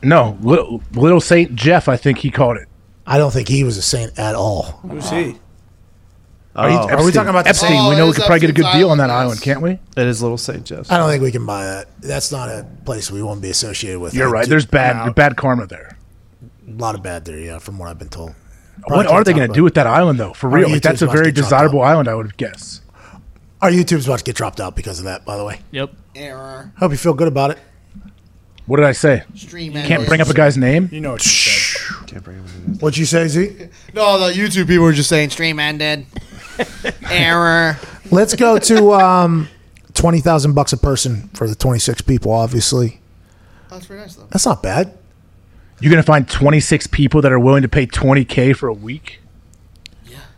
[0.01, 1.89] No, little, little Saint Jeff.
[1.89, 2.67] I think he called it.
[3.07, 4.63] I don't think he was a saint at all.
[4.87, 5.37] Who's he?
[6.55, 7.69] Are, you- Are we talking about the Epstein?
[7.69, 9.61] same- we know we could probably get a good deal on that island, island, can't
[9.61, 9.71] we?
[9.95, 10.65] It is Little St.
[10.65, 10.89] Joe's.
[10.91, 11.87] I don't think we can buy that.
[12.01, 14.13] That's not a place we want to be associated with.
[14.15, 14.43] You're I right.
[14.45, 15.97] do- There's bad bad karma there.
[16.67, 18.33] a lot of bad there, yeah, from what I've been told.
[18.87, 20.33] what are they going to do with that island though?
[20.33, 22.81] For real, like, that's a YouTube's about very get chopped desirable island, I would guess.
[23.61, 25.59] Our YouTube's about to get dropped out because of that, by the way.
[25.71, 25.91] Yep.
[26.15, 26.71] Error.
[26.77, 27.59] Hope you feel good about it.
[28.65, 29.23] What did I say?
[29.35, 30.89] Stream Can't bring up a guy's name.
[30.91, 31.31] You know what you
[32.09, 32.81] said.
[32.81, 33.69] What'd you say, Z?
[33.93, 36.05] No, the YouTube people were just saying stream ended.
[37.09, 37.77] Error.
[38.11, 39.47] Let's go to um,
[39.93, 42.31] twenty thousand bucks a person for the twenty-six people.
[42.31, 42.99] Obviously,
[43.69, 44.27] That's very nice though.
[44.29, 44.97] that's not bad.
[45.79, 49.19] You're gonna find 26 people that are willing to pay 20k for a week.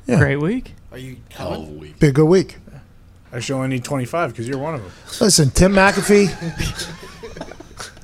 [0.06, 0.18] Yeah.
[0.18, 0.74] Great week.
[0.92, 1.70] Are you Hell coming?
[1.70, 2.00] of a week.
[2.00, 2.58] Be a good week.
[3.32, 4.92] I should only need 25 because you're one of them.
[5.22, 6.28] Listen, Tim McAfee.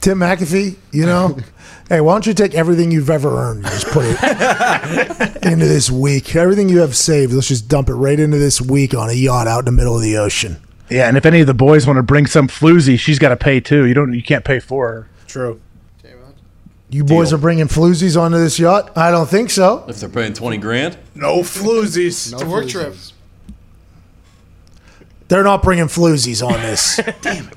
[0.00, 1.38] Tim McAfee, you know,
[1.88, 5.90] hey, why don't you take everything you've ever earned and just put it into this
[5.90, 6.34] week?
[6.36, 9.46] Everything you have saved, let's just dump it right into this week on a yacht
[9.46, 10.56] out in the middle of the ocean.
[10.90, 13.36] Yeah, and if any of the boys want to bring some floozy, she's got to
[13.36, 13.86] pay too.
[13.86, 14.12] You don't.
[14.12, 15.08] You can't pay for her.
[15.26, 15.60] True.
[16.90, 18.96] You boys are bringing floozies onto this yacht?
[18.96, 19.84] I don't think so.
[19.88, 22.32] If they're paying 20 grand, No floozies.
[22.32, 22.94] It's a work trip.
[25.26, 27.00] They're not bringing floozies on this.
[27.22, 27.56] Damn it!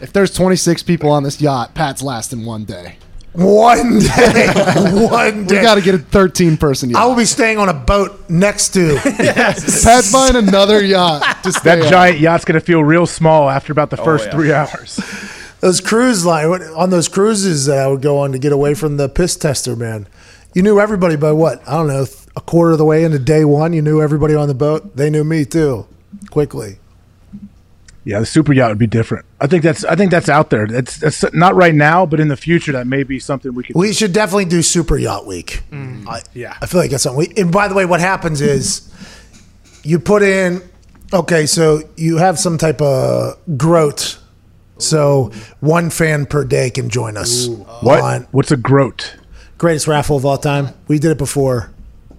[0.00, 2.96] If there's 26 people on this yacht, Pat's lasting one day.
[3.38, 4.46] One day.
[5.08, 7.00] One day, We got to get a 13 person yacht.
[7.02, 8.94] I will be staying on a boat next to.
[9.04, 9.84] yes.
[9.84, 11.88] Pat's buying another yacht to stay That on.
[11.90, 14.30] giant yacht's gonna feel real small after about the Oh, first yeah.
[14.32, 15.00] three hours.
[15.60, 18.96] those cruise line on those cruises that I would go on to get away from
[18.96, 20.08] the piss tester, man.
[20.54, 21.62] You knew everybody by what?
[21.68, 23.72] I don't know, a quarter of the way into day one.
[23.72, 24.96] You knew everybody on the boat.
[24.96, 25.86] They knew me too,
[26.30, 26.78] quickly.
[28.08, 29.26] Yeah, the super yacht would be different.
[29.38, 29.84] I think that's.
[29.84, 30.66] I think that's out there.
[30.66, 33.76] That's, that's not right now, but in the future, that may be something we could.
[33.76, 35.62] We should definitely do Super Yacht Week.
[35.72, 36.56] I, Yeah.
[36.62, 37.18] I feel like that's something.
[37.34, 38.90] We, and by the way, what happens is
[39.82, 40.62] you put in.
[41.12, 44.18] Okay, so you have some type of groat.
[44.78, 45.30] So
[45.60, 47.46] one fan per day can join us.
[47.82, 48.00] what?
[48.00, 49.16] on- What's a groat?
[49.58, 50.68] greatest raffle of all time.
[50.86, 51.70] We did it before.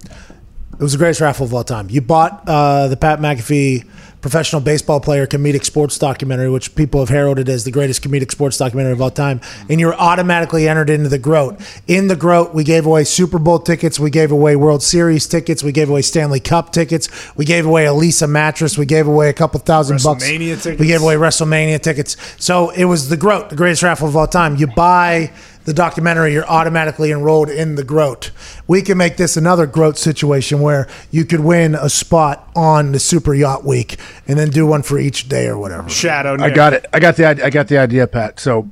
[0.04, 1.88] It was the greatest raffle of all time.
[1.90, 3.86] You bought uh, the Pat McAfee
[4.20, 8.58] professional baseball player comedic sports documentary, which people have heralded as the greatest comedic sports
[8.58, 11.60] documentary of all time, and you're automatically entered into the Groat.
[11.86, 15.62] In the Groat, we gave away Super Bowl tickets, we gave away World Series tickets,
[15.62, 19.28] we gave away Stanley Cup tickets, we gave away a Leesa mattress, we gave away
[19.28, 20.24] a couple thousand bucks.
[20.26, 20.66] Tickets.
[20.66, 22.16] We gave away WrestleMania tickets.
[22.38, 24.56] So it was the Groat, the greatest raffle of all time.
[24.56, 25.32] You buy
[25.70, 28.32] the documentary, you're automatically enrolled in the Groat.
[28.66, 32.98] We can make this another Groat situation where you could win a spot on the
[32.98, 35.88] Super Yacht Week and then do one for each day or whatever.
[35.88, 36.36] Shadow.
[36.40, 36.86] I got it.
[36.92, 37.26] I got the.
[37.26, 38.40] I got the idea, Pat.
[38.40, 38.68] So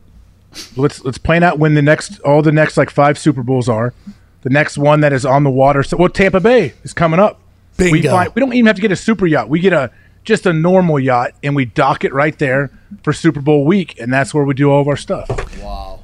[0.76, 3.94] let's let's plan out when the next all the next like five Super Bowls are.
[4.42, 5.82] The next one that is on the water.
[5.84, 7.40] So well, Tampa Bay is coming up.
[7.78, 8.10] We Bingo.
[8.10, 9.48] find, we don't even have to get a super yacht.
[9.48, 9.92] We get a
[10.24, 12.70] just a normal yacht and we dock it right there
[13.02, 15.28] for Super Bowl week, and that's where we do all of our stuff.
[15.62, 16.00] Wow.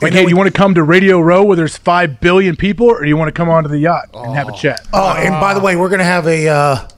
[0.00, 2.86] Like, hey, do you want to come to Radio Row where there's five billion people,
[2.86, 4.86] or do you want to come onto the yacht and have a chat?
[4.92, 6.88] Oh, and by the way, we're going to have a uh,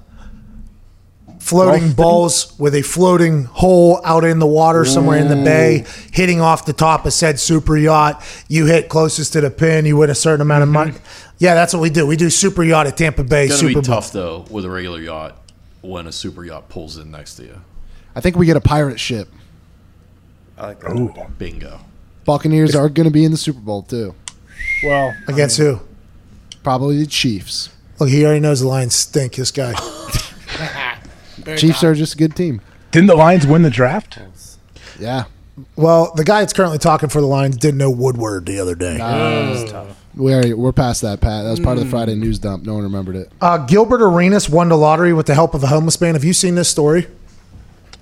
[1.39, 5.85] floating Golf balls with a floating hole out in the water somewhere in the bay,
[6.13, 8.23] hitting off the top of said super yacht.
[8.49, 10.93] You hit closest to the pin, you win a certain amount of money.
[11.39, 12.07] Yeah, that's what we do.
[12.07, 13.47] We do super yacht at Tampa Bay.
[13.47, 13.83] it's gonna Super be Bowl.
[13.83, 15.39] tough though with a regular yacht
[15.81, 17.61] when a super yacht pulls in next to you.
[18.15, 19.29] I think we get a pirate ship.
[20.59, 21.39] I like that.
[21.39, 21.81] Bingo.
[22.31, 24.15] Buccaneers are going to be in the Super Bowl too.
[24.85, 25.81] Well, Against who?
[26.63, 27.71] Probably the Chiefs.
[27.99, 29.35] Look, he already knows the Lions stink.
[29.35, 29.73] This guy.
[31.57, 32.61] Chiefs are just a good team.
[32.93, 34.21] Didn't the Lions win the draft?
[35.01, 35.25] Yeah.
[35.75, 38.99] Well, the guy that's currently talking for the Lions didn't know Woodward the other day.
[40.15, 41.43] We're, we're past that, Pat.
[41.43, 42.65] That was part of the Friday news dump.
[42.65, 43.33] No one remembered it.
[43.41, 46.15] Uh, Gilbert Arenas won the lottery with the help of a homeless man.
[46.15, 47.09] Have you seen this story?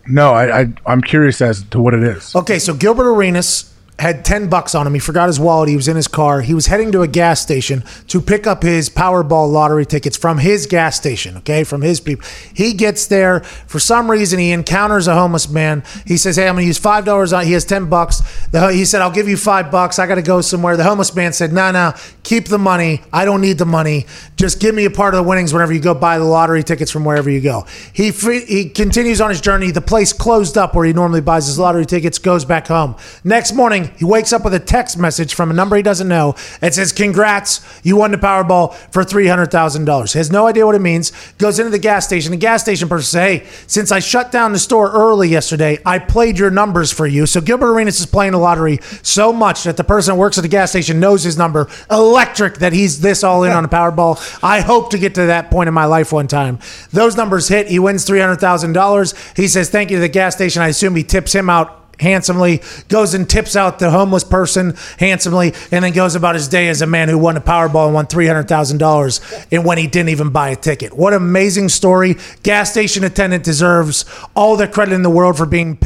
[0.07, 2.37] No, I, I I'm curious as to what it is.
[2.37, 4.95] Okay, so Gilbert Arenas had 10 bucks on him.
[4.95, 5.69] He forgot his wallet.
[5.69, 6.41] He was in his car.
[6.41, 10.39] He was heading to a gas station to pick up his Powerball lottery tickets from
[10.39, 12.25] his gas station, okay, from his people.
[12.55, 13.41] He gets there.
[13.41, 15.83] For some reason, he encounters a homeless man.
[16.07, 18.23] He says, Hey, I'm going to use $5 on He has 10 bucks.
[18.53, 19.99] The, he said, I'll give you five bucks.
[19.99, 20.77] I got to go somewhere.
[20.77, 21.93] The homeless man said, No, no,
[22.23, 23.03] keep the money.
[23.13, 24.07] I don't need the money.
[24.39, 26.93] Just give me a part of the winnings whenever you go buy the lottery tickets
[26.93, 27.67] from wherever you go.
[27.93, 29.73] He, free, he continues on his journey.
[29.73, 32.95] The place closed up where he normally buys his lottery tickets, goes back home.
[33.25, 36.37] Next morning, he wakes up with a text message from a number he doesn't know.
[36.63, 40.15] It says, Congrats, you won the Powerball for $300,000.
[40.15, 41.11] Has no idea what it means.
[41.39, 42.31] Goes into the gas station.
[42.31, 45.99] The gas station person says, Hey, since I shut down the store early yesterday, I
[45.99, 47.27] played your numbers for you.
[47.27, 50.43] So Gilbert Arenas is playing the lottery so much that the person that works at
[50.43, 51.69] the gas station knows his number.
[51.91, 54.28] Electric that he's this all in on a Powerball.
[54.43, 56.59] I hope to get to that point in my life one time.
[56.93, 57.69] Those numbers hit.
[57.69, 59.37] He wins $300,000.
[59.37, 60.63] He says, Thank you to the gas station.
[60.63, 65.53] I assume he tips him out handsomely, goes and tips out the homeless person handsomely,
[65.71, 68.07] and then goes about his day as a man who won a Powerball and won
[68.07, 70.97] $300,000 and when he didn't even buy a ticket.
[70.97, 72.17] What amazing story.
[72.43, 75.79] Gas station attendant deserves all the credit in the world for being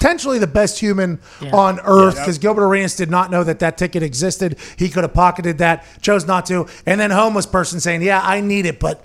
[0.00, 1.20] potentially the best human
[1.52, 4.56] on earth because Gilbert Arenas did not know that that ticket existed.
[4.76, 6.66] He could have pocketed that, chose not to.
[6.86, 9.04] And then homeless person saying, "Yeah, I need it, but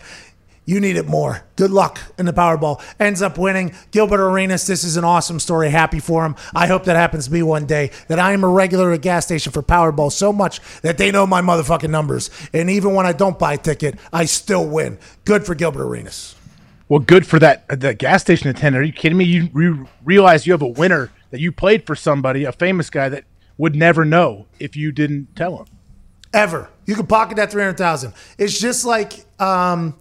[0.64, 1.44] you need it more.
[1.58, 3.74] Good luck in the Powerball." Ends up winning.
[3.92, 5.70] Gilbert Arenas, this is an awesome story.
[5.70, 6.34] Happy for him.
[6.56, 7.92] I hope that happens to me one day.
[8.08, 11.12] That I am a regular at a gas station for Powerball so much that they
[11.12, 12.30] know my motherfucking numbers.
[12.54, 14.98] And even when I don't buy a ticket, I still win.
[15.26, 16.35] Good for Gilbert Arenas.
[16.88, 18.82] Well, good for that the gas station attendant.
[18.84, 19.26] Are you kidding me?
[19.26, 23.10] You re- realize you have a winner that you played for somebody, a famous guy
[23.10, 23.24] that
[23.58, 25.66] would never know if you didn't tell him.
[26.34, 26.70] ever.
[26.86, 28.14] You could pocket that three hundred thousand.
[28.38, 29.98] It's just like um,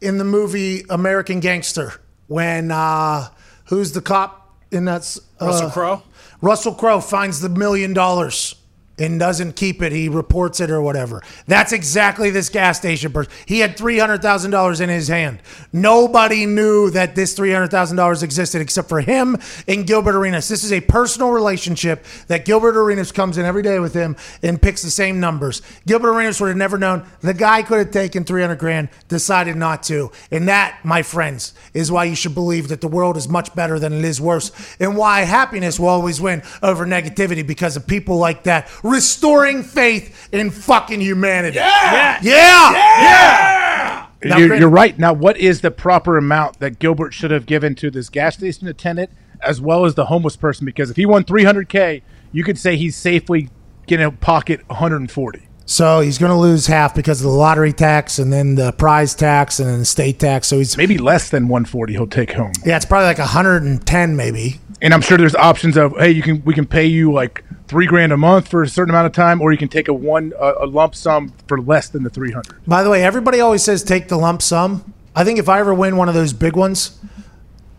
[0.00, 1.94] in the movie American Gangster
[2.28, 3.28] when uh,
[3.64, 5.16] who's the cop in that?
[5.40, 6.02] Uh, Russell Crowe?
[6.40, 8.54] Russell Crowe finds the million dollars
[9.00, 9.90] and doesn't keep it.
[9.92, 11.22] He reports it or whatever.
[11.46, 13.32] That's exactly this gas station person.
[13.46, 15.40] He had three hundred thousand dollars in his hand.
[15.72, 19.36] Nobody knew that this three hundred thousand dollars existed except for him
[19.66, 20.48] and Gilbert Arenas.
[20.48, 24.60] This is a personal relationship that Gilbert Arenas comes in every day with him and
[24.60, 25.62] picks the same numbers.
[25.86, 27.06] Gilbert Arenas would have never known.
[27.22, 31.54] The guy could have taken three hundred grand, decided not to, and that, my friends,
[31.72, 34.52] is why you should believe that the world is much better than it is worse,
[34.78, 40.28] and why happiness will always win over negativity because of people like that restoring faith
[40.32, 41.56] in fucking humanity.
[41.56, 44.06] Yeah, yeah, yeah.
[44.22, 44.98] Now, You're, you're right.
[44.98, 48.68] Now, what is the proper amount that Gilbert should have given to this gas station
[48.68, 49.10] attendant
[49.42, 50.66] as well as the homeless person?
[50.66, 52.02] Because if he won 300K,
[52.32, 53.48] you could say he's safely
[53.86, 55.48] going to pocket 140.
[55.70, 59.14] So he's going to lose half because of the lottery tax and then the prize
[59.14, 60.48] tax and then the state tax.
[60.48, 62.50] So he's maybe less than 140 he'll take home.
[62.66, 64.58] Yeah, it's probably like 110 maybe.
[64.82, 67.86] And I'm sure there's options of hey, you can we can pay you like three
[67.86, 70.32] grand a month for a certain amount of time, or you can take a one
[70.40, 72.66] a, a lump sum for less than the 300.
[72.66, 74.92] By the way, everybody always says take the lump sum.
[75.14, 76.98] I think if I ever win one of those big ones,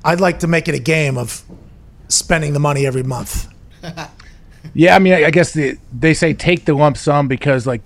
[0.06, 1.44] I'd like to make it a game of
[2.08, 3.50] spending the money every month.
[4.74, 7.82] Yeah, I mean, I, I guess the, they say take the lump sum because like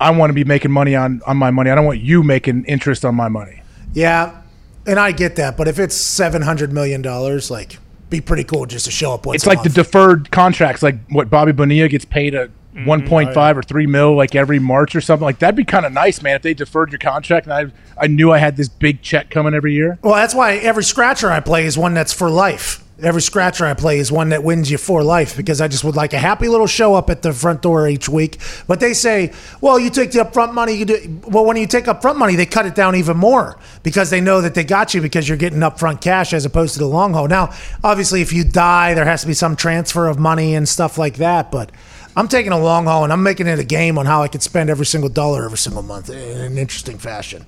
[0.00, 1.70] I want to be making money on on my money.
[1.70, 3.62] I don't want you making interest on my money.
[3.92, 4.42] Yeah,
[4.86, 7.78] and I get that, but if it's 700 million dollars, like
[8.10, 9.36] be pretty cool just to show up once.
[9.36, 12.88] it's a like the deferred contracts, like what Bobby Bonilla gets paid a Mm-hmm.
[12.88, 16.22] 1.5 or 3 mil like every March or something like that'd be kind of nice,
[16.22, 16.36] man.
[16.36, 17.66] If they deferred your contract and I
[18.02, 19.98] I knew I had this big check coming every year.
[20.00, 22.81] Well, that's why every scratcher I play is one that's for life.
[23.00, 25.96] Every scratcher I play is one that wins you for life because I just would
[25.96, 28.38] like a happy little show up at the front door each week.
[28.68, 30.74] But they say, well, you take the upfront money.
[30.74, 34.10] You do well when you take upfront money, they cut it down even more because
[34.10, 36.86] they know that they got you because you're getting upfront cash as opposed to the
[36.86, 37.28] long haul.
[37.28, 37.52] Now,
[37.82, 41.16] obviously, if you die, there has to be some transfer of money and stuff like
[41.16, 41.50] that.
[41.50, 41.72] But
[42.14, 44.42] I'm taking a long haul and I'm making it a game on how I could
[44.42, 47.46] spend every single dollar every single month in an interesting fashion.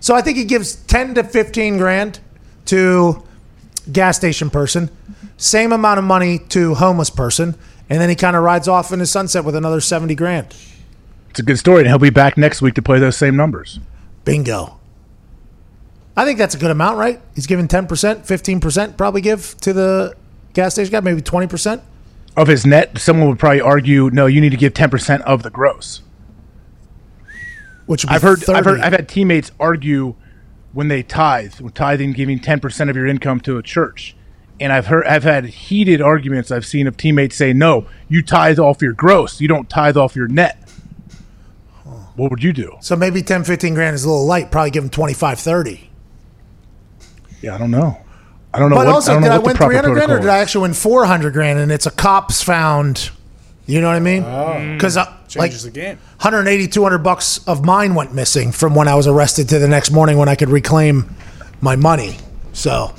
[0.00, 2.20] So I think he gives 10 to 15 grand
[2.66, 3.22] to
[3.92, 4.90] gas station person,
[5.36, 7.54] same amount of money to homeless person,
[7.88, 10.54] and then he kind of rides off in the sunset with another 70 grand.
[11.30, 13.80] It's a good story, and he'll be back next week to play those same numbers.
[14.24, 14.78] Bingo.
[16.16, 17.20] I think that's a good amount, right?
[17.34, 20.14] He's giving 10%, 15% probably give to the
[20.52, 21.82] gas station guy, maybe 20%.
[22.36, 25.44] Of his net, someone would probably argue, no, you need to give ten percent of
[25.44, 26.02] the gross.
[27.86, 30.16] Which would be I've heard, I've heard, I've had teammates argue
[30.74, 34.14] when they tithe, when tithing, giving ten percent of your income to a church,
[34.60, 38.58] and I've heard, I've had heated arguments I've seen of teammates say, no, you tithe
[38.58, 40.60] off your gross, you don't tithe off your net.
[42.16, 42.76] What would you do?
[42.80, 45.90] So maybe 10, 15 grand is a little light, probably give them 25, 30.
[47.42, 47.98] Yeah, I don't know.
[48.52, 48.76] I don't know.
[48.76, 50.74] But what, also, I don't did I win 300 grand or did I actually win
[50.74, 53.10] 400 grand and it's a cops found?
[53.66, 54.22] You know what I mean?
[54.74, 55.96] Because uh, like Changes the game.
[56.20, 59.90] 180, 200 bucks of mine went missing from when I was arrested to the next
[59.90, 61.14] morning when I could reclaim
[61.60, 62.18] my money.
[62.52, 62.94] So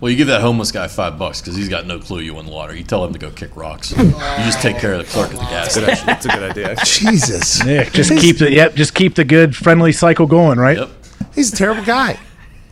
[0.00, 2.46] Well, you give that homeless guy five bucks because he's got no clue you won
[2.46, 2.78] the lottery.
[2.78, 3.92] You tell him to go kick rocks.
[3.96, 6.06] You just take care of the clerk at the gas station.
[6.06, 6.76] That's a good idea.
[6.84, 10.76] Jesus, Nick, just keep the yep, just keep the good friendly cycle going, right?
[10.78, 10.90] Yep.
[11.36, 12.18] he's a terrible guy.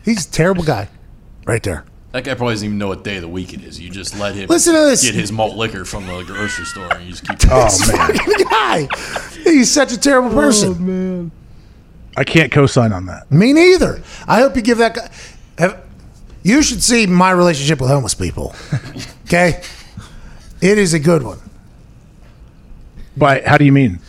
[0.03, 0.89] He's a terrible guy,
[1.45, 1.85] right there.
[2.11, 3.79] That guy probably doesn't even know what day of the week it is.
[3.79, 5.01] You just let him Listen to this.
[5.03, 8.47] get his malt liquor from the grocery store and you just keep Oh man, Fucking
[8.49, 8.87] guy.
[9.43, 10.71] He's such a terrible person.
[10.77, 11.31] Oh, man.
[12.17, 13.31] I can't co-sign on that.
[13.31, 14.01] Me neither.
[14.27, 15.09] I hope you give that guy.
[15.57, 15.81] Have,
[16.43, 18.53] you should see my relationship with homeless people.
[19.31, 19.63] Okay,
[20.59, 21.39] it is a good one.
[23.15, 23.99] But how do you mean?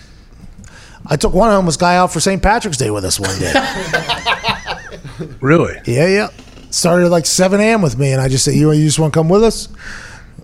[1.07, 2.43] I took one homeless guy out for St.
[2.43, 3.53] Patrick's Day with us one day.
[5.41, 5.77] Really?
[5.87, 6.29] yeah, yeah.
[6.75, 7.83] Started like 7 a.m.
[7.83, 9.69] with me, and I just said, "You, you just want to come with us?"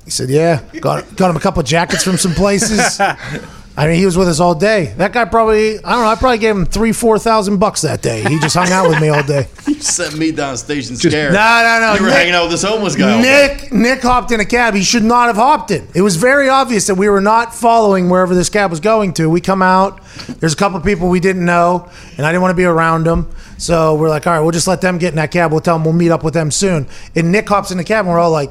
[0.04, 3.00] He said, "Yeah." Got got him a couple jackets from some places.
[3.78, 4.92] I mean, he was with us all day.
[4.96, 8.02] That guy probably, I don't know, I probably gave him three, four thousand bucks that
[8.02, 8.22] day.
[8.28, 9.46] He just hung out with me all day.
[9.68, 11.32] You sent me down station scared.
[11.32, 11.94] No, no, no.
[11.94, 13.20] You were Nick- hanging out with this homeless guy.
[13.20, 14.74] Nick Nick hopped in a cab.
[14.74, 15.86] He should not have hopped in.
[15.94, 19.30] It was very obvious that we were not following wherever this cab was going to.
[19.30, 20.00] We come out.
[20.40, 23.04] There's a couple of people we didn't know, and I didn't want to be around
[23.04, 23.30] them.
[23.58, 25.52] So we're like, all right, we'll just let them get in that cab.
[25.52, 26.88] We'll tell them we'll meet up with them soon.
[27.14, 28.50] And Nick hops in the cab, and we're all like,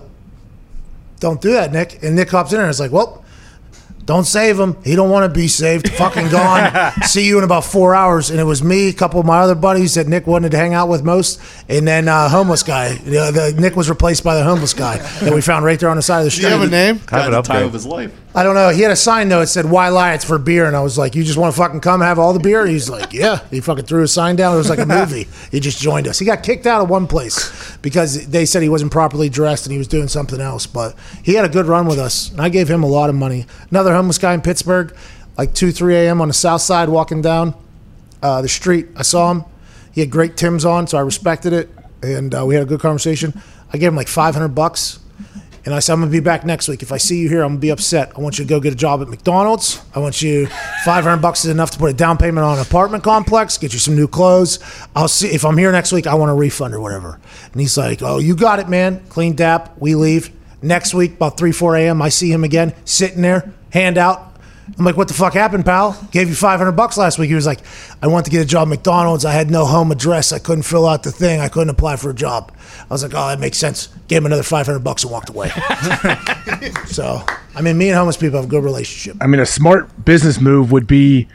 [1.20, 2.02] don't do that, Nick.
[2.04, 3.26] And Nick hops in there and it's like, well,
[4.08, 4.82] don't save him.
[4.86, 5.92] He don't want to be saved.
[5.92, 6.94] Fucking gone.
[7.04, 8.30] See you in about four hours.
[8.30, 10.74] And it was me, a couple of my other buddies that Nick wanted to hang
[10.74, 12.96] out with most, and then uh, homeless guy.
[12.96, 15.98] The, the, Nick was replaced by the homeless guy that we found right there on
[15.98, 16.44] the side of the street.
[16.44, 16.56] Do street.
[16.56, 17.02] you have a name?
[17.06, 18.14] Guy had the time of his life.
[18.38, 18.70] I don't know.
[18.70, 19.42] He had a sign though.
[19.42, 20.14] It said "Why lie?
[20.14, 22.34] It's for beer." And I was like, "You just want to fucking come have all
[22.34, 24.54] the beer?" He's like, "Yeah." He fucking threw a sign down.
[24.54, 25.28] It was like a movie.
[25.50, 26.20] he just joined us.
[26.20, 29.72] He got kicked out of one place because they said he wasn't properly dressed and
[29.72, 30.68] he was doing something else.
[30.68, 33.16] But he had a good run with us, and I gave him a lot of
[33.16, 33.48] money.
[33.72, 34.96] Another homeless guy in Pittsburgh,
[35.36, 36.22] like two, three a.m.
[36.22, 37.56] on the south side, walking down
[38.22, 38.88] uh, the street.
[38.96, 39.46] I saw him.
[39.92, 41.70] He had great Tim's on, so I respected it,
[42.04, 43.34] and uh, we had a good conversation.
[43.74, 45.00] I gave him like five hundred bucks.
[45.68, 46.82] And I said, I'm gonna be back next week.
[46.82, 48.14] If I see you here, I'm gonna be upset.
[48.18, 49.82] I want you to go get a job at McDonald's.
[49.94, 50.48] I want you
[50.86, 53.80] 500 bucks is enough to put a down payment on an apartment complex, get you
[53.80, 54.60] some new clothes.
[54.96, 56.08] I'll see if I'm here next week.
[56.08, 57.20] I want a refund or whatever.
[57.52, 59.02] And he's like, Oh, you got it, man.
[59.10, 59.76] Clean dap.
[59.78, 60.32] We leave
[60.62, 62.02] next week about three, 4 a.m.
[62.02, 64.27] I see him again sitting there, hand out.
[64.78, 65.98] I'm like, what the fuck happened, pal?
[66.12, 67.30] Gave you 500 bucks last week.
[67.30, 67.62] He was like,
[68.02, 69.24] I wanted to get a job at McDonald's.
[69.26, 70.32] I had no home address.
[70.32, 71.40] I couldn't fill out the thing.
[71.40, 72.52] I couldn't apply for a job.
[72.82, 73.88] I was like, oh, that makes sense.
[74.08, 75.50] Gave him another 500 bucks and walked away.
[76.88, 77.24] so,
[77.56, 79.18] I mean, me and homeless people have a good relationship.
[79.22, 81.28] I mean, a smart business move would be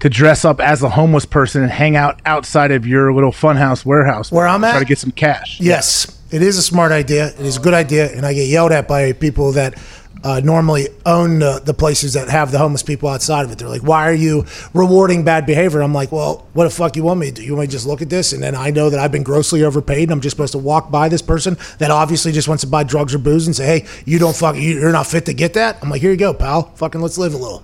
[0.00, 3.84] to dress up as a homeless person and hang out outside of your little funhouse
[3.84, 4.70] warehouse Where I'm at.
[4.72, 5.60] try to get some cash.
[5.60, 7.28] Yes, it is a smart idea.
[7.28, 9.78] It is a good idea, and I get yelled at by people that
[10.22, 13.58] uh, normally own the, the places that have the homeless people outside of it.
[13.58, 14.44] They're like, "Why are you
[14.74, 17.42] rewarding bad behavior?" I'm like, "Well, what the fuck you want me to do?
[17.42, 19.22] You want me to just look at this, and then I know that I've been
[19.22, 22.62] grossly overpaid, and I'm just supposed to walk by this person that obviously just wants
[22.62, 25.24] to buy drugs or booze and say, "Hey, you don't fuck, you- you're not fit
[25.26, 26.70] to get that." I'm like, "Here you go, pal.
[26.74, 27.62] Fucking let's live a little."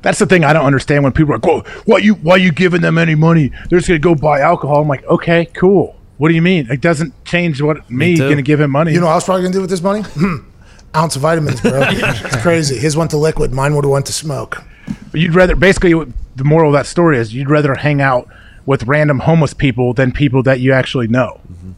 [0.00, 2.52] That's the thing I don't understand when people are like, "Whoa, why you why you
[2.52, 3.50] giving them any money?
[3.68, 5.96] They're just gonna go buy alcohol." I'm like, "Okay, cool.
[6.18, 6.68] What do you mean?
[6.70, 8.28] It doesn't change what me, too.
[8.28, 10.04] gonna give him money." You know what I was probably gonna do with this money?
[10.96, 11.82] Ounce of vitamins, bro.
[11.86, 12.78] it's crazy.
[12.78, 13.52] His went to liquid.
[13.52, 14.62] Mine would have went to smoke.
[15.10, 15.92] But you'd rather basically
[16.36, 18.28] the moral of that story is you'd rather hang out
[18.64, 21.40] with random homeless people than people that you actually know.
[21.50, 21.72] Mm-hmm.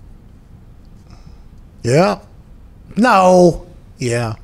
[1.82, 2.20] Yeah.
[2.97, 3.66] No.
[3.99, 4.35] Yeah.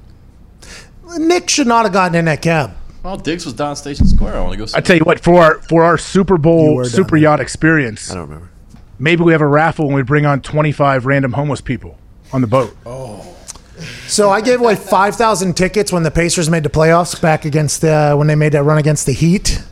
[1.18, 2.74] Nick should not have gotten in that cab.
[3.02, 4.36] Well, Diggs was down Station Square.
[4.36, 4.66] I want to go.
[4.66, 8.14] See I tell you what, for our for our Super Bowl super yacht experience, I
[8.14, 8.50] don't remember.
[8.98, 11.98] maybe we have a raffle and we bring on twenty five random homeless people
[12.32, 12.76] on the boat.
[12.84, 13.35] Oh.
[14.06, 18.14] So I gave away 5,000 tickets when the Pacers made the playoffs back against the,
[18.16, 19.62] when they made that run against the Heat.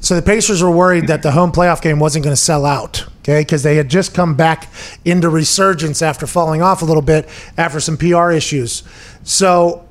[0.00, 3.06] So the Pacers were worried that the home playoff game wasn't going to sell out,
[3.20, 3.42] okay?
[3.42, 4.68] Because they had just come back
[5.04, 8.82] into resurgence after falling off a little bit after some PR issues.
[9.22, 9.86] So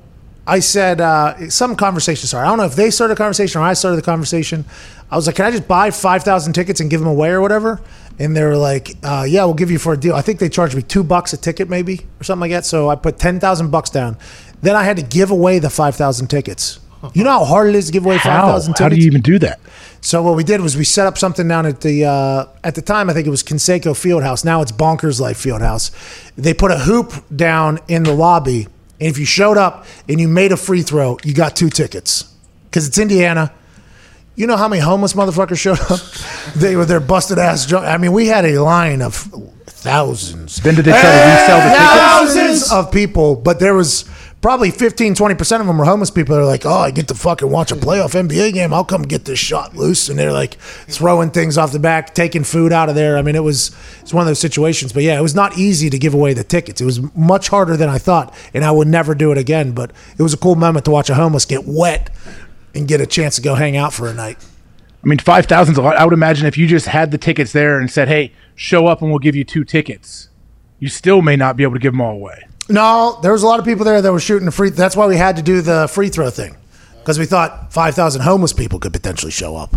[0.45, 3.63] I said, uh, some conversation Sorry, I don't know if they started a conversation or
[3.63, 4.65] I started the conversation.
[5.09, 7.81] I was like, can I just buy 5,000 tickets and give them away or whatever?
[8.19, 10.15] And they were like, uh, yeah, we'll give you for a deal.
[10.15, 12.65] I think they charged me two bucks a ticket maybe or something like that.
[12.65, 14.17] So I put 10,000 bucks down.
[14.61, 16.79] Then I had to give away the 5,000 tickets.
[17.13, 18.43] You know how hard it is to give away How?
[18.43, 18.79] 5,000 tickets?
[18.79, 19.59] How do you even do that?
[20.01, 22.81] So what we did was we set up something down at the uh, at the
[22.81, 24.43] time I think it was Conseco Fieldhouse.
[24.43, 25.91] Now it's Bankers Life Fieldhouse.
[26.35, 28.67] They put a hoop down in the lobby,
[28.99, 32.33] and if you showed up and you made a free throw, you got two tickets
[32.65, 33.53] because it's Indiana.
[34.41, 35.99] You know how many homeless motherfuckers showed up?
[36.55, 37.67] they were their busted ass.
[37.67, 37.85] Drunk.
[37.85, 39.13] I mean, we had a line of
[39.67, 40.55] thousands.
[40.55, 42.67] Then did they try to resell the eh, tickets?
[42.67, 44.05] Thousands of people, but there was
[44.41, 46.35] probably 15, 20% of them were homeless people.
[46.35, 48.73] They're like, oh, I get to fucking watch a playoff NBA game.
[48.73, 50.09] I'll come get this shot loose.
[50.09, 53.19] And they're like throwing things off the back, taking food out of there.
[53.19, 53.69] I mean, it was
[54.01, 54.91] it's one of those situations.
[54.91, 56.81] But yeah, it was not easy to give away the tickets.
[56.81, 59.73] It was much harder than I thought, and I would never do it again.
[59.73, 62.09] But it was a cool moment to watch a homeless get wet
[62.73, 64.37] and get a chance to go hang out for a night.
[65.03, 65.97] I mean, five thousand's a lot.
[65.97, 69.01] I would imagine if you just had the tickets there and said, "Hey, show up
[69.01, 70.29] and we'll give you two tickets,"
[70.79, 72.45] you still may not be able to give them all away.
[72.69, 74.69] No, there was a lot of people there that were shooting the free.
[74.69, 76.55] That's why we had to do the free throw thing
[77.01, 79.75] because we thought five thousand homeless people could potentially show up.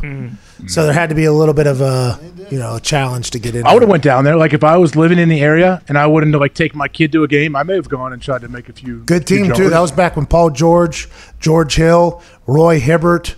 [0.66, 2.18] So there had to be a little bit of a
[2.51, 3.66] you know a challenge to get in.
[3.66, 4.36] I would have went down there.
[4.36, 6.88] Like if I was living in the area and I wouldn't have like taken my
[6.88, 9.01] kid to a game, I may have gone and tried to make a few.
[9.05, 9.70] Good few team too.
[9.70, 11.09] That was back when Paul George,
[11.40, 13.36] George Hill, Roy Hibbert,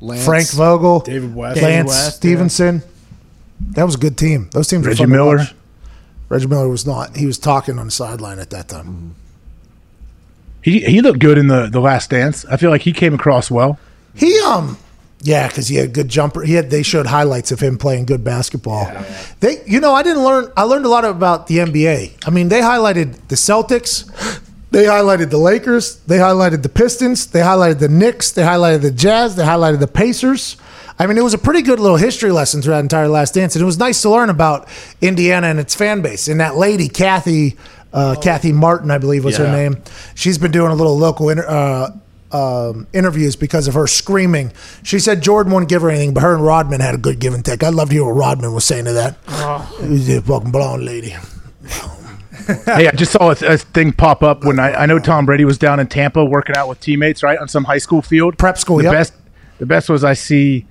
[0.00, 0.24] Lance.
[0.24, 1.62] Frank Vogel, David West.
[1.62, 2.10] Lance West, yeah.
[2.10, 2.82] Stephenson.
[3.60, 4.50] That was a good team.
[4.52, 5.36] Those teams Reggie were fun to Miller.
[5.38, 5.54] watch.
[6.28, 7.16] Reggie Miller was not.
[7.16, 8.86] He was talking on the sideline at that time.
[8.86, 9.08] Mm-hmm.
[10.62, 12.44] He he looked good in the the last dance.
[12.46, 13.78] I feel like he came across well.
[14.14, 14.78] He um
[15.24, 16.42] yeah, because he had good jumper.
[16.42, 18.90] He had they showed highlights of him playing good basketball.
[19.40, 20.52] They you know I didn't learn.
[20.56, 22.26] I learned a lot about the NBA.
[22.26, 24.08] I mean they highlighted the Celtics.
[24.70, 25.96] They highlighted the Lakers.
[26.06, 27.26] They highlighted the Pistons.
[27.26, 28.30] They highlighted the Knicks.
[28.30, 29.36] They highlighted the Jazz.
[29.36, 30.56] They highlighted the Pacers.
[30.98, 33.54] I mean, it was a pretty good little history lesson through that entire last dance,
[33.54, 34.68] and it was nice to learn about
[35.00, 36.28] Indiana and its fan base.
[36.28, 37.56] And that lady, Kathy,
[37.92, 39.82] uh, Kathy Martin, I believe was her name.
[40.14, 41.90] She's been doing a little local inter- uh,
[42.32, 44.52] um, interviews because of her screaming.
[44.82, 47.34] She said Jordan wouldn't give her anything, but her and Rodman had a good give
[47.34, 47.62] and take.
[47.62, 49.16] I'd love to hear what Rodman was saying to that.
[49.82, 51.10] It was a fucking blonde lady.
[52.64, 55.44] hey, I just saw a, a thing pop up when I, I know Tom Brady
[55.44, 58.38] was down in Tampa working out with teammates, right, on some high school field.
[58.38, 58.92] Prep school, The yep.
[58.92, 59.14] best,
[59.58, 60.66] the best was I see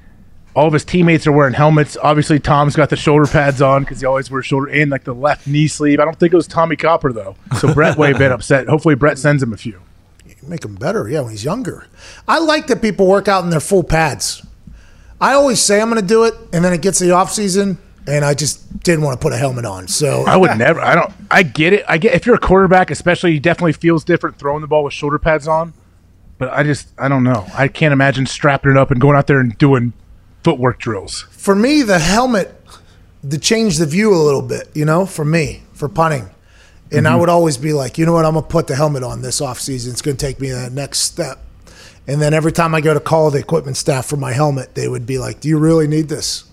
[0.54, 1.98] all of his teammates are wearing helmets.
[2.02, 5.14] Obviously, Tom's got the shoulder pads on because he always wears shoulder and like the
[5.14, 6.00] left knee sleeve.
[6.00, 8.68] I don't think it was Tommie Copper though, so Brett way a bit upset.
[8.68, 9.82] Hopefully, Brett sends him a few.
[10.44, 11.86] Make him better, yeah, when he's younger.
[12.28, 14.44] I like that people work out in their full pads.
[15.20, 17.32] I always say I'm going to do it, and then it gets to the off
[17.32, 19.88] season, and I just didn't want to put a helmet on.
[19.88, 20.82] So I would never.
[20.82, 21.14] I don't.
[21.30, 21.86] I get it.
[21.88, 24.94] I get if you're a quarterback, especially, he definitely feels different throwing the ball with
[24.94, 25.74] shoulder pads on.
[26.40, 27.46] But I just, I don't know.
[27.54, 29.94] I can't imagine strapping it up and going out there and doing
[30.44, 31.26] footwork drills.
[31.32, 32.56] for me, the helmet
[33.30, 36.30] to change the view a little bit, you know, for me, for punting.
[36.92, 37.20] And I Mhm.
[37.20, 39.60] would always be like, you know what, I'm gonna put the helmet on this off
[39.60, 39.92] season.
[39.94, 41.40] It's gonna take me to that next step.
[42.08, 44.88] And then every time I go to call the equipment staff for my helmet, they
[44.88, 46.46] would be like, Do you really need this?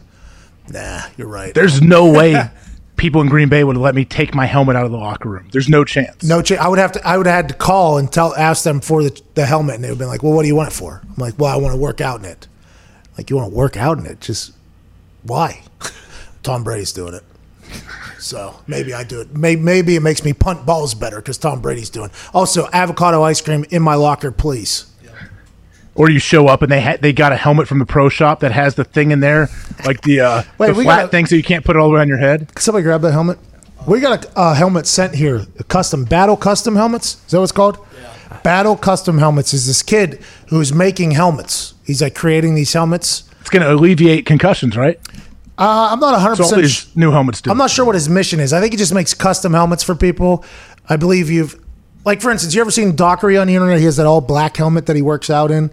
[0.71, 1.55] Nah, you're right.
[1.55, 2.51] There's no way
[2.97, 5.49] people in Green Bay would let me take my helmet out of the locker room.
[5.53, 6.23] There's no chance.
[6.23, 6.61] No chance.
[6.61, 7.09] I would have to.
[7.09, 9.85] I would have had to call and tell, ask them for the, the helmet, and
[9.85, 11.57] they would be like, "Well, what do you want it for?" I'm like, "Well, I
[11.57, 12.47] want to work out in it."
[13.19, 14.21] Like, you want to work out in it?
[14.21, 14.53] Just
[15.25, 15.63] why?
[16.43, 17.25] Tom Brady's doing it,
[18.19, 19.37] so maybe I do it.
[19.37, 22.11] Maybe, maybe it makes me punt balls better because Tom Brady's doing.
[22.33, 24.87] Also, avocado ice cream in my locker, please.
[25.97, 28.39] Or you show up and they ha- they got a helmet from the pro shop
[28.41, 29.49] that has the thing in there,
[29.85, 31.89] like the uh, Wait, the we flat gotta- thing, so you can't put it all
[31.89, 32.55] the way on your head.
[32.55, 33.37] Can somebody grab that helmet.
[33.85, 37.15] We got a uh, helmet sent here, a custom battle custom helmets.
[37.27, 37.85] Is that what it's called?
[38.45, 41.75] Battle custom helmets is this kid who's making helmets.
[41.89, 43.25] He's like creating these helmets.
[43.41, 45.01] It's going to alleviate concussions, right?
[45.57, 46.37] Uh, I'm not 100.
[46.37, 47.51] So all these new helmets do.
[47.51, 48.53] I'm not sure what his mission is.
[48.53, 50.45] I think he just makes custom helmets for people.
[50.87, 51.59] I believe you've,
[52.05, 53.79] like for instance, you ever seen Dockery on the internet?
[53.79, 55.71] He has that all black helmet that he works out in.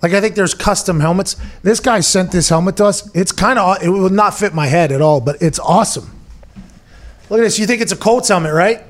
[0.00, 1.36] Like I think there's custom helmets.
[1.62, 3.14] This guy sent this helmet to us.
[3.14, 6.10] It's kind of it would not fit my head at all, but it's awesome.
[7.28, 7.58] Look at this.
[7.58, 8.82] You think it's a Colts helmet, right?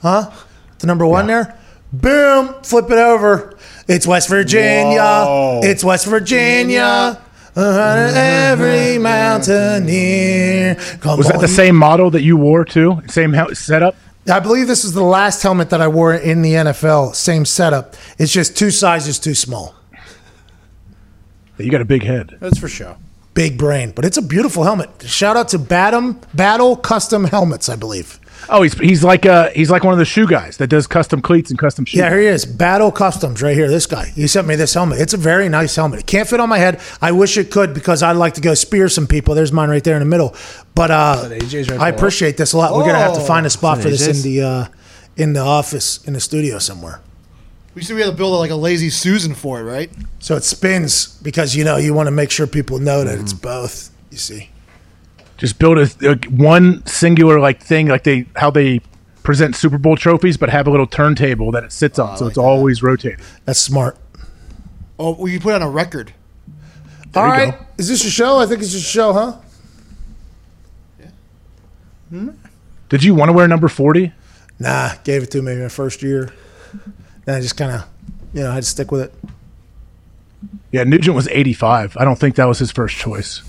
[0.00, 0.30] Huh?
[0.78, 1.58] The number one there.
[1.92, 2.54] Boom!
[2.62, 3.53] Flip it over.
[3.86, 5.00] It's West Virginia.
[5.00, 5.60] Whoa.
[5.62, 7.20] It's West Virginia.
[7.56, 10.74] Uh, every mountaineer.
[11.00, 11.40] Come Was that on.
[11.42, 13.00] the same model that you wore too?
[13.08, 13.94] Same hel- setup?
[14.30, 17.14] I believe this is the last helmet that I wore in the NFL.
[17.14, 17.94] Same setup.
[18.18, 19.74] It's just two sizes too small.
[21.58, 22.36] You got a big head.
[22.40, 22.96] That's for sure.
[23.34, 24.90] Big brain, but it's a beautiful helmet.
[25.06, 28.18] Shout out to Batum Battle Custom Helmets, I believe.
[28.48, 31.22] Oh, he's he's like uh he's like one of the shoe guys that does custom
[31.22, 31.98] cleats and custom shoes.
[31.98, 32.44] Yeah, here he is.
[32.44, 33.68] Battle Customs, right here.
[33.68, 34.06] This guy.
[34.06, 35.00] He sent me this helmet.
[35.00, 36.00] It's a very nice helmet.
[36.00, 36.80] It can't fit on my head.
[37.00, 39.34] I wish it could because I'd like to go spear some people.
[39.34, 40.34] There's mine right there in the middle.
[40.74, 41.96] But uh, AJ's right I below.
[41.98, 42.74] appreciate this a lot.
[42.74, 43.24] We're gonna have to Oh.
[43.24, 44.66] find a spot for this in the uh,
[45.16, 47.00] in the office in the studio somewhere.
[47.74, 49.90] We said we had to build like a lazy Susan for it, right?
[50.20, 53.32] So it spins because you know you want to make sure people know that it's
[53.32, 53.90] both.
[54.10, 54.50] You see.
[55.44, 58.80] Just build a, a one singular like thing like they how they
[59.22, 62.26] present Super Bowl trophies, but have a little turntable that it sits on, oh, so
[62.28, 63.22] it's always rotating.
[63.44, 63.98] That's smart.
[64.98, 66.14] Oh, we can put it on a record.
[67.14, 67.58] All you right.
[67.58, 67.66] go.
[67.76, 68.38] Is this your show?
[68.38, 69.36] I think it's your show, huh?
[70.98, 71.06] Yeah.
[72.08, 72.30] Hmm?
[72.88, 74.14] Did you want to wear number forty?
[74.58, 76.32] Nah, gave it to me my first year.
[77.26, 77.86] Then I just kind of,
[78.32, 79.14] you know, I had to stick with it.
[80.72, 81.98] Yeah, Nugent was eighty five.
[81.98, 83.42] I don't think that was his first choice.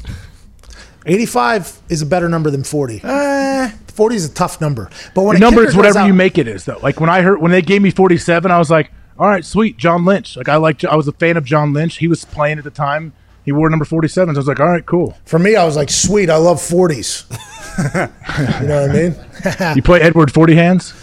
[1.05, 3.01] 85 is a better number than 40.
[3.03, 4.89] Uh, 40 is a tough number.
[5.13, 6.79] But when number is whatever out- you make it is though.
[6.81, 9.77] Like when I heard when they gave me 47, I was like, all right, sweet,
[9.77, 10.35] John Lynch.
[10.35, 11.97] Like I like I was a fan of John Lynch.
[11.97, 13.13] He was playing at the time.
[13.45, 14.33] He wore number 47.
[14.33, 15.15] So I was like, all right, cool.
[15.25, 17.29] For me, I was like, sweet, I love 40s.
[18.61, 19.75] you know what I mean?
[19.77, 20.93] You play Edward 40 hands?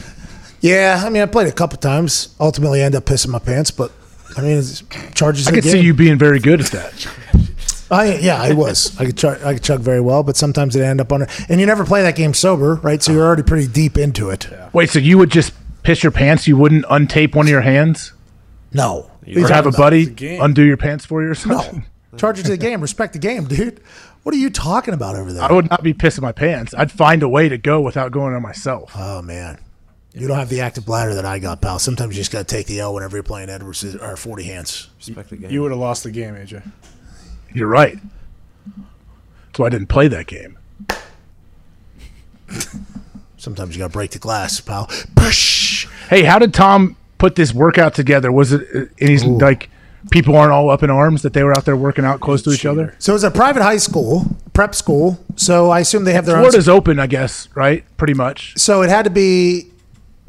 [0.60, 2.34] yeah, I mean, I played a couple times.
[2.40, 3.92] Ultimately, end up pissing my pants, but
[4.36, 4.82] I mean, it's
[5.14, 5.46] charges.
[5.46, 7.08] I could see you being very good at that.
[7.92, 8.98] I, yeah, I was.
[8.98, 11.26] I could chug, I could chug very well, but sometimes it end up on.
[11.48, 13.02] And you never play that game sober, right?
[13.02, 14.48] So you're already pretty deep into it.
[14.72, 15.52] Wait, so you would just
[15.82, 16.48] piss your pants?
[16.48, 18.14] You wouldn't untape one of your hands?
[18.72, 19.10] No.
[19.24, 21.84] You or have a buddy undo your pants for you or something?
[22.16, 22.80] Charge it to the game.
[22.80, 23.80] Respect the game, dude.
[24.22, 25.42] What are you talking about over there?
[25.42, 26.74] I would not be pissing my pants.
[26.74, 28.92] I'd find a way to go without going on myself.
[28.96, 29.58] Oh man,
[30.14, 31.78] you don't have the active bladder that I got, pal.
[31.78, 34.88] Sometimes you just got to take the L whenever you're playing Edwards or Forty Hands.
[34.98, 35.50] Respect the game.
[35.50, 36.62] You would have lost the game, AJ.
[37.54, 37.98] You're right.
[39.46, 40.58] That's why I didn't play that game.
[43.36, 44.88] Sometimes you got to break the glass, pal.
[45.16, 45.88] Push.
[46.08, 48.30] Hey, how did Tom put this workout together?
[48.30, 48.62] Was it?
[48.72, 49.68] And he's like,
[50.10, 52.50] people aren't all up in arms that they were out there working out close to
[52.50, 52.94] each other.
[53.00, 55.18] So it's a private high school, prep school.
[55.34, 56.42] So I assume they have their own.
[56.42, 57.84] Florida's open, I guess, right?
[57.96, 58.56] Pretty much.
[58.56, 59.71] So it had to be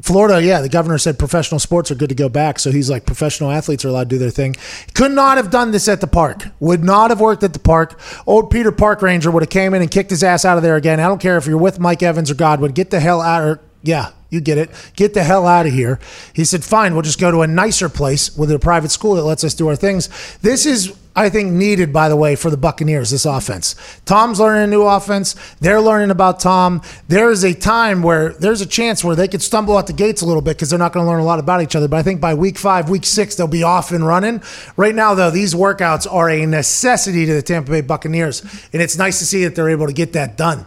[0.04, 0.44] Florida.
[0.44, 2.58] Yeah, the governor said professional sports are good to go back.
[2.58, 4.54] So he's like, professional athletes are allowed to do their thing.
[4.92, 6.44] Could not have done this at the park.
[6.60, 7.98] Would not have worked at the park.
[8.26, 10.76] Old Peter Park Ranger would have came in and kicked his ass out of there
[10.76, 11.00] again.
[11.00, 12.72] I don't care if you're with Mike Evans or Godwin.
[12.72, 13.42] Get the hell out.
[13.42, 14.70] Or yeah, you get it.
[14.96, 15.98] Get the hell out of here.
[16.34, 16.92] He said, fine.
[16.92, 19.68] We'll just go to a nicer place with a private school that lets us do
[19.68, 20.10] our things.
[20.42, 20.94] This is.
[21.16, 23.76] I think needed, by the way, for the Buccaneers, this offense.
[24.04, 25.36] Tom's learning a new offense.
[25.60, 26.82] They're learning about Tom.
[27.06, 30.22] There is a time where there's a chance where they could stumble out the gates
[30.22, 31.86] a little bit because they're not going to learn a lot about each other.
[31.86, 34.42] But I think by week five, week six, they'll be off and running.
[34.76, 38.42] Right now, though, these workouts are a necessity to the Tampa Bay Buccaneers.
[38.72, 40.66] And it's nice to see that they're able to get that done.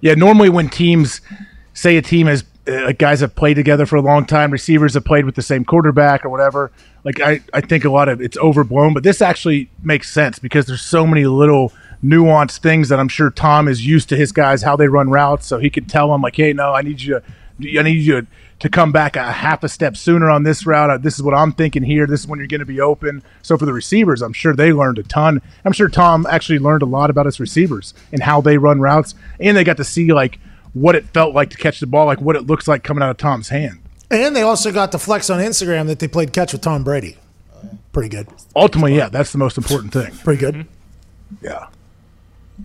[0.00, 1.20] Yeah, normally when teams
[1.72, 5.04] say a team has like guys have played together for a long time, receivers have
[5.04, 6.72] played with the same quarterback or whatever.
[7.04, 10.66] Like I, I think a lot of it's overblown, but this actually makes sense because
[10.66, 11.72] there's so many little
[12.02, 15.46] nuanced things that I'm sure Tom is used to his guys how they run routes,
[15.46, 17.20] so he could tell them like, hey, no, I need you
[17.60, 18.26] to, I need you to,
[18.60, 20.90] to come back a half a step sooner on this route.
[20.90, 22.06] Uh, This is what I'm thinking here.
[22.06, 23.22] This is when you're going to be open.
[23.42, 25.42] So for the receivers, I'm sure they learned a ton.
[25.64, 29.14] I'm sure Tom actually learned a lot about his receivers and how they run routes,
[29.38, 30.38] and they got to see like
[30.74, 33.10] what it felt like to catch the ball, like what it looks like coming out
[33.10, 33.80] of Tom's hand.
[34.10, 37.16] And they also got the flex on Instagram that they played catch with Tom Brady.
[37.92, 38.28] Pretty good.
[38.54, 40.12] Ultimately, yeah, that's the most important thing.
[40.16, 40.54] Pretty good.
[40.54, 41.44] Mm-hmm.
[41.46, 41.68] Yeah.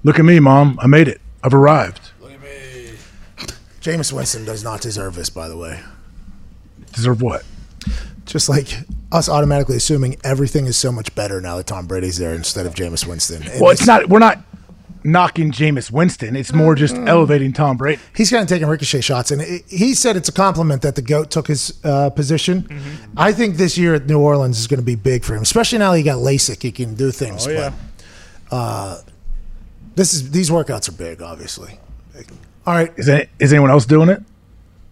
[0.03, 0.77] Look at me, mom.
[0.81, 1.21] I made it.
[1.43, 2.11] I've arrived.
[2.19, 2.93] Look at me.
[3.81, 5.81] Jameis Winston does not deserve this, by the way.
[6.93, 7.43] Deserve what?
[8.25, 8.67] Just like
[9.11, 12.75] us automatically assuming everything is so much better now that Tom Brady's there instead of
[12.75, 13.43] Jameis Winston.
[13.43, 14.09] And Well, it's not.
[14.09, 14.43] We're not
[15.03, 16.35] knocking Jameis Winston.
[16.35, 18.01] It's more just elevating Tom Brady.
[18.15, 21.01] He's kind of taking ricochet shots, and it, he said it's a compliment that the
[21.01, 22.63] goat took his uh, position.
[22.63, 23.13] Mm-hmm.
[23.17, 25.79] I think this year at New Orleans is going to be big for him, especially
[25.79, 26.61] now that he got LASIK.
[26.61, 27.47] He can do things.
[27.47, 27.73] Oh, yeah.
[28.49, 29.01] But uh,
[29.95, 31.79] this is these workouts are big, obviously.
[32.67, 34.21] All right, Is any, is anyone else doing it?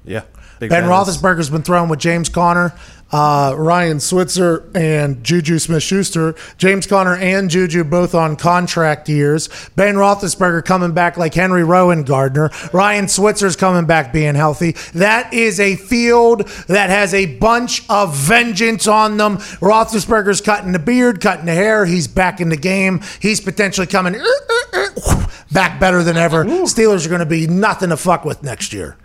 [0.04, 0.24] Yeah.
[0.60, 2.74] Big Ben Roethlisberger's been thrown with James Conner,
[3.12, 6.36] uh, Ryan Switzer, and Juju Smith-Schuster.
[6.58, 9.50] James Conner and Juju both on contract years.
[9.76, 12.74] Ben Roethlisberger coming back like Henry Rowengartner.
[12.74, 14.74] Ryan Switzer's coming back being healthy.
[14.94, 19.38] That is a field that has a bunch of vengeance on them.
[19.38, 21.86] Roethlisberger's cutting the beard, cutting the hair.
[21.86, 23.02] He's back in the game.
[23.22, 26.44] He's potentially coming uh, uh, uh, back better than ever.
[26.46, 28.98] Steelers are going to be nothing to fuck with next year.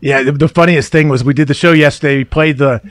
[0.00, 0.22] Yeah.
[0.22, 2.18] The, the funniest thing was we did the show yesterday.
[2.18, 2.82] We played the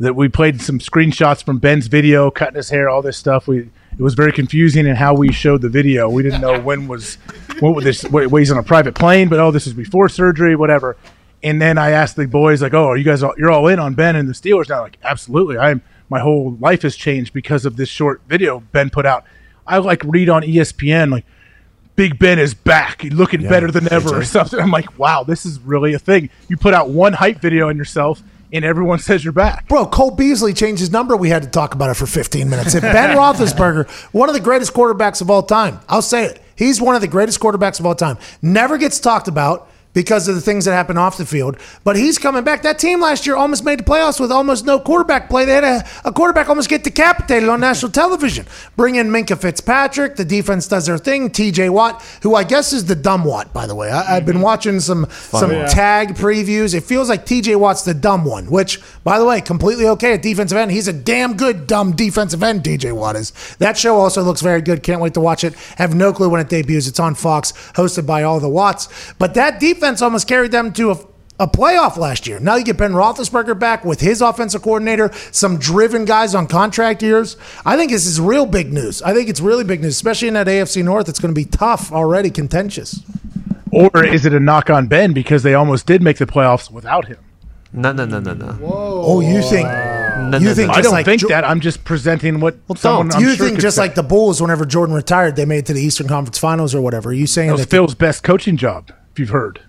[0.00, 3.46] that we played some screenshots from Ben's video, cutting his hair, all this stuff.
[3.46, 6.08] We it was very confusing in how we showed the video.
[6.08, 7.16] We didn't know when was
[7.60, 8.02] what was this.
[8.04, 10.96] What, he's on a private plane, but oh, this is before surgery, whatever.
[11.42, 13.78] And then I asked the boys like, "Oh, are you guys all, you're all in
[13.78, 15.58] on Ben and the Steelers now?" Like, absolutely.
[15.58, 19.24] I'm my whole life has changed because of this short video Ben put out.
[19.66, 21.24] I like read on ESPN like
[22.00, 24.58] Big Ben is back, He's looking better than ever, or something.
[24.58, 26.30] I'm like, wow, this is really a thing.
[26.48, 28.22] You put out one hype video on yourself,
[28.52, 29.68] and everyone says you're back.
[29.68, 31.16] Bro, Cole Beasley changed his number.
[31.16, 32.74] We had to talk about it for 15 minutes.
[32.74, 36.42] If Ben Roethlisberger, one of the greatest quarterbacks of all time, I'll say it.
[36.56, 38.18] He's one of the greatest quarterbacks of all time.
[38.42, 41.56] Never gets talked about because of the things that happen off the field.
[41.84, 42.62] But he's coming back.
[42.62, 45.44] That team last year almost made the playoffs with almost no quarterback play.
[45.44, 48.46] They had a, a quarterback almost get decapitated on national television.
[48.76, 50.16] Bring in Minkah Fitzpatrick.
[50.16, 51.30] The defense does their thing.
[51.30, 53.90] TJ Watt, who I guess is the dumb Watt, by the way.
[53.90, 54.44] I, I've been mm-hmm.
[54.44, 55.66] watching some some Yeah.
[55.66, 56.74] tag previews.
[56.74, 60.22] It feels like TJ Watt's the dumb one, which, by the way, completely okay at
[60.22, 60.70] defensive end.
[60.70, 62.62] He's a damn good dumb defensive end.
[62.62, 63.32] TJ Watt is.
[63.58, 64.82] That show also looks very good.
[64.82, 65.54] Can't wait to watch it.
[65.76, 66.86] Have no clue when it debuts.
[66.86, 68.88] It's on Fox, hosted by all the Watts.
[69.18, 70.96] But that defense almost carried them to a
[71.38, 72.38] a playoff last year.
[72.38, 77.02] Now you get Ben Roethlisberger back with his offensive coordinator, some driven guys on contract
[77.02, 77.38] years.
[77.64, 79.00] I think this is real big news.
[79.00, 81.08] I think it's really big news, especially in that AFC North.
[81.08, 83.00] It's going to be tough already, contentious.
[83.72, 87.06] Or is it a knock on Ben because they almost did make the playoffs without
[87.06, 87.16] him?
[87.72, 88.58] No, no, no, no, no.
[88.62, 89.66] Oh, you think?
[89.66, 90.74] No, You no, think no.
[90.74, 91.44] I don't like think Jo- that.
[91.48, 93.08] I'm just presenting what someone.
[93.08, 93.16] don't.
[93.16, 93.82] I'm you sure think could just say.
[93.84, 96.82] like the Bulls, whenever Jordan retired, they made it to the Eastern Conference Finals or
[96.82, 97.08] whatever?
[97.08, 97.70] Are you saying that was that?
[97.70, 98.92] Phil's best coaching job?
[99.12, 99.60] If you've heard,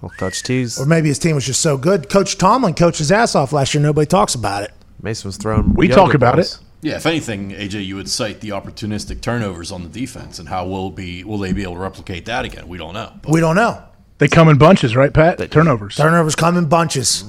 [0.00, 0.78] Well, Coach T's.
[0.78, 2.08] or maybe his team was just so good.
[2.10, 3.82] Coach Tomlin coached his ass off last year.
[3.82, 4.72] Nobody talks about it.
[5.02, 5.74] Mason was throwing.
[5.74, 6.56] we talk about balls.
[6.56, 6.60] it.
[6.82, 10.66] Yeah, if anything, AJ, you would cite the opportunistic turnovers on the defense and how
[10.66, 12.68] will be will they be able to replicate that again?
[12.68, 13.12] We don't know.
[13.28, 13.82] We don't know.
[14.18, 15.50] They come in bunches, right, Pat?
[15.50, 15.96] Turnovers.
[15.96, 17.24] Turnovers come in bunches,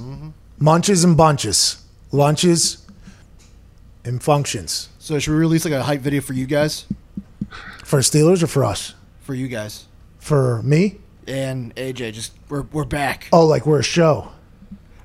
[0.59, 2.85] munches and bunches, lunches
[4.05, 4.89] and functions.
[4.99, 6.85] So should we release like a hype video for you guys?
[7.83, 8.93] For Steelers or for us?
[9.21, 9.85] For you guys
[10.19, 10.97] For me?
[11.27, 13.27] And AJ, just we're we're back.
[13.33, 14.31] Oh, like we're a show.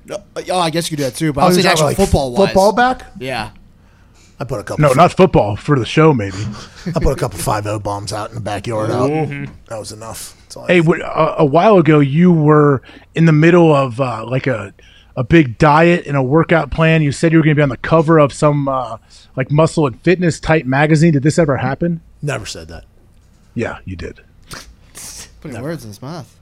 [0.05, 1.31] No, oh, I guess you could do that too.
[1.33, 2.47] But Oh, I was you're saying actual like football wise.
[2.49, 3.05] Football back?
[3.19, 3.51] Yeah.
[4.39, 4.81] I put a couple.
[4.81, 6.35] No, not football for the show, maybe.
[6.87, 8.89] I put a couple five O bombs out in the backyard.
[8.91, 9.09] Out.
[9.09, 9.49] Mhm.
[9.67, 10.35] That was enough.
[10.41, 12.81] That's all I Hey, w- a, a while ago, you were
[13.15, 14.73] in the middle of uh, like a
[15.15, 17.03] a big diet and a workout plan.
[17.03, 18.97] You said you were going to be on the cover of some uh,
[19.37, 21.13] like muscle and fitness type magazine.
[21.13, 22.01] Did this ever happen?
[22.21, 22.85] Never said that.
[23.53, 24.21] Yeah, you did.
[25.43, 26.39] Putting words in his mouth.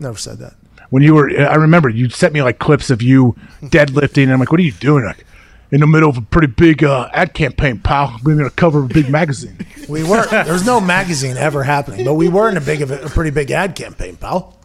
[0.00, 0.54] Never said that.
[0.90, 4.40] When you were, I remember you sent me like clips of you deadlifting, and I'm
[4.40, 5.24] like, "What are you doing?" Like,
[5.70, 8.18] in the middle of a pretty big uh, ad campaign, pal.
[8.24, 9.58] We're going to cover a big magazine.
[9.88, 10.26] We were.
[10.26, 13.30] There's no magazine ever happening, but we were in a big of a, a pretty
[13.30, 14.58] big ad campaign, pal.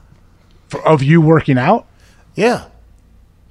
[0.70, 1.86] For, of you working out?
[2.34, 2.66] Yeah.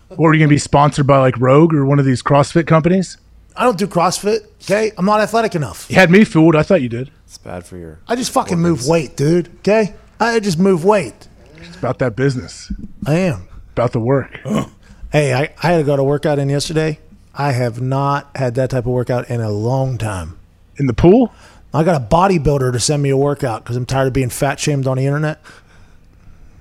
[0.09, 2.67] Or are you going to be sponsored by like Rogue or one of these CrossFit
[2.67, 3.19] companies?
[3.57, 4.47] I don't do CrossFit.
[4.63, 5.87] Okay, I'm not athletic enough.
[5.91, 6.57] You had me fooled.
[6.57, 7.11] I thought you did.
[7.25, 8.01] It's bad for your.
[8.09, 9.49] I just fucking move weight, dude.
[9.59, 11.29] Okay, I just move weight.
[11.57, 12.73] It's about that business.
[13.07, 13.49] I am.
[13.73, 14.39] About the work.
[15.13, 17.01] Hey, I, I had to go to workout in yesterday.
[17.35, 20.39] I have not had that type of workout in a long time.
[20.77, 21.33] In the pool?
[21.75, 24.61] I got a bodybuilder to send me a workout because I'm tired of being fat
[24.61, 25.41] shamed on the internet.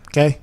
[0.08, 0.40] Okay,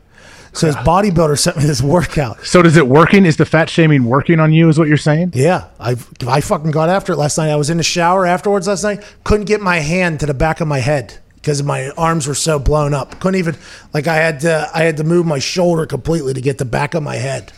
[0.56, 2.44] so his bodybuilder sent me this workout.
[2.46, 3.26] So does it working?
[3.26, 4.68] Is the fat shaming working on you?
[4.68, 5.32] Is what you're saying?
[5.34, 5.96] Yeah, I
[6.26, 7.50] I fucking got after it last night.
[7.50, 9.04] I was in the shower afterwards last night.
[9.24, 12.58] Couldn't get my hand to the back of my head because my arms were so
[12.58, 13.20] blown up.
[13.20, 13.56] Couldn't even
[13.92, 16.94] like I had to I had to move my shoulder completely to get the back
[16.94, 17.52] of my head.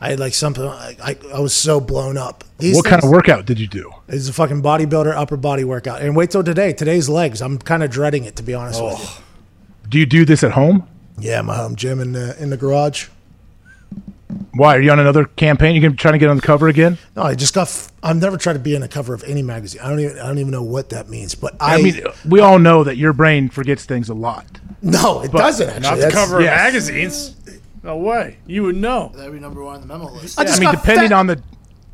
[0.00, 0.64] I had like something.
[0.64, 2.44] I I, was so blown up.
[2.58, 3.92] These what kind of workout did you do?
[4.08, 6.02] It's a fucking bodybuilder upper body workout.
[6.02, 6.72] And wait till today.
[6.72, 7.42] Today's legs.
[7.42, 9.88] I'm kind of dreading it to be honest with you.
[9.88, 10.88] Do you do this at home?
[11.18, 13.08] Yeah, my home gym in the in the garage.
[14.52, 15.74] Why are you on another campaign?
[15.74, 16.98] You can trying to get on the cover again?
[17.16, 17.68] No, I just got.
[17.68, 19.80] f- I've never tried to be on the cover of any magazine.
[19.82, 20.18] I don't even.
[20.18, 21.34] I don't even know what that means.
[21.34, 24.46] But I, I, mean, we all know that your brain forgets things a lot.
[24.82, 25.82] no, it but- doesn't actually.
[25.82, 26.56] Not the That's- cover of yes.
[26.56, 27.36] magazines.
[27.82, 28.38] No way.
[28.46, 29.12] You would know.
[29.14, 30.40] That'd be number one on the memo list.
[30.40, 31.42] I I mean, depending fat- on the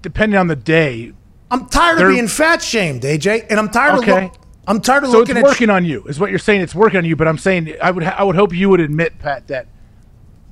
[0.03, 1.13] depending on the day.
[1.51, 4.27] I'm tired of being fat shamed, AJ, and I'm tired Okay.
[4.27, 4.33] of.
[4.33, 4.37] Look,
[4.71, 5.51] I'm tired of So looking it's at.
[5.51, 6.61] working on you, is what you're saying.
[6.61, 9.19] It's working on you, but I'm saying I would I would hope you would admit,
[9.19, 9.67] Pat, that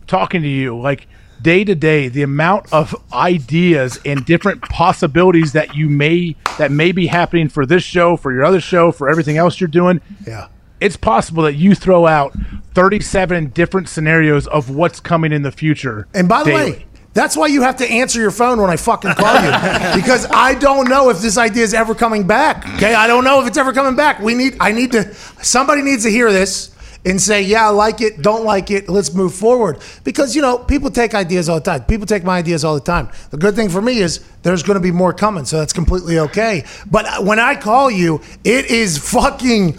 [0.06, 1.06] talking to you like
[1.40, 6.90] day to day, the amount of ideas and different possibilities that you may that may
[6.90, 10.00] be happening for this show, for your other show, for everything else you're doing.
[10.26, 10.48] Yeah.
[10.80, 12.36] It's possible that you throw out
[12.74, 16.06] 37 different scenarios of what's coming in the future.
[16.14, 16.70] And by the daily.
[16.72, 16.86] way,
[17.18, 19.50] that's why you have to answer your phone when I fucking call you
[20.00, 22.66] because I don't know if this idea is ever coming back.
[22.76, 24.20] Okay, I don't know if it's ever coming back.
[24.20, 24.56] We need.
[24.60, 25.12] I need to.
[25.42, 26.74] Somebody needs to hear this
[27.04, 28.88] and say, yeah, I like it, don't like it.
[28.88, 31.84] Let's move forward because you know people take ideas all the time.
[31.84, 33.08] People take my ideas all the time.
[33.30, 36.18] The good thing for me is there's going to be more coming, so that's completely
[36.20, 36.64] okay.
[36.90, 39.78] But uh, when I call you, it is fucking.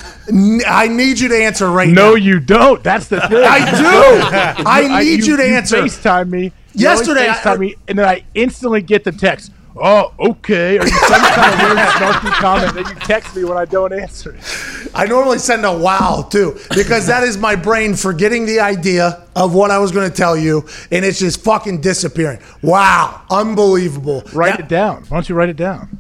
[0.68, 2.10] I need you to answer right now.
[2.10, 2.84] No, you don't.
[2.84, 3.44] That's the thing.
[3.44, 4.64] I do.
[4.66, 5.78] I need you to answer.
[5.78, 6.52] FaceTime me.
[6.74, 9.52] Yesterday, I- me, and then I instantly get the text.
[9.82, 10.78] Oh, okay.
[10.78, 13.94] Or you some kind of weird snarky comment that you text me when I don't
[13.94, 14.90] answer it.
[14.94, 19.54] I normally send a wow too, because that is my brain forgetting the idea of
[19.54, 22.40] what I was going to tell you, and it's just fucking disappearing.
[22.62, 24.24] Wow, unbelievable.
[24.34, 25.04] Write Now- it down.
[25.08, 26.00] Why don't you write it down?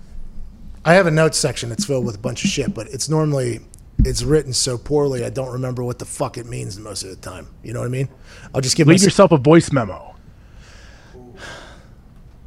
[0.83, 3.59] I have a notes section that's filled with a bunch of shit, but it's normally
[4.03, 7.15] it's written so poorly I don't remember what the fuck it means most of the
[7.17, 7.47] time.
[7.63, 8.09] You know what I mean?
[8.55, 9.05] I'll just give Leave myself.
[9.05, 10.08] yourself a voice memo.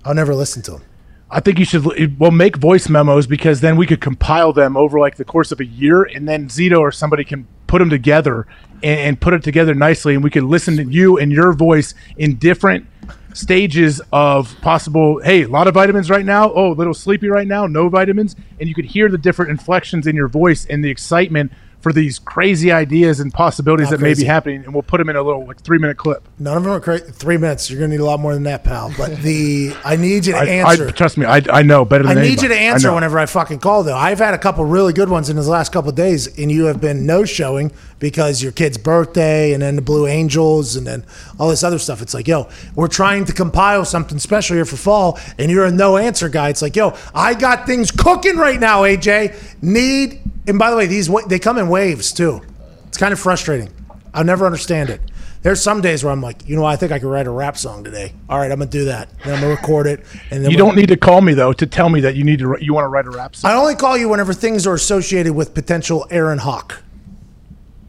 [0.05, 0.83] I'll never listen to them.
[1.31, 2.19] I think you should.
[2.20, 5.61] Well, make voice memos because then we could compile them over like the course of
[5.61, 8.47] a year, and then Zito or somebody can put them together
[8.83, 11.95] and, and put it together nicely, and we could listen to you and your voice
[12.19, 12.87] in different
[13.33, 15.20] stages of possible.
[15.24, 16.53] Hey, a lot of vitamins right now.
[16.53, 17.66] Oh, a little sleepy right now.
[17.66, 21.51] No vitamins, and you could hear the different inflections in your voice and the excitement
[21.83, 25.09] for these crazy ideas and possibilities Not that may be happening, and we'll put them
[25.11, 26.27] in a little like three minute clip.
[26.39, 27.69] None of them are cra- three minutes.
[27.69, 28.93] You're going to need a lot more than that, pal.
[28.97, 30.89] But the I need you to I, answer.
[30.89, 32.95] I, trust me, I, I know better than I need you to answer know.
[32.95, 33.97] whenever I fucking call, though.
[33.97, 36.67] I've had a couple really good ones in the last couple of days, and you
[36.67, 37.73] have been no showing
[38.03, 41.07] because your kid's birthday, and then the Blue Angels, and then
[41.39, 42.03] all this other stuff.
[42.03, 45.70] It's like, yo, we're trying to compile something special here for fall, and you're a
[45.70, 46.49] no answer guy.
[46.49, 49.62] It's like, yo, I got things cooking right now, AJ.
[49.62, 52.43] Need, and by the way, these they come in waves too.
[52.89, 53.73] It's kind of frustrating.
[54.12, 55.01] I'll never understand it.
[55.43, 57.57] There's some days where I'm like, you know, I think I could write a rap
[57.57, 58.15] song today.
[58.29, 59.11] All right, I'm gonna do that.
[59.24, 61.66] Then I'm gonna record it, and then You don't need to call me though to
[61.66, 62.57] tell me that you need to.
[62.61, 63.53] You want to write a rap song.
[63.53, 66.83] I only call you whenever things are associated with potential Aaron Hawk.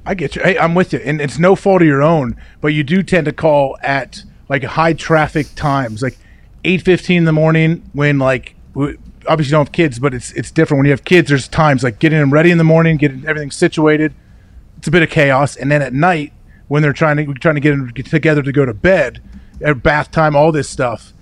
[0.05, 0.43] I get you.
[0.43, 2.35] Hey, I'm with you, and it's no fault of your own.
[2.61, 6.17] But you do tend to call at like high traffic times, like
[6.63, 10.51] eight fifteen in the morning when like obviously you don't have kids, but it's it's
[10.51, 11.29] different when you have kids.
[11.29, 14.13] There's times like getting them ready in the morning, getting everything situated.
[14.77, 16.33] It's a bit of chaos, and then at night
[16.67, 19.21] when they're trying to trying to get them get together to go to bed,
[19.61, 21.13] at bath time, all this stuff.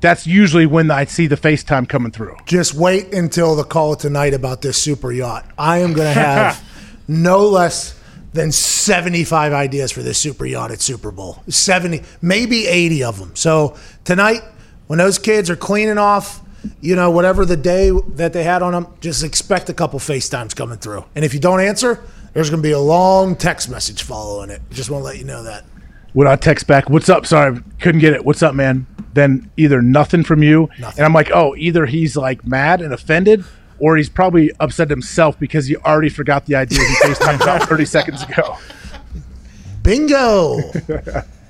[0.00, 2.36] That's usually when I see the FaceTime coming through.
[2.46, 5.44] Just wait until the call tonight about this super yacht.
[5.58, 6.64] I am gonna have
[7.08, 7.97] no less
[8.32, 11.42] than 75 ideas for this super yacht at Super Bowl.
[11.48, 13.34] 70, maybe 80 of them.
[13.34, 14.42] So tonight,
[14.86, 16.42] when those kids are cleaning off,
[16.80, 20.54] you know, whatever the day that they had on them, just expect a couple FaceTimes
[20.54, 21.04] coming through.
[21.14, 22.02] And if you don't answer,
[22.34, 24.60] there's going to be a long text message following it.
[24.70, 25.64] Just want to let you know that.
[26.14, 28.24] When I text back, "What's up?" Sorry, couldn't get it.
[28.24, 28.86] What's up, man?
[29.12, 33.44] Then either nothing from you, and I'm like, oh, either he's like mad and offended,
[33.80, 37.84] or he's probably upset himself because he already forgot the idea he FaceTimed about 30
[37.96, 38.56] seconds ago.
[39.82, 40.58] Bingo.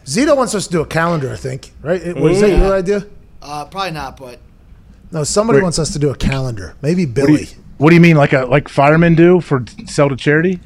[0.04, 1.72] Zito wants us to do a calendar, I think.
[1.82, 2.00] Right?
[2.00, 2.56] It- Was that Ooh.
[2.58, 3.06] your idea?
[3.42, 4.38] Uh, probably not, but
[5.12, 5.62] No, somebody Wait.
[5.64, 6.74] wants us to do a calendar.
[6.82, 7.40] Maybe What do, Billy.
[7.42, 7.46] you,
[7.78, 10.60] what do you mean, like a like firemen do for sell to charity?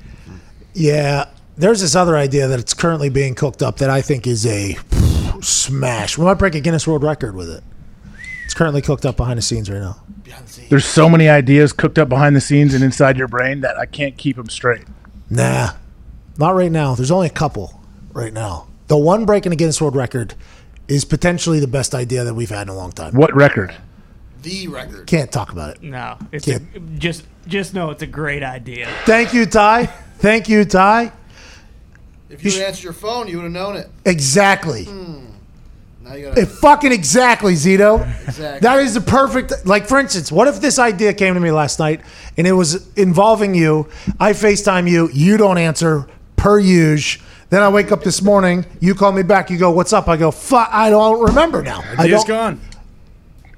[0.75, 1.27] Yeah,
[1.57, 4.79] there's this other idea that it's currently being cooked up that I think is a
[5.43, 6.17] smash.
[6.17, 7.63] We might break a Guinness World Record with it.
[8.47, 10.01] It's currently cooked up behind the scenes right now.
[10.69, 13.87] There's so many ideas cooked up behind the scenes and inside your brain that I
[13.87, 14.85] can't keep them straight.
[15.31, 15.73] Nah,
[16.39, 16.95] not right now.
[16.95, 17.81] There's only a couple
[18.13, 18.69] right now.
[18.89, 20.35] The one breaking a Guinness World Record
[20.89, 23.15] is potentially the best idea that we've had in a long time.
[23.15, 23.75] What record?
[24.43, 25.07] the record.
[25.07, 25.83] Can't talk about it.
[25.83, 26.61] No, it's a,
[26.99, 28.89] just just know it's a great idea.
[29.05, 29.87] Thank you, Ty.
[30.19, 31.13] Thank you, Ty.
[32.29, 33.91] If you had answered your phone, you would have known it.
[34.05, 34.85] Exactly.
[34.85, 35.27] Hmm.
[36.03, 36.41] Now you gotta.
[36.41, 38.03] It fucking exactly, Zito.
[38.29, 38.61] Exactly.
[38.61, 39.67] That is the perfect.
[39.67, 42.01] Like, for instance, what if this idea came to me last night
[42.37, 43.89] and it was involving you?
[44.19, 47.25] I FaceTime you, you don't answer per usual.
[47.51, 50.17] Then I wake up this morning, you call me back, you go, "What's up?" I
[50.17, 51.83] go, "Fuck, I don't remember now.
[51.99, 52.61] I Idea's don't, gone.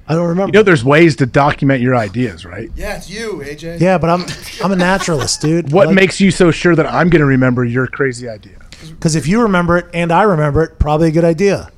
[0.07, 0.49] I don't remember.
[0.49, 2.69] You know, there's ways to document your ideas, right?
[2.75, 3.79] yeah, it's you, AJ.
[3.79, 4.25] Yeah, but I'm
[4.63, 5.71] I'm a naturalist, dude.
[5.71, 8.57] What makes you so sure that I'm going to remember your crazy idea?
[8.89, 11.71] Because if you remember it and I remember it, probably a good idea.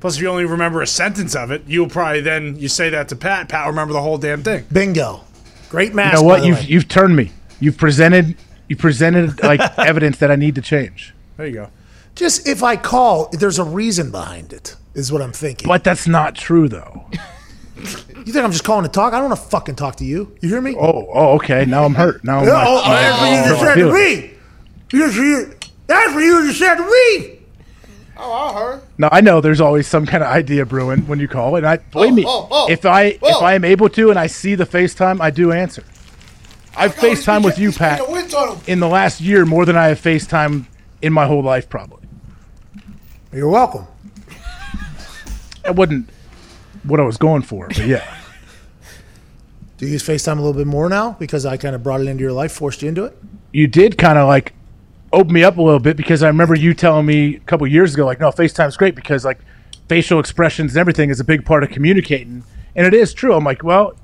[0.00, 3.08] Plus, if you only remember a sentence of it, you'll probably then you say that
[3.08, 3.48] to Pat.
[3.48, 4.64] Pat will remember the whole damn thing.
[4.72, 5.24] Bingo.
[5.68, 6.16] Great mask.
[6.16, 6.44] you know what?
[6.44, 6.64] You've way.
[6.66, 7.32] you've turned me.
[7.60, 8.36] You've presented
[8.68, 11.14] you presented like evidence that I need to change.
[11.36, 11.70] There you go.
[12.14, 14.76] Just if I call, there's a reason behind it.
[14.94, 15.68] Is what I'm thinking.
[15.68, 17.06] But that's not true, though.
[17.76, 19.12] You think I'm just calling to talk?
[19.12, 20.36] I don't want to fucking talk to you.
[20.40, 20.74] You hear me?
[20.76, 21.64] Oh, oh, okay.
[21.64, 22.24] Now I'm hurt.
[22.24, 24.30] Now I'm Yeah, like, oh, that's what you just said to me.
[24.90, 25.54] You you,
[25.86, 27.37] that's what you just said to me.
[28.20, 28.82] Oh, I heard.
[28.98, 31.76] No, I know there's always some kind of idea brewing when you call, and I
[31.76, 32.24] believe me.
[32.26, 33.44] oh, oh, if I if oh.
[33.44, 35.84] I am able to and I see the FaceTime, I do answer.
[36.76, 38.60] I've Oh, FaceTime with you, Pat, a wind tunnel.
[38.66, 40.66] in the last year more than I have FaceTime
[41.00, 42.08] in my whole life, probably.
[43.32, 43.86] You're welcome.
[45.64, 46.08] It wasn't
[46.84, 48.16] what I was going for, but yeah.
[49.76, 52.08] Do you use FaceTime a little bit more now because I kind of brought it
[52.08, 53.16] into your life, forced you into it?
[53.52, 54.52] you did kind of like
[55.12, 57.94] open me up a little bit because I remember you telling me a couple years
[57.94, 59.38] ago, like, no, FaceTime's great because like
[59.88, 62.44] facial expressions and everything is a big part of communicating.
[62.76, 63.34] And it is true.
[63.34, 63.94] I'm like, well,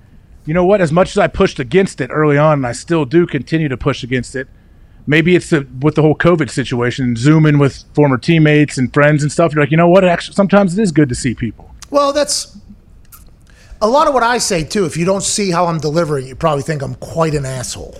[0.46, 0.80] you know what?
[0.80, 3.76] As much as I pushed against it early on, and I still do continue to
[3.76, 4.48] push against it.
[5.06, 9.30] Maybe it's the, with the whole COVID situation, zooming with former teammates and friends and
[9.30, 9.54] stuff.
[9.54, 10.04] You're like, you know what?
[10.04, 11.74] Actually, sometimes it is good to see people.
[11.90, 12.58] Well, that's
[13.80, 14.86] a lot of what I say too.
[14.86, 17.98] If you don't see how I'm delivering, you probably think I'm quite an asshole.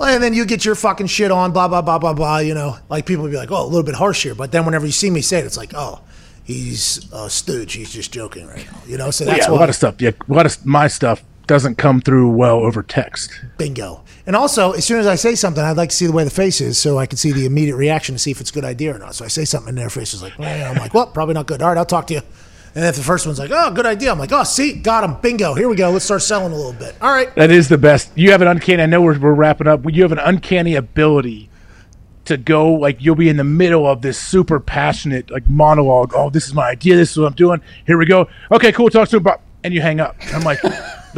[0.00, 2.38] And then you get your fucking shit on, blah blah blah blah blah.
[2.38, 4.64] You know, like people would be like, "Oh, a little bit harsh here," but then
[4.64, 6.00] whenever you see me say it, it's like, "Oh,
[6.44, 7.74] he's a stooge.
[7.74, 10.00] He's just joking right now." You know, so that's yeah, a lot of stuff.
[10.00, 13.30] Yeah, a lot of my stuff doesn't come through well over text.
[13.56, 14.04] Bingo.
[14.26, 16.30] And also, as soon as I say something, I'd like to see the way the
[16.30, 18.66] face is so I can see the immediate reaction to see if it's a good
[18.66, 19.14] idea or not.
[19.14, 21.46] So I say something and their face is like, "Eh," I'm like, well, probably not
[21.46, 21.62] good.
[21.62, 22.20] All right, I'll talk to you.
[22.78, 25.16] And if the first one's like, oh, good idea, I'm like, oh, see, got him.
[25.20, 25.52] Bingo.
[25.54, 25.90] Here we go.
[25.90, 26.94] Let's start selling a little bit.
[27.02, 27.34] All right.
[27.34, 28.12] That is the best.
[28.14, 28.84] You have an uncanny.
[28.84, 29.80] I know we're, we're wrapping up.
[29.90, 31.50] You have an uncanny ability
[32.26, 36.12] to go like you'll be in the middle of this super passionate like monologue.
[36.14, 36.94] Oh, this is my idea.
[36.94, 37.60] This is what I'm doing.
[37.84, 38.28] Here we go.
[38.52, 38.90] Okay, cool.
[38.90, 39.26] Talk to him.
[39.64, 40.14] And you hang up.
[40.32, 40.60] I'm like,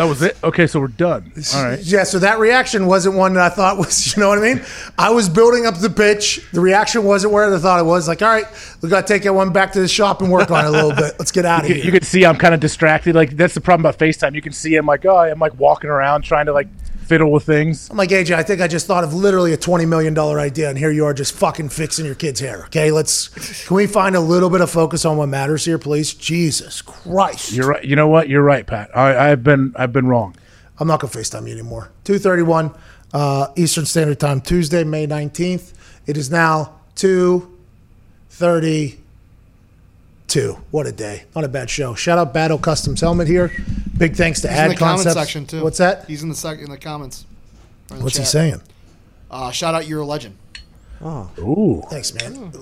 [0.00, 0.38] that was it.
[0.42, 1.30] Okay, so we're done.
[1.54, 1.78] All right.
[1.78, 4.64] Yeah, so that reaction wasn't one that I thought was, you know what I mean?
[4.98, 6.40] I was building up the pitch.
[6.52, 8.08] The reaction wasn't where I thought it was.
[8.08, 8.46] Like, all right,
[8.80, 10.70] we got to take that one back to the shop and work on it a
[10.70, 11.16] little bit.
[11.18, 11.84] Let's get out of You, here.
[11.84, 13.14] you can see I'm kind of distracted.
[13.14, 14.34] Like that's the problem about FaceTime.
[14.34, 16.68] You can see I'm like, oh, I'm like walking around trying to like
[17.10, 17.90] fiddle with things.
[17.90, 18.36] I'm like AJ.
[18.36, 21.04] I think I just thought of literally a twenty million dollar idea, and here you
[21.04, 22.66] are just fucking fixing your kid's hair.
[22.66, 23.66] Okay, let's.
[23.66, 26.14] Can we find a little bit of focus on what matters here, please?
[26.14, 27.52] Jesus Christ!
[27.52, 27.84] You're right.
[27.84, 28.28] You know what?
[28.28, 28.96] You're right, Pat.
[28.96, 30.36] I, I've been I've been wrong.
[30.78, 31.90] I'm not gonna FaceTime you anymore.
[32.04, 32.72] Two thirty one
[33.12, 35.74] uh, Eastern Standard Time, Tuesday, May nineteenth.
[36.06, 37.58] It is now two
[38.28, 39.00] thirty
[40.30, 40.56] two.
[40.70, 41.24] What a day!
[41.34, 41.94] Not a bad show.
[41.94, 43.52] Shout out Battle Customs Helmet here.
[43.98, 45.14] Big thanks to He's in Ad the comment Concepts.
[45.14, 45.62] section too.
[45.62, 46.06] What's that?
[46.06, 47.26] He's in the sec- in the comments.
[47.90, 48.28] Or in the What's he chat.
[48.30, 48.62] saying?
[49.30, 50.36] Uh, shout out, you're a legend.
[51.02, 51.82] Ooh.
[51.90, 52.52] Thanks, man.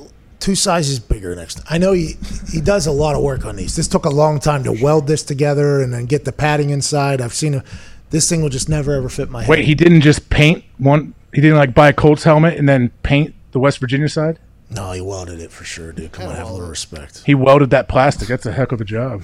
[0.41, 1.61] Two sizes bigger next.
[1.69, 2.15] I know he
[2.53, 3.75] he does a lot of work on these.
[3.75, 7.21] This took a long time to weld this together and then get the padding inside.
[7.21, 7.65] I've seen a,
[8.11, 9.49] this thing will just never ever fit my head.
[9.51, 11.15] Wait, he didn't just paint one.
[11.35, 14.39] He didn't like buy a Colts helmet and then paint the West Virginia side.
[14.71, 16.13] No, he welded it for sure, dude.
[16.13, 17.23] Come on, have a little respect.
[17.25, 18.29] He welded that plastic.
[18.29, 19.23] That's a heck of a job.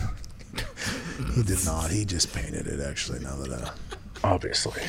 [1.35, 1.91] He did not.
[1.91, 2.81] He just painted it.
[2.81, 3.71] Actually, now that I
[4.27, 4.81] Obviously.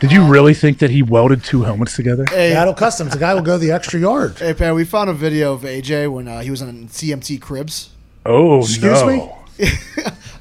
[0.00, 2.24] Did you really think that he welded two helmets together?
[2.28, 4.36] Hey, Battle Customs, the guy will go the extra yard.
[4.38, 7.90] hey, Pat, we found a video of AJ when uh, he was on CMT Cribs.
[8.26, 9.06] Oh Excuse no!
[9.06, 9.30] me?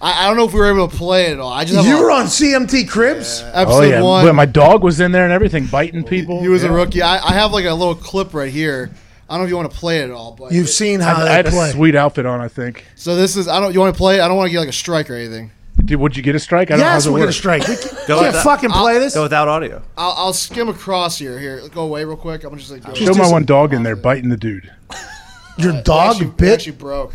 [0.02, 1.52] I, I don't know if we were able to play it at all.
[1.52, 3.44] I just have You a- were on CMT Cribs.
[3.44, 4.26] Oh episode yeah, one.
[4.26, 6.42] But my dog was in there and everything, biting people.
[6.42, 6.70] he was Yeah.
[6.70, 7.04] a rookie.
[7.04, 8.90] I, I have like a little clip right here.
[9.32, 11.16] I don't know if you want to play it at all, but You've seen how
[11.16, 11.72] I, I they had a play.
[11.72, 12.42] sweet outfit on.
[12.42, 12.86] I think.
[12.96, 13.74] so this is I don't.
[13.74, 14.22] You want to play it?
[14.22, 15.52] I don't want to get like a strike or anything.
[15.86, 16.70] Did would you get a strike?
[16.70, 17.38] I don't know Yes, how we're it gonna works.
[17.38, 17.68] strike.
[17.68, 18.44] We can, Go can't with that.
[18.44, 19.14] fucking play this.
[19.16, 19.82] Go without audio.
[19.98, 21.40] I'll, I'll skim across here.
[21.40, 22.44] Here, go away real quick.
[22.44, 22.94] I'm just like go.
[22.94, 24.70] Show my one dog in there biting the dude.
[25.58, 26.54] Your It dog actually, it bit.
[26.54, 27.14] actually broke.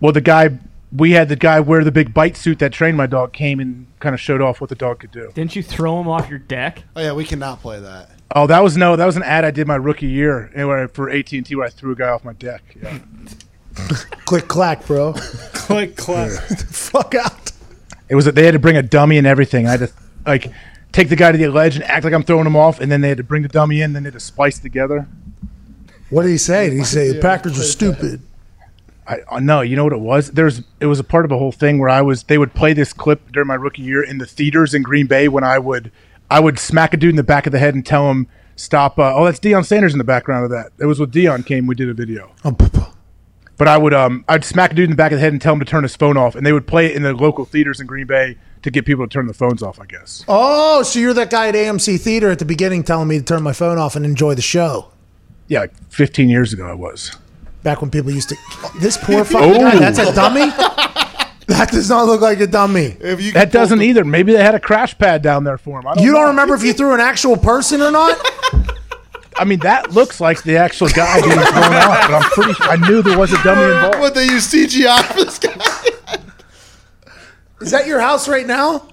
[0.00, 0.58] Well, the guy
[0.94, 3.86] we had the guy wear the big bite suit that trained my dog came and
[4.00, 5.30] kind of showed off what the dog could do.
[5.34, 6.82] Didn't you throw him off your deck?
[6.96, 8.10] Oh yeah, we cannot play that.
[8.34, 10.86] Oh, that was no, that was an ad I did my rookie year eh, anyway,
[10.86, 12.62] for AT and T where I threw a guy off my deck.
[12.80, 12.98] Yeah.
[14.24, 15.12] Click clack, bro.
[15.52, 16.30] Click, clack.
[16.70, 17.52] Fuck out.
[18.08, 19.66] It was that they had to bring a dummy and everything.
[19.66, 19.90] I had to
[20.26, 20.52] like
[20.92, 23.00] take the guy to the ledge and act like I'm throwing him off, and then
[23.00, 25.06] they had to bring the dummy in, then they had to splice together.
[26.10, 26.68] What did he say?
[26.68, 28.20] Did he say the Packers are stupid?
[29.06, 30.30] I, I no, you know what it was?
[30.32, 32.72] There's it was a part of a whole thing where I was they would play
[32.72, 35.90] this clip during my rookie year in the theaters in Green Bay when I would
[36.32, 38.26] I would smack a dude in the back of the head and tell him
[38.56, 38.98] stop.
[38.98, 40.72] Uh, oh, that's Deion Sanders in the background of that.
[40.80, 41.66] It was with Deion came.
[41.66, 42.32] We did a video.
[42.44, 42.56] Oh,
[43.58, 45.40] But I would um I'd smack a dude in the back of the head and
[45.42, 47.44] tell him to turn his phone off, and they would play it in the local
[47.44, 49.78] theaters in Green Bay to get people to turn the phones off.
[49.80, 50.24] I guess.
[50.26, 53.42] Oh, so you're that guy at AMC Theater at the beginning telling me to turn
[53.42, 54.88] my phone off and enjoy the show.
[55.48, 57.16] Yeah, like 15 years ago I was.
[57.62, 58.36] Back when people used to.
[58.80, 59.78] This poor fucking guy, Oh.
[59.78, 60.50] that's a dummy?
[61.48, 62.96] That does not look like a dummy.
[63.00, 64.04] If you That doesn't either.
[64.04, 65.86] Maybe they had a crash pad down there for him.
[65.86, 66.18] I don't You know.
[66.18, 68.18] don't remember if you threw an actual person or not?
[69.36, 72.68] I mean, that looks like the actual guy being thrown off, but I'm pretty sure
[72.68, 73.98] I knew there was a dummy involved.
[73.98, 76.20] What they use CGI for this guy?
[77.60, 78.88] Is that your house right now?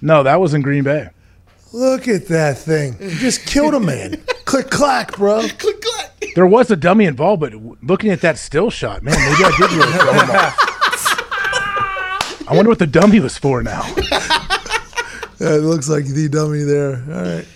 [0.00, 1.08] No, that was in Green Bay.
[1.72, 2.96] Look at that thing.
[3.00, 4.22] You just killed a man.
[4.44, 5.40] Click clack, bro.
[5.58, 6.24] Click clack.
[6.34, 9.70] There was a dummy involved, but looking at that still shot, man, maybe I did
[9.72, 10.67] really throw him off.
[12.48, 13.82] I wonder what the dummy was for now.
[15.40, 16.94] Yeah, it looks like the dummy there.
[17.08, 17.46] All right.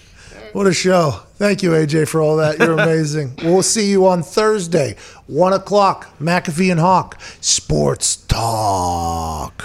[0.52, 1.19] What a show.
[1.35, 2.60] Thank you, AJ, for all that.
[2.60, 3.35] You're amazing.
[3.43, 4.94] we'll see you on Thursday,
[5.27, 9.64] 1 o'clock, McAfee and Hawk, Sports Talk.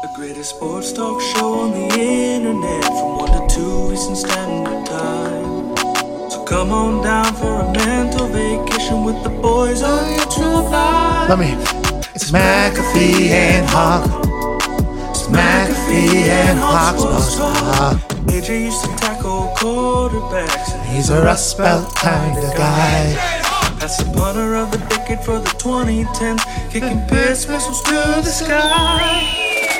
[0.00, 5.76] The greatest sports talk show on the internet from 1 to 2 Eastern Standard Time.
[6.30, 11.28] So come on down for a mental vacation with the boys on your true vibe.
[11.28, 11.52] Let me.
[12.14, 14.39] It's McAfee and Hawk.
[15.30, 16.96] McAfee and Talk.
[18.26, 20.84] AJ used to tackle quarterbacks.
[20.86, 23.14] He's a Rust Belt kind of guy.
[23.78, 29.00] That's the punter of the decade for the 2010s, kicking piss missiles to the sky.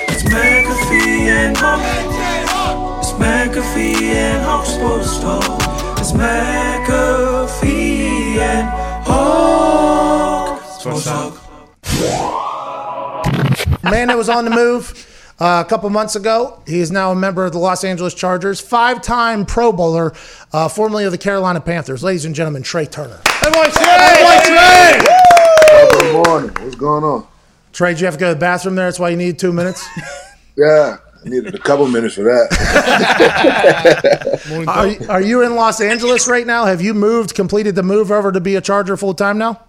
[0.09, 1.81] It's McAfee and Hawk.
[3.01, 5.61] It's McAfee and Hawk Sports Talk.
[5.99, 7.71] It's McAfee
[8.39, 8.69] and
[9.07, 11.37] Hawk Sports Talk.
[13.83, 15.07] Man that was on the move
[15.41, 16.63] uh, a couple months ago.
[16.67, 20.13] He is now a member of the Los Angeles Chargers, five time Pro Bowler,
[20.53, 22.03] uh, formerly of the Carolina Panthers.
[22.03, 23.21] Ladies and gentlemen, Trai Turner.
[25.91, 26.51] Good morning.
[26.63, 27.27] What's going on?
[27.73, 28.87] Trai, did you have to go to the bathroom there?
[28.87, 29.87] That's why you need two minutes?
[30.57, 32.49] Yeah, I needed a couple minutes for that.
[34.69, 36.67] Are, you- are you in Los Angeles right now?
[36.67, 39.63] Have you moved, completed the move over to be a Charger full time now?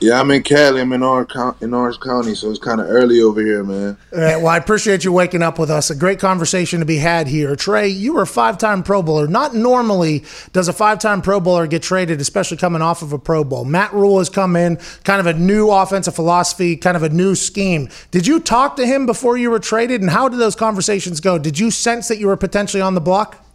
[0.00, 0.80] Yeah, I'm in Cali.
[0.82, 1.30] I'm in Orange,
[1.60, 3.96] in Orange County, so it's kind of early over here, man.
[4.12, 5.90] Well, I appreciate you waking up with us.
[5.90, 7.56] A great conversation to be had here.
[7.56, 9.26] Trai, you were a five time Pro Bowler.
[9.26, 13.18] Not normally does a five time Pro Bowler get traded, especially coming off of a
[13.18, 13.64] Pro Bowl.
[13.64, 17.34] Matt Rhule has come in, kind of a new offensive philosophy, kind of a new
[17.34, 17.88] scheme.
[18.10, 21.38] Did you talk to him before you were traded, and how did those conversations go?
[21.38, 23.45] Did you sense that you were potentially on the block?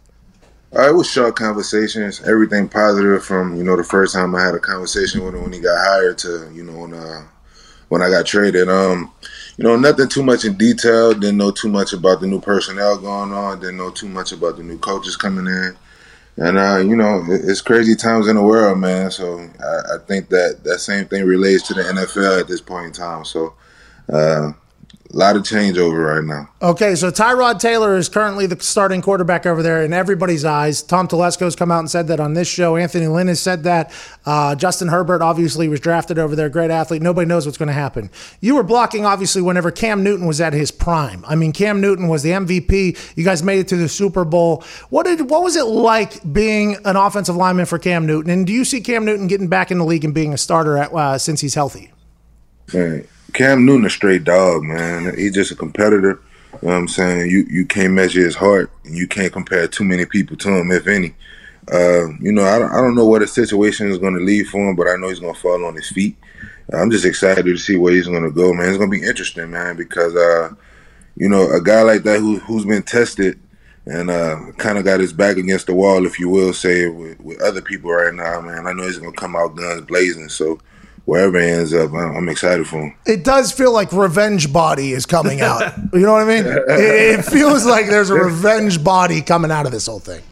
[0.74, 2.22] Uh, it was short conversations.
[2.22, 5.52] Everything positive from you know the first time I had a conversation with him when
[5.52, 7.26] he got hired to you know when uh,
[7.88, 8.70] when I got traded.
[8.70, 9.12] Um,
[9.58, 11.12] you know nothing too much in detail.
[11.12, 13.60] Didn't know too much about the new personnel going on.
[13.60, 15.76] Didn't know too much about the new coaches coming in.
[16.38, 19.10] And uh, you know it's crazy times in the world, man.
[19.10, 22.86] So I, I think that that same thing relates to the NFL at this point
[22.86, 23.26] in time.
[23.26, 23.52] So
[24.10, 24.52] uh,
[25.12, 26.48] a lot of changeover right now.
[26.62, 30.82] Okay, so Tyrod Taylor is currently the starting quarterback over there in everybody's eyes.
[30.82, 32.76] Tom Telesco's come out and said that on this show.
[32.76, 33.92] Anthony Lynn has said that.
[34.24, 37.02] Uh, Justin Herbert obviously was drafted over there, great athlete.
[37.02, 38.10] Nobody knows what's going to happen.
[38.40, 41.24] You were blocking obviously whenever Cam Newton was at his prime.
[41.26, 43.16] I mean, Cam Newton was the MVP.
[43.16, 44.64] You guys made it to the Super Bowl.
[44.88, 48.30] What did what was it like being an offensive lineman for Cam Newton?
[48.30, 50.78] And do you see Cam Newton getting back in the league and being a starter
[50.78, 51.92] at, uh, since he's healthy?
[52.72, 55.14] Man, Cam Newton a straight dog, man.
[55.16, 56.20] He's just a competitor.
[56.60, 57.30] You know what I'm saying?
[57.30, 60.70] You you can't measure his heart and you can't compare too many people to him,
[60.70, 61.14] if any.
[61.70, 64.48] Uh, you know, I don't, I don't know what the situation is going to lead
[64.48, 66.16] for him, but I know he's going to fall on his feet.
[66.72, 68.68] I'm just excited to see where he's going to go, man.
[68.68, 70.54] It's going to be interesting, man, because, uh,
[71.16, 73.38] you know, a guy like that who, who's been tested
[73.86, 77.20] and uh, kind of got his back against the wall, if you will, say, with,
[77.20, 78.66] with other people right now, man.
[78.66, 80.28] I know he's going to come out guns blazing.
[80.28, 80.58] So
[81.04, 82.94] wherever he ends up, I'm, excited for him.
[83.06, 85.76] it does feel like revenge body is coming out.
[85.92, 86.46] you know what I mean?
[86.46, 90.22] It, it feels like there's a revenge body coming out of this whole thing.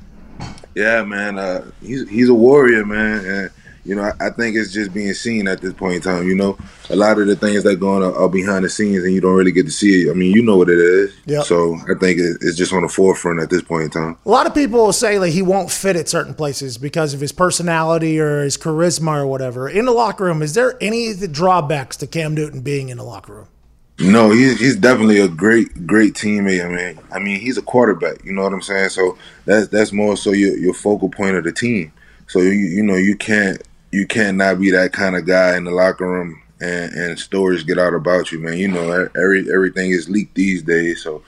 [0.75, 1.39] Yeah, man.
[1.39, 3.51] Uh, he's he's a warrior, man, and
[3.85, 6.27] you know I, I think it's just being seen at this point in time.
[6.27, 6.59] You know,
[6.89, 9.21] a lot of the things that go on are, are behind the scenes, and you
[9.21, 10.11] don't really get to see it.
[10.11, 11.17] I mean, you know what it is.
[11.27, 11.45] Yep.
[11.45, 14.19] So I think it, it's just on the forefront at this point in time.
[14.25, 17.21] A lot of people will say like he won't fit at certain places because of
[17.21, 19.69] his personality or his charisma or whatever.
[19.69, 22.99] In the locker room, is there any of the drawbacks to Cam Newton being in
[22.99, 23.49] the locker room?
[24.01, 26.65] No, he's he's definitely a great great teammate.
[26.65, 28.25] I mean, I mean he's a quarterback.
[28.25, 28.89] You know what I'm saying?
[28.89, 31.93] So that's that's more so your your focal point of the team.
[32.27, 35.71] So you you know you can't you can't be that kind of guy in the
[35.71, 38.59] locker room and and stories get out about you, man.
[38.59, 41.03] You know every everything is leaked these days.
[41.03, 41.23] So.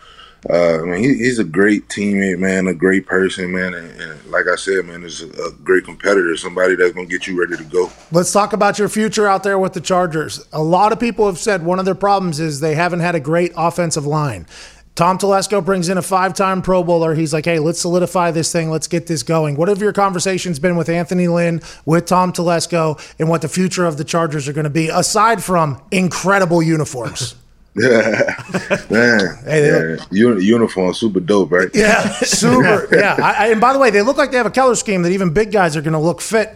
[0.51, 4.27] Uh, I mean, he, he's a great teammate, man, a great person, man, and, and
[4.27, 7.57] like I said, man, is a, a great competitor, somebody that's gonna get you ready
[7.57, 7.93] to go.
[8.11, 10.45] Let's talk about your future out there with the Chargers.
[10.53, 13.21] A lot of people have said one of their problems is they haven't had a
[13.21, 14.49] great offensive line.
[14.95, 17.15] Tom Telesco brings in a five-time Pro Bowler.
[17.15, 18.71] He's like, "Hey, let's solidify this thing.
[18.71, 23.01] Let's get this going." What have your conversations been with Anthony Lynn, with Tom Telesco,
[23.19, 27.37] and what the future of the Chargers are going to be, aside from incredible uniforms?
[27.75, 28.35] Yeah,
[28.91, 29.39] man.
[29.47, 29.67] Hey,
[29.97, 30.05] yeah.
[30.11, 31.71] Uni- uniform, super dope, right?
[31.73, 32.87] Yeah, super.
[32.95, 35.01] yeah, I, I, and by the way, they look like they have a color scheme
[35.05, 36.55] that even big guys are going to look fit.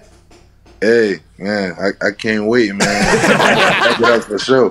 [0.82, 2.80] Hey, man, I, I can't wait, man.
[3.98, 4.68] That's for sure.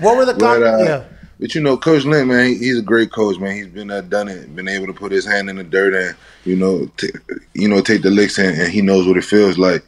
[0.00, 1.04] What were the But, con- uh, yeah.
[1.40, 3.54] But you know, Coach Lynn, man, he- he's a great coach, man.
[3.54, 6.16] He's been there, done it, been able to put his hand in the dirt and
[6.44, 7.10] you know, t-
[7.54, 9.84] you know, take the licks and, and he knows what it feels like.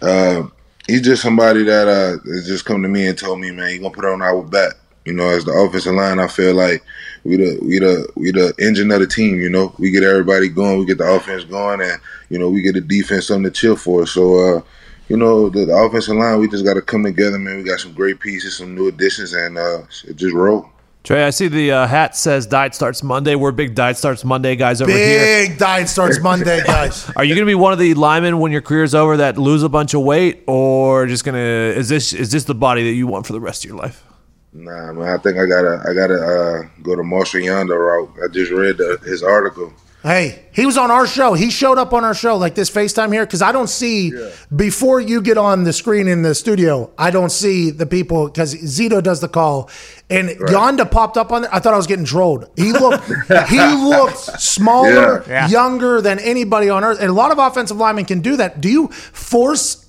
[0.00, 0.44] Uh,
[0.86, 3.78] he's just somebody that uh, has just come to me and told me, man, you're
[3.80, 4.74] gonna put on our back.
[5.04, 6.84] You know, as the offensive line, I feel like
[7.24, 9.40] we the we the we the engine of the team.
[9.40, 12.00] You know, we get everybody going, we get the offense going, and
[12.30, 14.06] you know, we get the defense something to chill for.
[14.06, 14.62] So, uh,
[15.08, 17.56] you know, the, the offensive line, we just got to come together, man.
[17.56, 20.70] We got some great pieces, some new additions, and uh, it just roll.
[21.04, 23.34] Trai, I see the uh, hat says diet starts Monday.
[23.34, 25.48] We're big diet starts Monday guys over here.
[25.48, 27.10] Big diet starts Monday, guys.
[27.16, 29.64] Are you going to be one of the linemen when your career's over that lose
[29.64, 33.08] a bunch of weight, or just gonna is this is this the body that you
[33.08, 34.04] want for the rest of your life?
[34.52, 35.08] Nah, man.
[35.08, 38.12] I think I gotta I gotta uh, go to Marshal Yanda route.
[38.22, 39.72] I just read the, his article.
[40.02, 41.34] Hey, he was on our show.
[41.34, 44.12] He showed up on our show like this FaceTime here because I don't see
[44.54, 46.90] before you get on the screen in the studio.
[46.98, 49.70] I don't see the people because Zito does the call,
[50.10, 51.54] and Yanda popped up on there.
[51.54, 52.50] I thought I was getting trolled.
[52.56, 53.04] He looked
[53.48, 55.32] he looked smaller, Yeah.
[55.32, 55.48] Yeah.
[55.48, 58.60] younger than anybody on earth, and a lot of offensive linemen can do that.
[58.60, 59.81] Do you force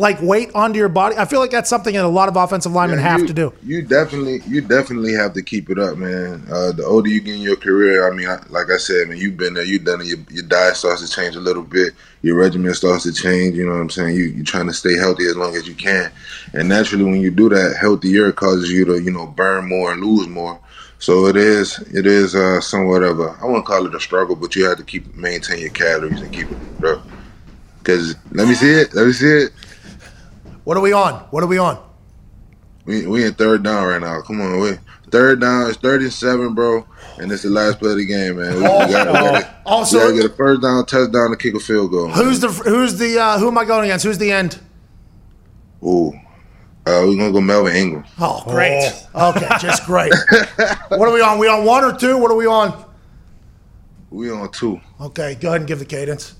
[0.00, 1.14] like weight onto your body?
[1.18, 3.52] I feel like that's something that a lot of offensive linemen Yeah, have to do.
[3.62, 6.42] You definitely, you definitely have to keep it up, man.
[6.50, 9.18] Uh, the older you get in your career, I mean, I, like I said, man,
[9.18, 10.06] you've been there, you've done it.
[10.06, 11.92] Your, your diet starts to change a little bit.
[12.22, 13.56] Your regimen starts to change.
[13.56, 14.16] You know what I'm saying?
[14.16, 16.10] You, you're trying to stay healthy as long as you can,
[16.54, 20.02] and naturally, when you do that, healthier causes you to, you know, burn more and
[20.02, 20.58] lose more.
[20.98, 24.36] So it is, it is uh, somewhat of a, I wouldn't call it a struggle,
[24.36, 27.06] but you have to keep maintain your calories and keep it up.
[27.84, 29.52] Cause let me see it, let me see it.
[30.70, 31.14] What are we on?
[31.32, 31.82] What are we on?
[32.84, 34.20] We we in third down right now.
[34.20, 34.78] Come on, we
[35.10, 35.68] third down.
[35.68, 36.86] It's thirty seven, bro,
[37.18, 38.54] and it's the last play of the game, man.
[38.54, 41.56] We, we gotta, we gotta, Also- we gotta get a first down, touchdown, to kick
[41.56, 42.10] a field goal.
[42.10, 44.04] Who's the who's the uh, who am I going against?
[44.04, 44.60] Who's the end?
[45.82, 46.12] Ooh,
[46.86, 48.04] uh, we're gonna go Melvin Ingram.
[48.20, 48.92] Oh, great.
[49.12, 50.12] Okay, just great.
[50.90, 51.40] what are we on?
[51.40, 52.16] We on one or two?
[52.16, 52.84] What are we on?
[54.10, 54.80] We on two.
[55.00, 56.36] Okay, go ahead and give the cadence.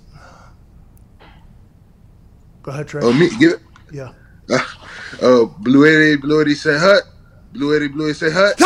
[2.63, 3.01] Go ahead, Trai.
[3.03, 3.61] Oh, me give it.
[3.93, 4.13] Yeah.
[4.51, 7.05] Uh, Blue Eddie, Blue Eddie said hut.
[7.53, 8.57] Blue Eddie, Blue Eddie said hut.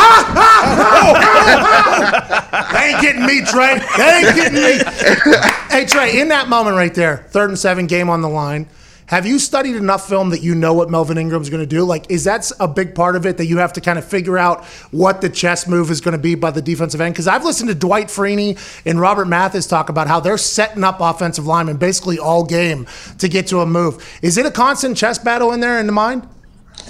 [2.71, 3.79] They ain't getting me, Trai.
[3.97, 4.77] They ain't getting me.
[5.69, 8.69] hey, Trai, in that moment right there, third and seven, game on the line.
[9.07, 11.83] Have you studied enough film that you know what Melvin Ingram's going to do?
[11.83, 14.35] Like, is that a big part of it that you have to kind of figure
[14.35, 17.13] out what the chess move is going to be by the defensive end?
[17.13, 21.01] Because I've listened to Dwight Freeney and Robert Mathis talk about how they're setting up
[21.01, 22.87] offensive linemen basically all game
[23.19, 24.03] to get to a move.
[24.23, 26.27] Is it a constant chess battle in there in the mind?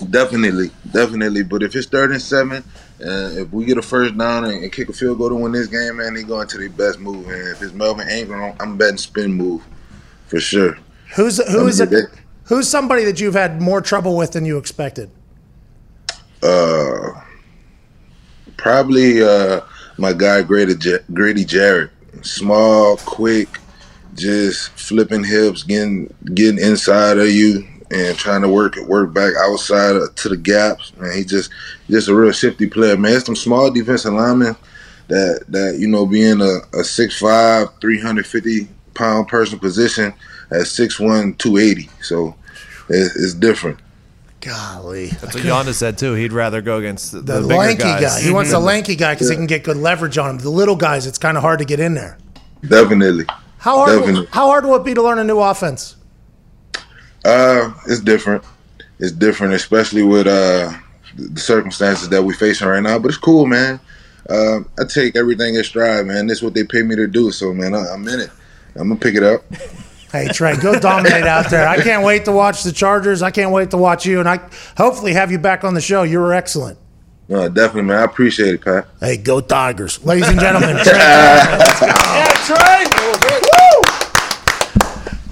[0.09, 1.43] Definitely, definitely.
[1.43, 2.63] But if it's third and seven,
[3.01, 5.51] uh, if we get a first down and, and kick a field goal to win
[5.51, 7.27] this game, man, they going to their best move.
[7.27, 9.61] And if it's Melvin Ingram, I'm betting spin move
[10.27, 10.77] for sure.
[11.15, 12.09] Who's who is bet-
[12.45, 15.09] Who's somebody that you've had more trouble with than you expected?
[16.43, 17.09] Uh,
[18.57, 19.61] probably uh,
[19.97, 21.91] my guy Grady, J- Grady Jarrett.
[22.21, 23.47] Small, quick,
[24.13, 29.99] just flipping hips, getting getting inside of you, and trying to work work back outside
[30.15, 30.95] to the gaps.
[30.97, 31.49] Man, he just
[31.89, 32.95] just a real shifty player.
[32.97, 34.55] Man, it's some small defensive linemen
[35.07, 40.13] that that you know being a, a 6'5", 350 pound person position
[40.51, 41.89] at 6'1", 280.
[42.01, 42.35] So
[42.89, 43.79] it's, it's different.
[44.41, 46.13] Golly, That's what Yanda said too.
[46.13, 48.01] He'd rather go against the, the, the lanky guys.
[48.01, 48.21] guy.
[48.21, 50.37] He wants the lanky guy because he can get good leverage on him.
[50.37, 52.19] The little guys, it's kind of hard to get in there.
[52.61, 53.25] Definitely.
[53.57, 53.99] How hard?
[53.99, 54.27] Definitely.
[54.27, 55.95] How hard will it be to learn a new offense?
[57.23, 58.43] Uh, it's different.
[58.99, 60.71] It's different, especially with uh
[61.15, 62.99] the circumstances that we're facing right now.
[62.99, 63.79] But it's cool, man.
[64.29, 66.27] Uh, I take everything in stride, man.
[66.27, 67.31] This is what they pay me to do.
[67.31, 68.29] So, man, I, I'm in it.
[68.75, 69.43] I'm gonna pick it up.
[70.11, 71.67] Hey Trai, go dominate out there.
[71.67, 73.21] I can't wait to watch the Chargers.
[73.21, 74.39] I can't wait to watch you, and I
[74.77, 76.03] hopefully have you back on the show.
[76.03, 76.77] You were excellent.
[77.27, 77.97] No, definitely, man.
[77.97, 78.87] I appreciate it, Pat.
[78.99, 80.75] Hey, go Tigers, ladies and gentlemen.
[80.77, 80.85] Trai.
[80.85, 82.95] Yeah, Trai.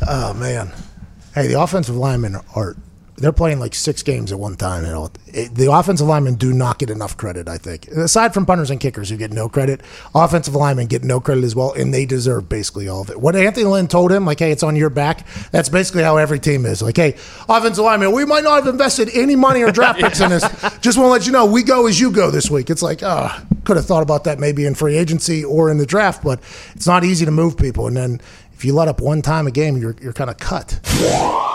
[0.06, 0.72] Oh man.
[1.34, 2.76] Hey, the offensive linemen are
[3.18, 4.86] they're playing like six games at one time.
[4.86, 7.48] You know, It- the offensive linemen do not get enough credit.
[7.48, 9.82] I think, aside from punters and kickers who get no credit,
[10.14, 13.20] offensive linemen get no credit as well, and they deserve basically all of it.
[13.20, 16.40] What Anthony Lynn told him, like, "Hey, it's on your back." That's basically how every
[16.40, 16.82] team is.
[16.82, 17.16] Like, "Hey,
[17.50, 20.44] offensive lineman, we might not have invested any money or draft picks in this.
[20.82, 23.02] Just want to let you know, we go as you go this week." It's like,
[23.04, 26.40] ah, could have thought about that maybe in free agency or in the draft, but
[26.76, 28.22] it's not easy to move people, and then.
[28.56, 30.80] If you let up one time a game, you're, you're kind of cut.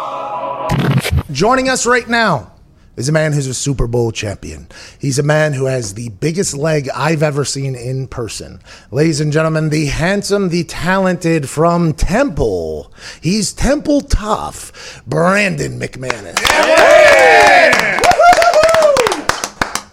[1.31, 2.53] Joining us right now
[2.97, 4.67] is a man who's a Super Bowl champion.
[4.99, 8.61] He's a man who has the biggest leg I've ever seen in person.
[8.91, 12.93] Ladies and gentlemen, the handsome, the talented from Temple.
[13.21, 16.39] He's Temple tough, Brandon McManus.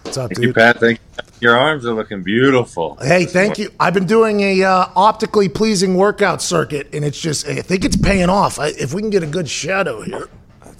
[0.02, 0.54] What's up, Thank you, dude?
[0.56, 0.80] Pat.
[0.80, 1.22] Thank you.
[1.40, 2.96] Your arms are looking beautiful.
[2.96, 3.70] Hey, thank you.
[3.78, 7.96] I've been doing a uh, optically pleasing workout circuit, and it's just I think it's
[7.96, 8.58] paying off.
[8.58, 10.28] I, if we can get a good shadow here.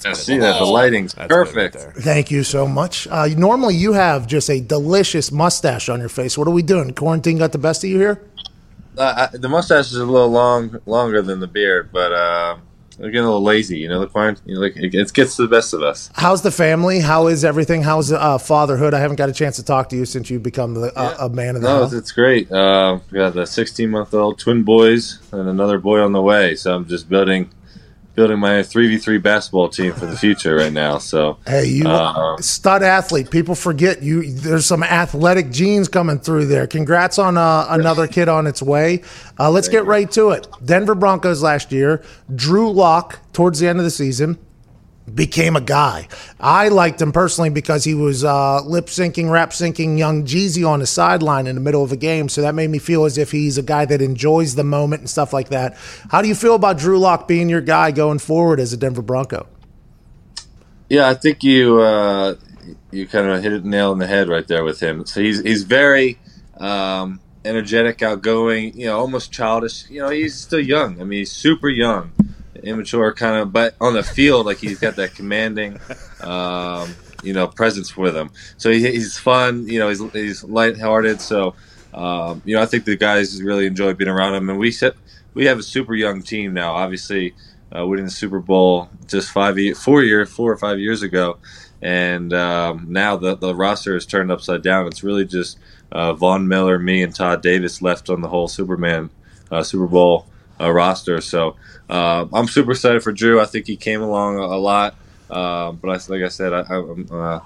[0.05, 0.59] I see that.
[0.59, 1.77] The lighting's perfect.
[1.99, 3.07] Thank you so much.
[3.09, 6.37] Uh, normally, you have just a delicious mustache on your face.
[6.37, 6.93] What are we doing?
[6.93, 8.21] Quarantine got the best of you here?
[8.99, 12.57] Uh, I, the mustache is a little long, longer than the beard, but uh,
[12.99, 13.79] we're getting a little lazy.
[13.79, 16.09] You know, the quarant- you know, like it, it gets to the best of us.
[16.15, 17.01] How's the family?
[17.01, 17.83] How is everything?
[17.83, 18.95] How's uh, fatherhood?
[18.95, 21.29] I haven't got a chance to talk to you since you've become the, uh, a
[21.29, 21.93] man of the No, house.
[21.93, 22.51] it's, it's great.
[22.51, 26.55] Uh, we got the 16 month old twin boys and another boy on the way.
[26.55, 27.51] So I'm just building,
[28.17, 30.99] building my 3v3 basketball team for the future right now.
[30.99, 33.31] So Hey, you uh, stud athlete.
[33.31, 34.33] People forget you.
[34.33, 36.67] There's some athletic genes coming through there.
[36.67, 39.03] Congrats on uh, another kid on its way.
[39.39, 40.49] Uh, let's get right to it.
[40.65, 42.03] Denver Broncos last year.
[42.35, 44.39] Drew Lock towards the end of the season
[45.13, 46.09] became a guy.
[46.41, 50.81] I liked him personally because he was uh, lip syncing, rap syncing young Jeezy on
[50.81, 52.29] the sideline in the middle of a game.
[52.29, 55.11] So that made me feel as if he's a guy that enjoys the moment and
[55.11, 55.77] stuff like that.
[56.11, 59.03] How do you feel about Drew Lock being your guy going forward as a Denver
[59.03, 59.47] Bronco?
[60.89, 62.37] Yeah, I think you uh,
[62.91, 65.05] you kind of hit it nail on the head right there with him.
[65.05, 66.19] So he's he's very
[66.59, 69.89] um, energetic, outgoing, you know, almost childish.
[69.91, 71.01] You know, he's still young.
[71.01, 72.13] I mean, he's super young,
[72.67, 75.79] immature, kind of, but on the field, like he's got that commanding,
[76.21, 78.31] um, you know, presence with him.
[78.57, 79.69] So he, he's fun.
[79.69, 81.21] You know, he's he's lighthearted.
[81.21, 81.55] So
[81.97, 84.95] um, you know, I think the guys really enjoy being around him, and we set
[85.35, 86.75] we have a super young team now.
[86.75, 87.35] Obviously,
[87.77, 91.39] uh, winning the Super Bowl just five, four years, four or five years ago,
[91.81, 94.87] and um, now the the roster is turned upside down.
[94.87, 95.59] It's really just
[95.91, 99.09] uh, Von Miller, me, and Todd Davis left on the whole Superman
[99.51, 100.27] uh, Super Bowl
[100.61, 101.21] uh, roster.
[101.21, 101.57] So
[101.91, 103.41] uh, I'm super excited for Drew.
[103.41, 104.95] I think he came along a, a lot,
[105.31, 107.41] uh, but I, like I said, I, I'm, uh,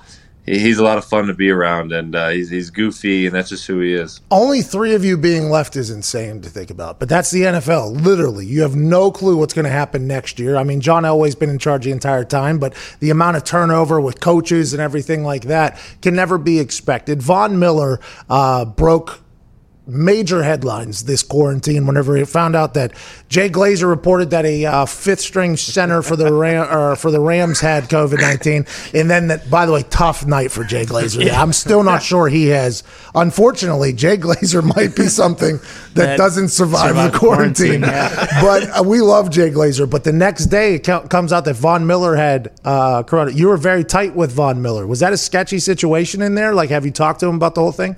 [0.47, 3.35] he- he's a lot of fun to be around, and uh, he's he's goofy, and
[3.35, 4.21] that's just who he is.
[4.31, 8.01] Only three of you being left is insane to think about, but that's the NFL.
[8.03, 10.57] Literally, you have no clue what's going to happen next year.
[10.57, 14.01] I mean, John Elway's been in charge the entire time, but the amount of turnover
[14.01, 17.21] with coaches and everything like that can never be expected.
[17.21, 18.01] Von Miller
[18.31, 19.21] uh, broke
[19.91, 22.93] major headlines this quarantine whenever he found out that
[23.29, 27.21] Jay Glazer reported that a uh, fifth string center for the Ram, or for the
[27.21, 31.25] Rams had COVID nineteen, and then that by the way, tough night for Jay Glazer.
[31.25, 31.41] yeah.
[31.41, 32.83] I'm still not sure he has.
[33.15, 35.59] Unfortunately, Jay Glazer might be something
[35.95, 37.83] that, That doesn't survive, the quarantine.
[37.83, 38.09] quarantine,
[38.41, 39.89] but uh, we love Jay Glazer.
[39.89, 43.31] But the next day, it co- comes out that Von Miller had uh, corona.
[43.33, 44.87] You were very tight with Von Miller.
[44.87, 46.55] Was that a sketchy situation in there?
[46.55, 47.97] Like, have you talked to him about the whole thing?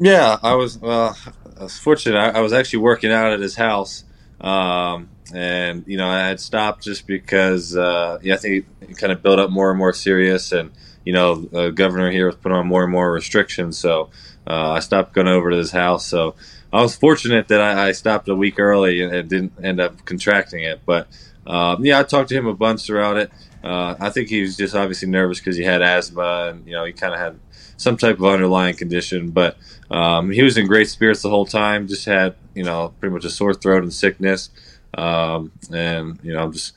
[0.00, 1.16] Yeah, I was well.
[1.58, 2.16] I was fortunate.
[2.18, 4.04] I, I was actually working out at his house,
[4.40, 9.12] um, and you know I had stopped just because uh, yeah, I think it kind
[9.12, 10.72] of built up more and more serious, and
[11.04, 14.08] you know the governor here was putting on more and more restrictions, so
[14.46, 16.06] uh, I stopped going over to his house.
[16.06, 16.34] So
[16.72, 20.06] I was fortunate that I, I stopped a week early and, and didn't end up
[20.06, 20.80] contracting it.
[20.86, 21.08] But
[21.46, 23.30] um, yeah, I talked to him a bunch throughout it.
[23.62, 26.86] Uh, I think he was just obviously nervous because he had asthma, and you know
[26.86, 27.38] he kind of had
[27.80, 29.30] some type of underlying condition.
[29.30, 29.56] But
[29.90, 31.88] um, he was in great spirits the whole time.
[31.88, 34.50] Just had you know pretty much a sore throat and sickness,
[34.94, 36.74] um, and you know just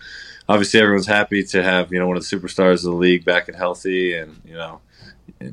[0.48, 3.50] obviously everyone's happy to have you know one of the superstars of the league back
[3.50, 4.80] and healthy, and you know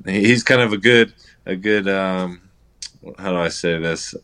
[0.06, 1.12] he's kind of a good
[1.44, 1.88] a good.
[1.88, 2.42] Um,
[3.18, 4.14] how do I say this?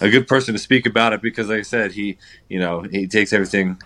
[0.00, 3.06] A good person to speak about it because, like I said, he, you know, he
[3.06, 3.80] takes everything,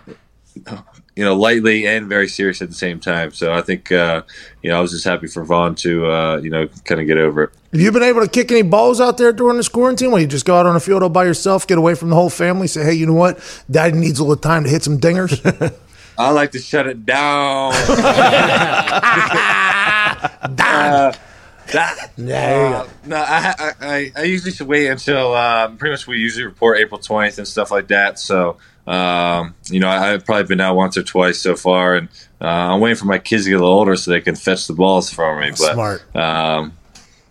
[1.15, 3.31] you know, lightly and very serious at the same time.
[3.31, 4.23] So I think, uh,
[4.61, 7.17] you know, I was just happy for Von to, uh, you know, kind of get
[7.17, 7.49] over it.
[7.73, 10.11] Have you been able to kick any balls out there during this quarantine?
[10.11, 12.15] Where you just go out on a field all by yourself, get away from the
[12.15, 13.39] whole family, say, "Hey, you know what?
[13.69, 15.39] Daddy needs a little time to hit some dingers."
[16.17, 17.73] I like to shut it down.
[20.43, 21.11] Uh,
[21.71, 26.05] that, There uh, no, I, I, I, I usually should wait until uh, pretty much
[26.05, 28.19] we usually report April 20th and stuff like that.
[28.19, 28.57] So,
[28.91, 32.09] um, you know, I, I've probably been out once or twice so far, and
[32.41, 34.67] uh, I'm waiting for my kids to get a little older so they can fetch
[34.67, 35.51] the balls for me.
[35.51, 36.15] But, Smart.
[36.15, 36.73] Um,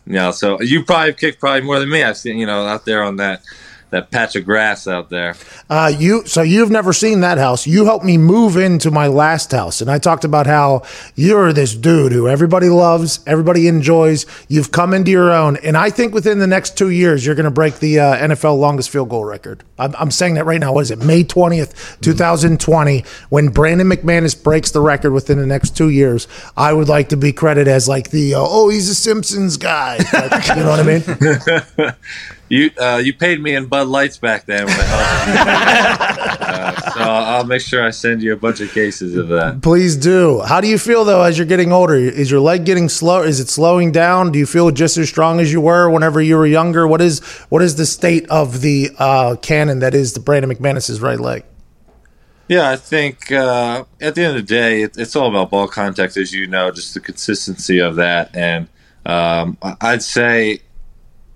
[0.07, 2.03] you know, so you probably kicked probably more than me.
[2.03, 3.43] I've seen, you know, out there on that
[3.91, 5.35] that patch of grass out there.
[5.69, 7.67] Uh, you so you've never seen that house.
[7.67, 10.83] You helped me move into my last house, and I talked about how
[11.15, 14.27] you're this dude who everybody loves, everybody enjoys.
[14.49, 17.45] You've come into your own, and I think within the next two years you're going
[17.45, 19.65] to break the uh, NFL longest field goal record.
[19.79, 20.73] I'm, I'm saying that right now.
[20.73, 20.99] What is it?
[20.99, 25.91] May twentieth, two thousand twenty, when Brandon McManus breaks the record within the next two
[25.91, 26.27] years.
[26.57, 29.99] I would like to be credited as like the uh, oh he's a Simpsons guy.
[30.13, 31.93] Like, you know what I mean?
[32.51, 34.67] You uh, you paid me in Bud Lights back then.
[34.67, 39.29] When I uh, so I'll make sure I send you a bunch of cases of
[39.29, 39.63] that.
[39.63, 40.41] Please do.
[40.41, 41.95] How do you feel though as you're getting older?
[41.95, 43.23] Is your leg getting slow?
[43.23, 44.33] Is it slowing down?
[44.33, 46.89] Do you feel just as strong as you were whenever you were younger?
[46.89, 47.21] What is
[47.51, 51.45] what is the state of the uh, cannon that is the Brandon McManus's right leg?
[52.49, 55.69] Yeah, I think uh, at the end of the day, it, it's all about ball
[55.69, 58.35] contact, as you know, just the consistency of that.
[58.35, 58.67] And
[59.07, 60.63] um, I'd say,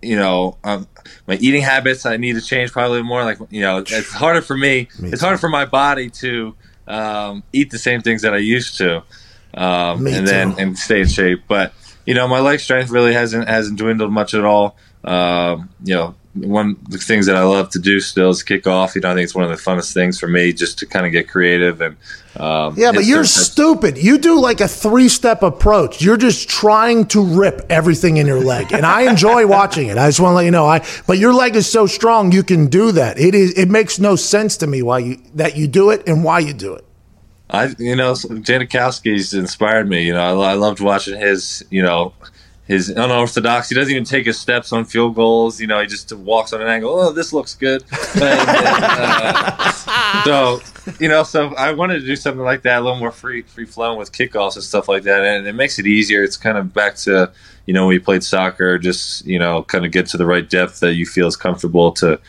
[0.05, 0.86] you know, um,
[1.26, 3.24] my eating habits I need to change probably more.
[3.24, 4.89] Like, you know, it's harder for me.
[5.01, 6.55] it's harder for my body to
[6.86, 9.02] um, eat the same things that I used to,
[9.55, 10.59] um, Me and then too.
[10.60, 11.43] and stay in shape.
[11.48, 11.72] But
[12.06, 14.76] you know, my leg strength really hasn't hasn't dwindled much at all.
[15.05, 18.66] Um, you know, one of the things that I love to do still is kick
[18.66, 18.94] off.
[18.94, 21.06] You know, I think it's one of the funnest things for me just to kind
[21.06, 21.97] of get creative and
[22.36, 23.97] um, Yeah, but you're stupid.
[23.97, 26.02] You do like a three step approach.
[26.02, 29.97] You're just trying to rip everything in your leg, and I enjoy watching it.
[29.97, 30.66] I just want to let you know.
[30.66, 33.19] I but your leg is so strong, you can do that.
[33.19, 33.52] It is.
[33.52, 36.52] It makes no sense to me why you that you do it and why you
[36.52, 36.85] do it.
[37.51, 40.05] I, you know, Janikowski's inspired me.
[40.05, 42.12] You know, I, I loved watching his, you know,
[42.66, 43.69] his unorthodox.
[43.69, 45.61] He doesn't even take his steps on field goals.
[45.61, 46.99] You know, he just walks on an angle.
[46.99, 47.85] Oh, this looks good.
[48.16, 50.61] And, uh, so,
[51.01, 53.66] you know, so I wanted to do something like that, a little more free, free
[53.66, 56.23] flowing with kickoffs and stuff like that, and it makes it easier.
[56.23, 57.32] It's kind of back to,
[57.66, 60.49] you know, when you played soccer, just you know, kind of get to the right
[60.49, 62.20] depth that you feel is comfortable to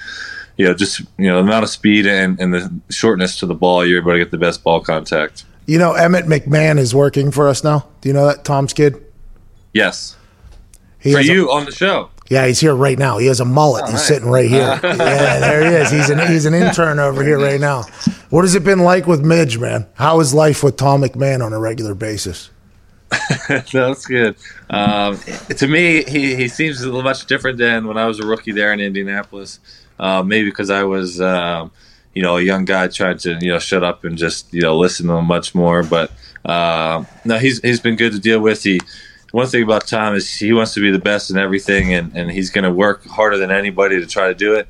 [0.58, 3.56] you know, just you know, the amount of speed and, and the shortness to the
[3.56, 5.46] ball, you're able to get the best ball contact.
[5.66, 7.88] You know, Emmett McMahon is working for us now.
[8.02, 9.04] Do you know that Tom's kid?
[9.74, 10.15] Yes,
[11.06, 12.10] He for has a- you on the show.
[12.28, 13.20] Yeah, he's here right now.
[13.20, 13.84] He has a mullet.
[13.84, 14.08] Oh, he's nice.
[14.08, 14.62] sitting right here.
[14.84, 15.92] yeah, there he is.
[15.92, 17.84] He's an he's an intern over here right now.
[18.32, 19.86] What has it been like with Midge, man?
[19.94, 22.50] How is life with Tom McMahon on a regular basis?
[23.72, 24.36] That's good.
[24.72, 25.20] Um,
[25.56, 28.52] to me, he, he seems a little much different than when I was a rookie
[28.52, 29.60] there in Indianapolis.
[30.00, 31.72] Uh, maybe because I was, um,
[32.16, 34.76] you know, a young guy trying to, you know, shut up and just, you know,
[34.78, 35.84] listen to him much more.
[35.84, 36.12] But
[36.44, 38.64] uh, no, he's he's been good to deal with.
[38.64, 38.80] He
[39.36, 42.32] one thing about Tom is he wants to be the best in everything, and, and
[42.32, 44.66] he's going to work harder than anybody to try to do it.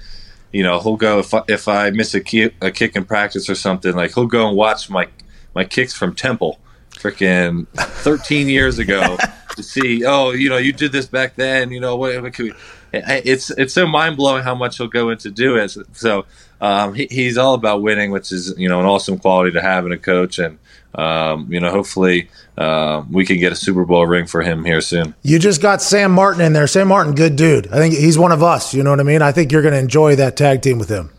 [0.51, 3.47] You know, he'll go if I, if I miss a kick, a kick in practice
[3.47, 5.07] or something, like he'll go and watch my
[5.53, 6.59] my kicks from Temple,
[6.93, 9.17] freaking 13 years ago
[9.55, 10.03] to see.
[10.03, 11.69] Oh, you know, you did this back then.
[11.69, 12.53] You know, what, what can we?
[12.91, 15.77] It's it's so mind blowing how much he'll go into do it.
[15.91, 16.25] So
[16.59, 19.85] um, he, he's all about winning, which is you know an awesome quality to have
[19.85, 20.57] in a coach, and
[20.95, 24.81] um, you know hopefully uh, we can get a Super Bowl ring for him here
[24.81, 25.13] soon.
[25.23, 26.67] You just got Sam Martin in there.
[26.67, 27.67] Sam Martin, good dude.
[27.67, 28.73] I think he's one of us.
[28.73, 29.21] You know what I mean?
[29.21, 31.11] I think you're going to enjoy that tag team with him.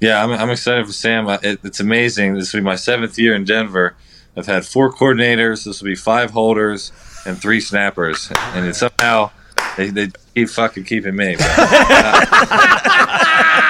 [0.00, 1.28] Yeah, I'm, I'm excited for Sam.
[1.28, 2.34] It, it's amazing.
[2.34, 3.96] This will be my seventh year in Denver.
[4.36, 5.64] I've had four coordinators.
[5.64, 6.92] This will be five holders
[7.26, 9.32] and three snappers, and it's somehow
[9.76, 11.34] they, they keep fucking keeping me.
[11.36, 12.24] But, uh,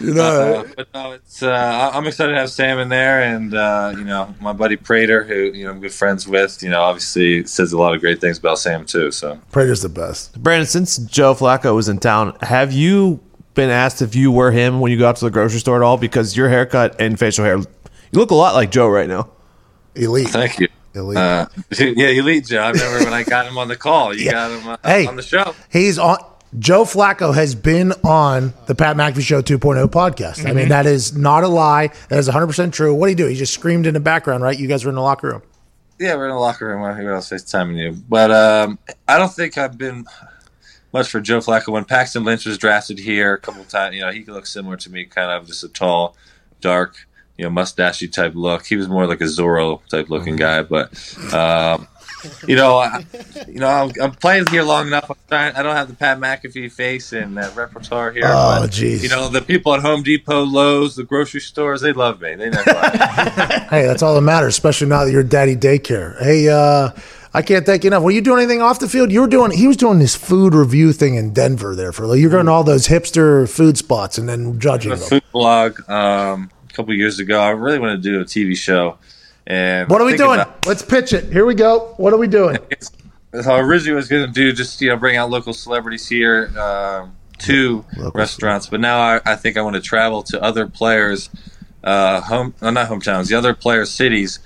[0.00, 3.22] You know, uh, but no, it's uh, I- I'm excited to have Sam in there,
[3.22, 6.62] and uh, you know my buddy Prater, who you know I'm good friends with.
[6.62, 9.10] You know, obviously says a lot of great things about Sam too.
[9.10, 10.40] So Prater's the best.
[10.42, 13.20] Brandon, since Joe Flacco was in town, have you
[13.54, 15.82] been asked if you were him when you go out to the grocery store at
[15.82, 15.96] all?
[15.96, 17.64] Because your haircut and facial hair, you
[18.12, 19.30] look a lot like Joe right now.
[19.94, 20.28] Elite.
[20.28, 20.68] Thank you.
[20.94, 21.16] Elite.
[21.18, 21.46] Uh,
[21.78, 22.60] yeah, elite Joe.
[22.60, 24.14] I remember when I got him on the call.
[24.14, 25.06] You got him uh, Hey.
[25.06, 25.54] on the show.
[25.70, 26.18] He's on.
[26.58, 30.48] Joe Flacco has been on the Pat McAfee Show 2.0 podcast.
[30.48, 30.68] I mean, Mhm.
[30.70, 31.90] that is not a lie.
[32.08, 32.94] That is 100% true.
[32.94, 33.26] What do you do?
[33.26, 34.58] He just screamed in the background, right?
[34.58, 35.42] You guys were in the locker room.
[35.98, 36.94] Yeah, we're in the locker room.
[36.96, 37.92] Who else FaceTiming you?
[38.08, 40.04] But um, I don't think I've been
[40.92, 41.68] much for Joe Flacco.
[41.68, 44.90] When Paxton Lynch was drafted here a couple times, you know, he looks similar to
[44.90, 46.16] me, kind of just a tall,
[46.62, 47.06] dark,
[47.36, 48.64] you know, mustachy type look.
[48.66, 50.90] He was more like a Zorro type looking guy, but.
[51.34, 51.86] Um,
[52.46, 53.04] you know, I,
[53.48, 55.10] you know, I'm, I'm playing here long enough.
[55.10, 58.24] I'm trying, I don't have the Pat McAfee face and that repertoire here.
[58.26, 59.02] Oh, but, jeez.
[59.02, 62.34] You know, the people at Home Depot, Lowe's, the grocery stores, they love me.
[62.34, 62.62] They know.
[63.66, 66.18] Hey, that's all that matters, especially now that you're daddy daycare.
[66.22, 66.90] Hey, uh,
[67.36, 68.02] I can't thank you enough.
[68.02, 69.12] Were you doing anything off the field?
[69.12, 69.50] You were doing.
[69.50, 71.74] He was doing this food review thing in Denver.
[71.74, 74.96] There for like, you're going to all those hipster food spots and then judging a
[74.96, 77.38] food blog um, a couple years ago.
[77.38, 78.96] I really want to do a TV show.
[79.46, 80.40] And What are we doing?
[80.40, 81.32] about- Let's pitch it.
[81.32, 81.94] Here we go.
[81.98, 82.58] What are we doing?
[83.42, 86.50] So I originally was going to do just you know bring out local celebrities here
[86.58, 91.28] um, to restaurants, but now I, I think I want to travel to other players,
[91.84, 94.38] uh, home uh, not hometowns, the other players' cities,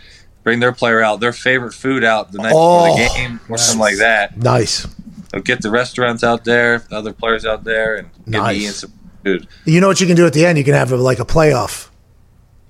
[0.43, 3.59] bring their player out, their favorite food out the night Oh, before the game or
[3.59, 4.37] something like that.
[4.39, 4.89] Nice.
[5.33, 8.57] So get the restaurants out there, the other players out there, and get Nice.
[8.57, 9.47] me eating some food.
[9.67, 10.59] You know what you can do at the end?
[10.59, 11.90] You can have like a playoff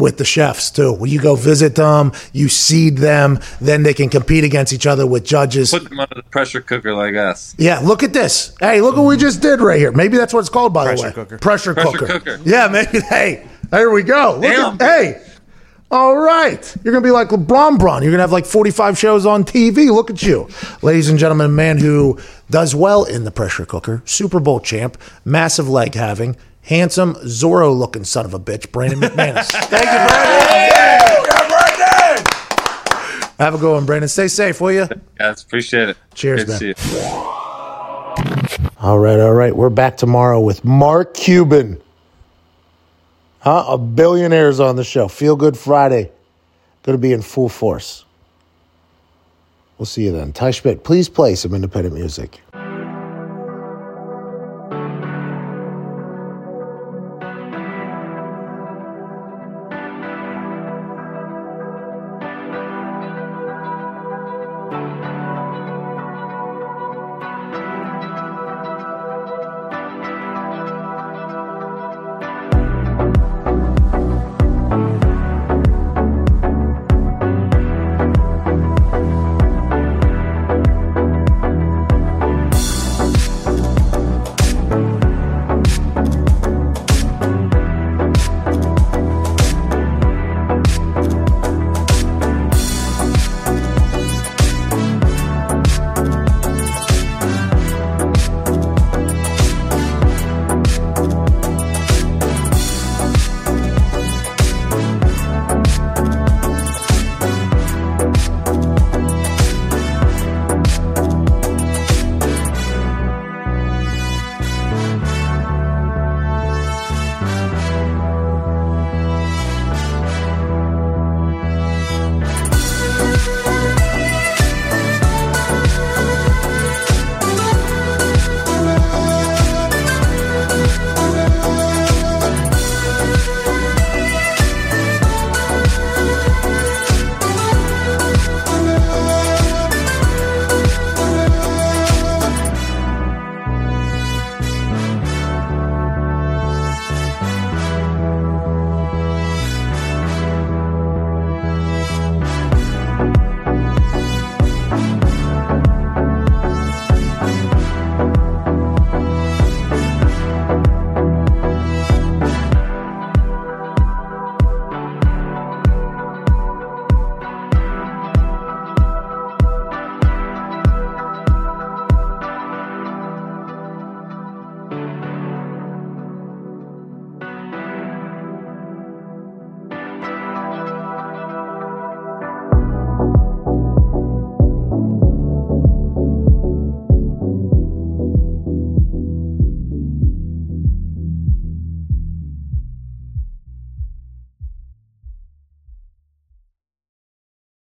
[0.00, 0.92] with the chefs too.
[0.92, 5.06] When you go visit them, you seed them, then they can compete against each other
[5.06, 5.70] with judges.
[5.70, 7.54] Put them under the pressure cooker like us.
[7.58, 8.54] Yeah, look at this.
[8.60, 9.92] Hey, look what we just did right here.
[9.92, 11.12] Maybe that's what it's called, by the way.
[11.12, 11.38] Pressure cooker.
[11.38, 12.20] Pressure, Pressure cooker.
[12.20, 12.40] cooker.
[12.44, 13.00] Yeah, maybe.
[13.10, 14.34] Hey, there we go.
[14.40, 14.74] Look Damn.
[14.74, 15.22] at, hey.
[15.90, 16.76] All right.
[16.84, 18.02] You're going to be like LeBron Bron.
[18.02, 19.92] You're going to have like 45 shows on TV.
[19.92, 20.48] Look at you.
[20.82, 22.16] Ladies and gentlemen, a man who
[22.48, 26.36] does well in the pressure cooker, Super Bowl champ, massive leg having,
[26.70, 29.48] handsome, Zorro looking son of a bitch, Brandon McManus.
[29.50, 30.50] Thank you, Brandon.
[33.38, 34.08] Have a good one, Brandon.
[34.08, 34.88] Stay safe, will you?
[35.18, 35.96] Guys, appreciate it.
[36.14, 36.74] Cheers, Good to man.
[36.76, 37.00] see you.
[38.78, 39.54] All right, all right.
[39.54, 41.80] We're back tomorrow with Mark Cuban.
[43.40, 43.64] Huh?
[43.68, 45.08] A billionaire's on the show.
[45.08, 46.10] Feel Good Friday.
[46.82, 48.04] Going to be in full force.
[49.78, 50.32] We'll see you then.
[50.34, 52.40] Ty Schmidt, please play some independent music.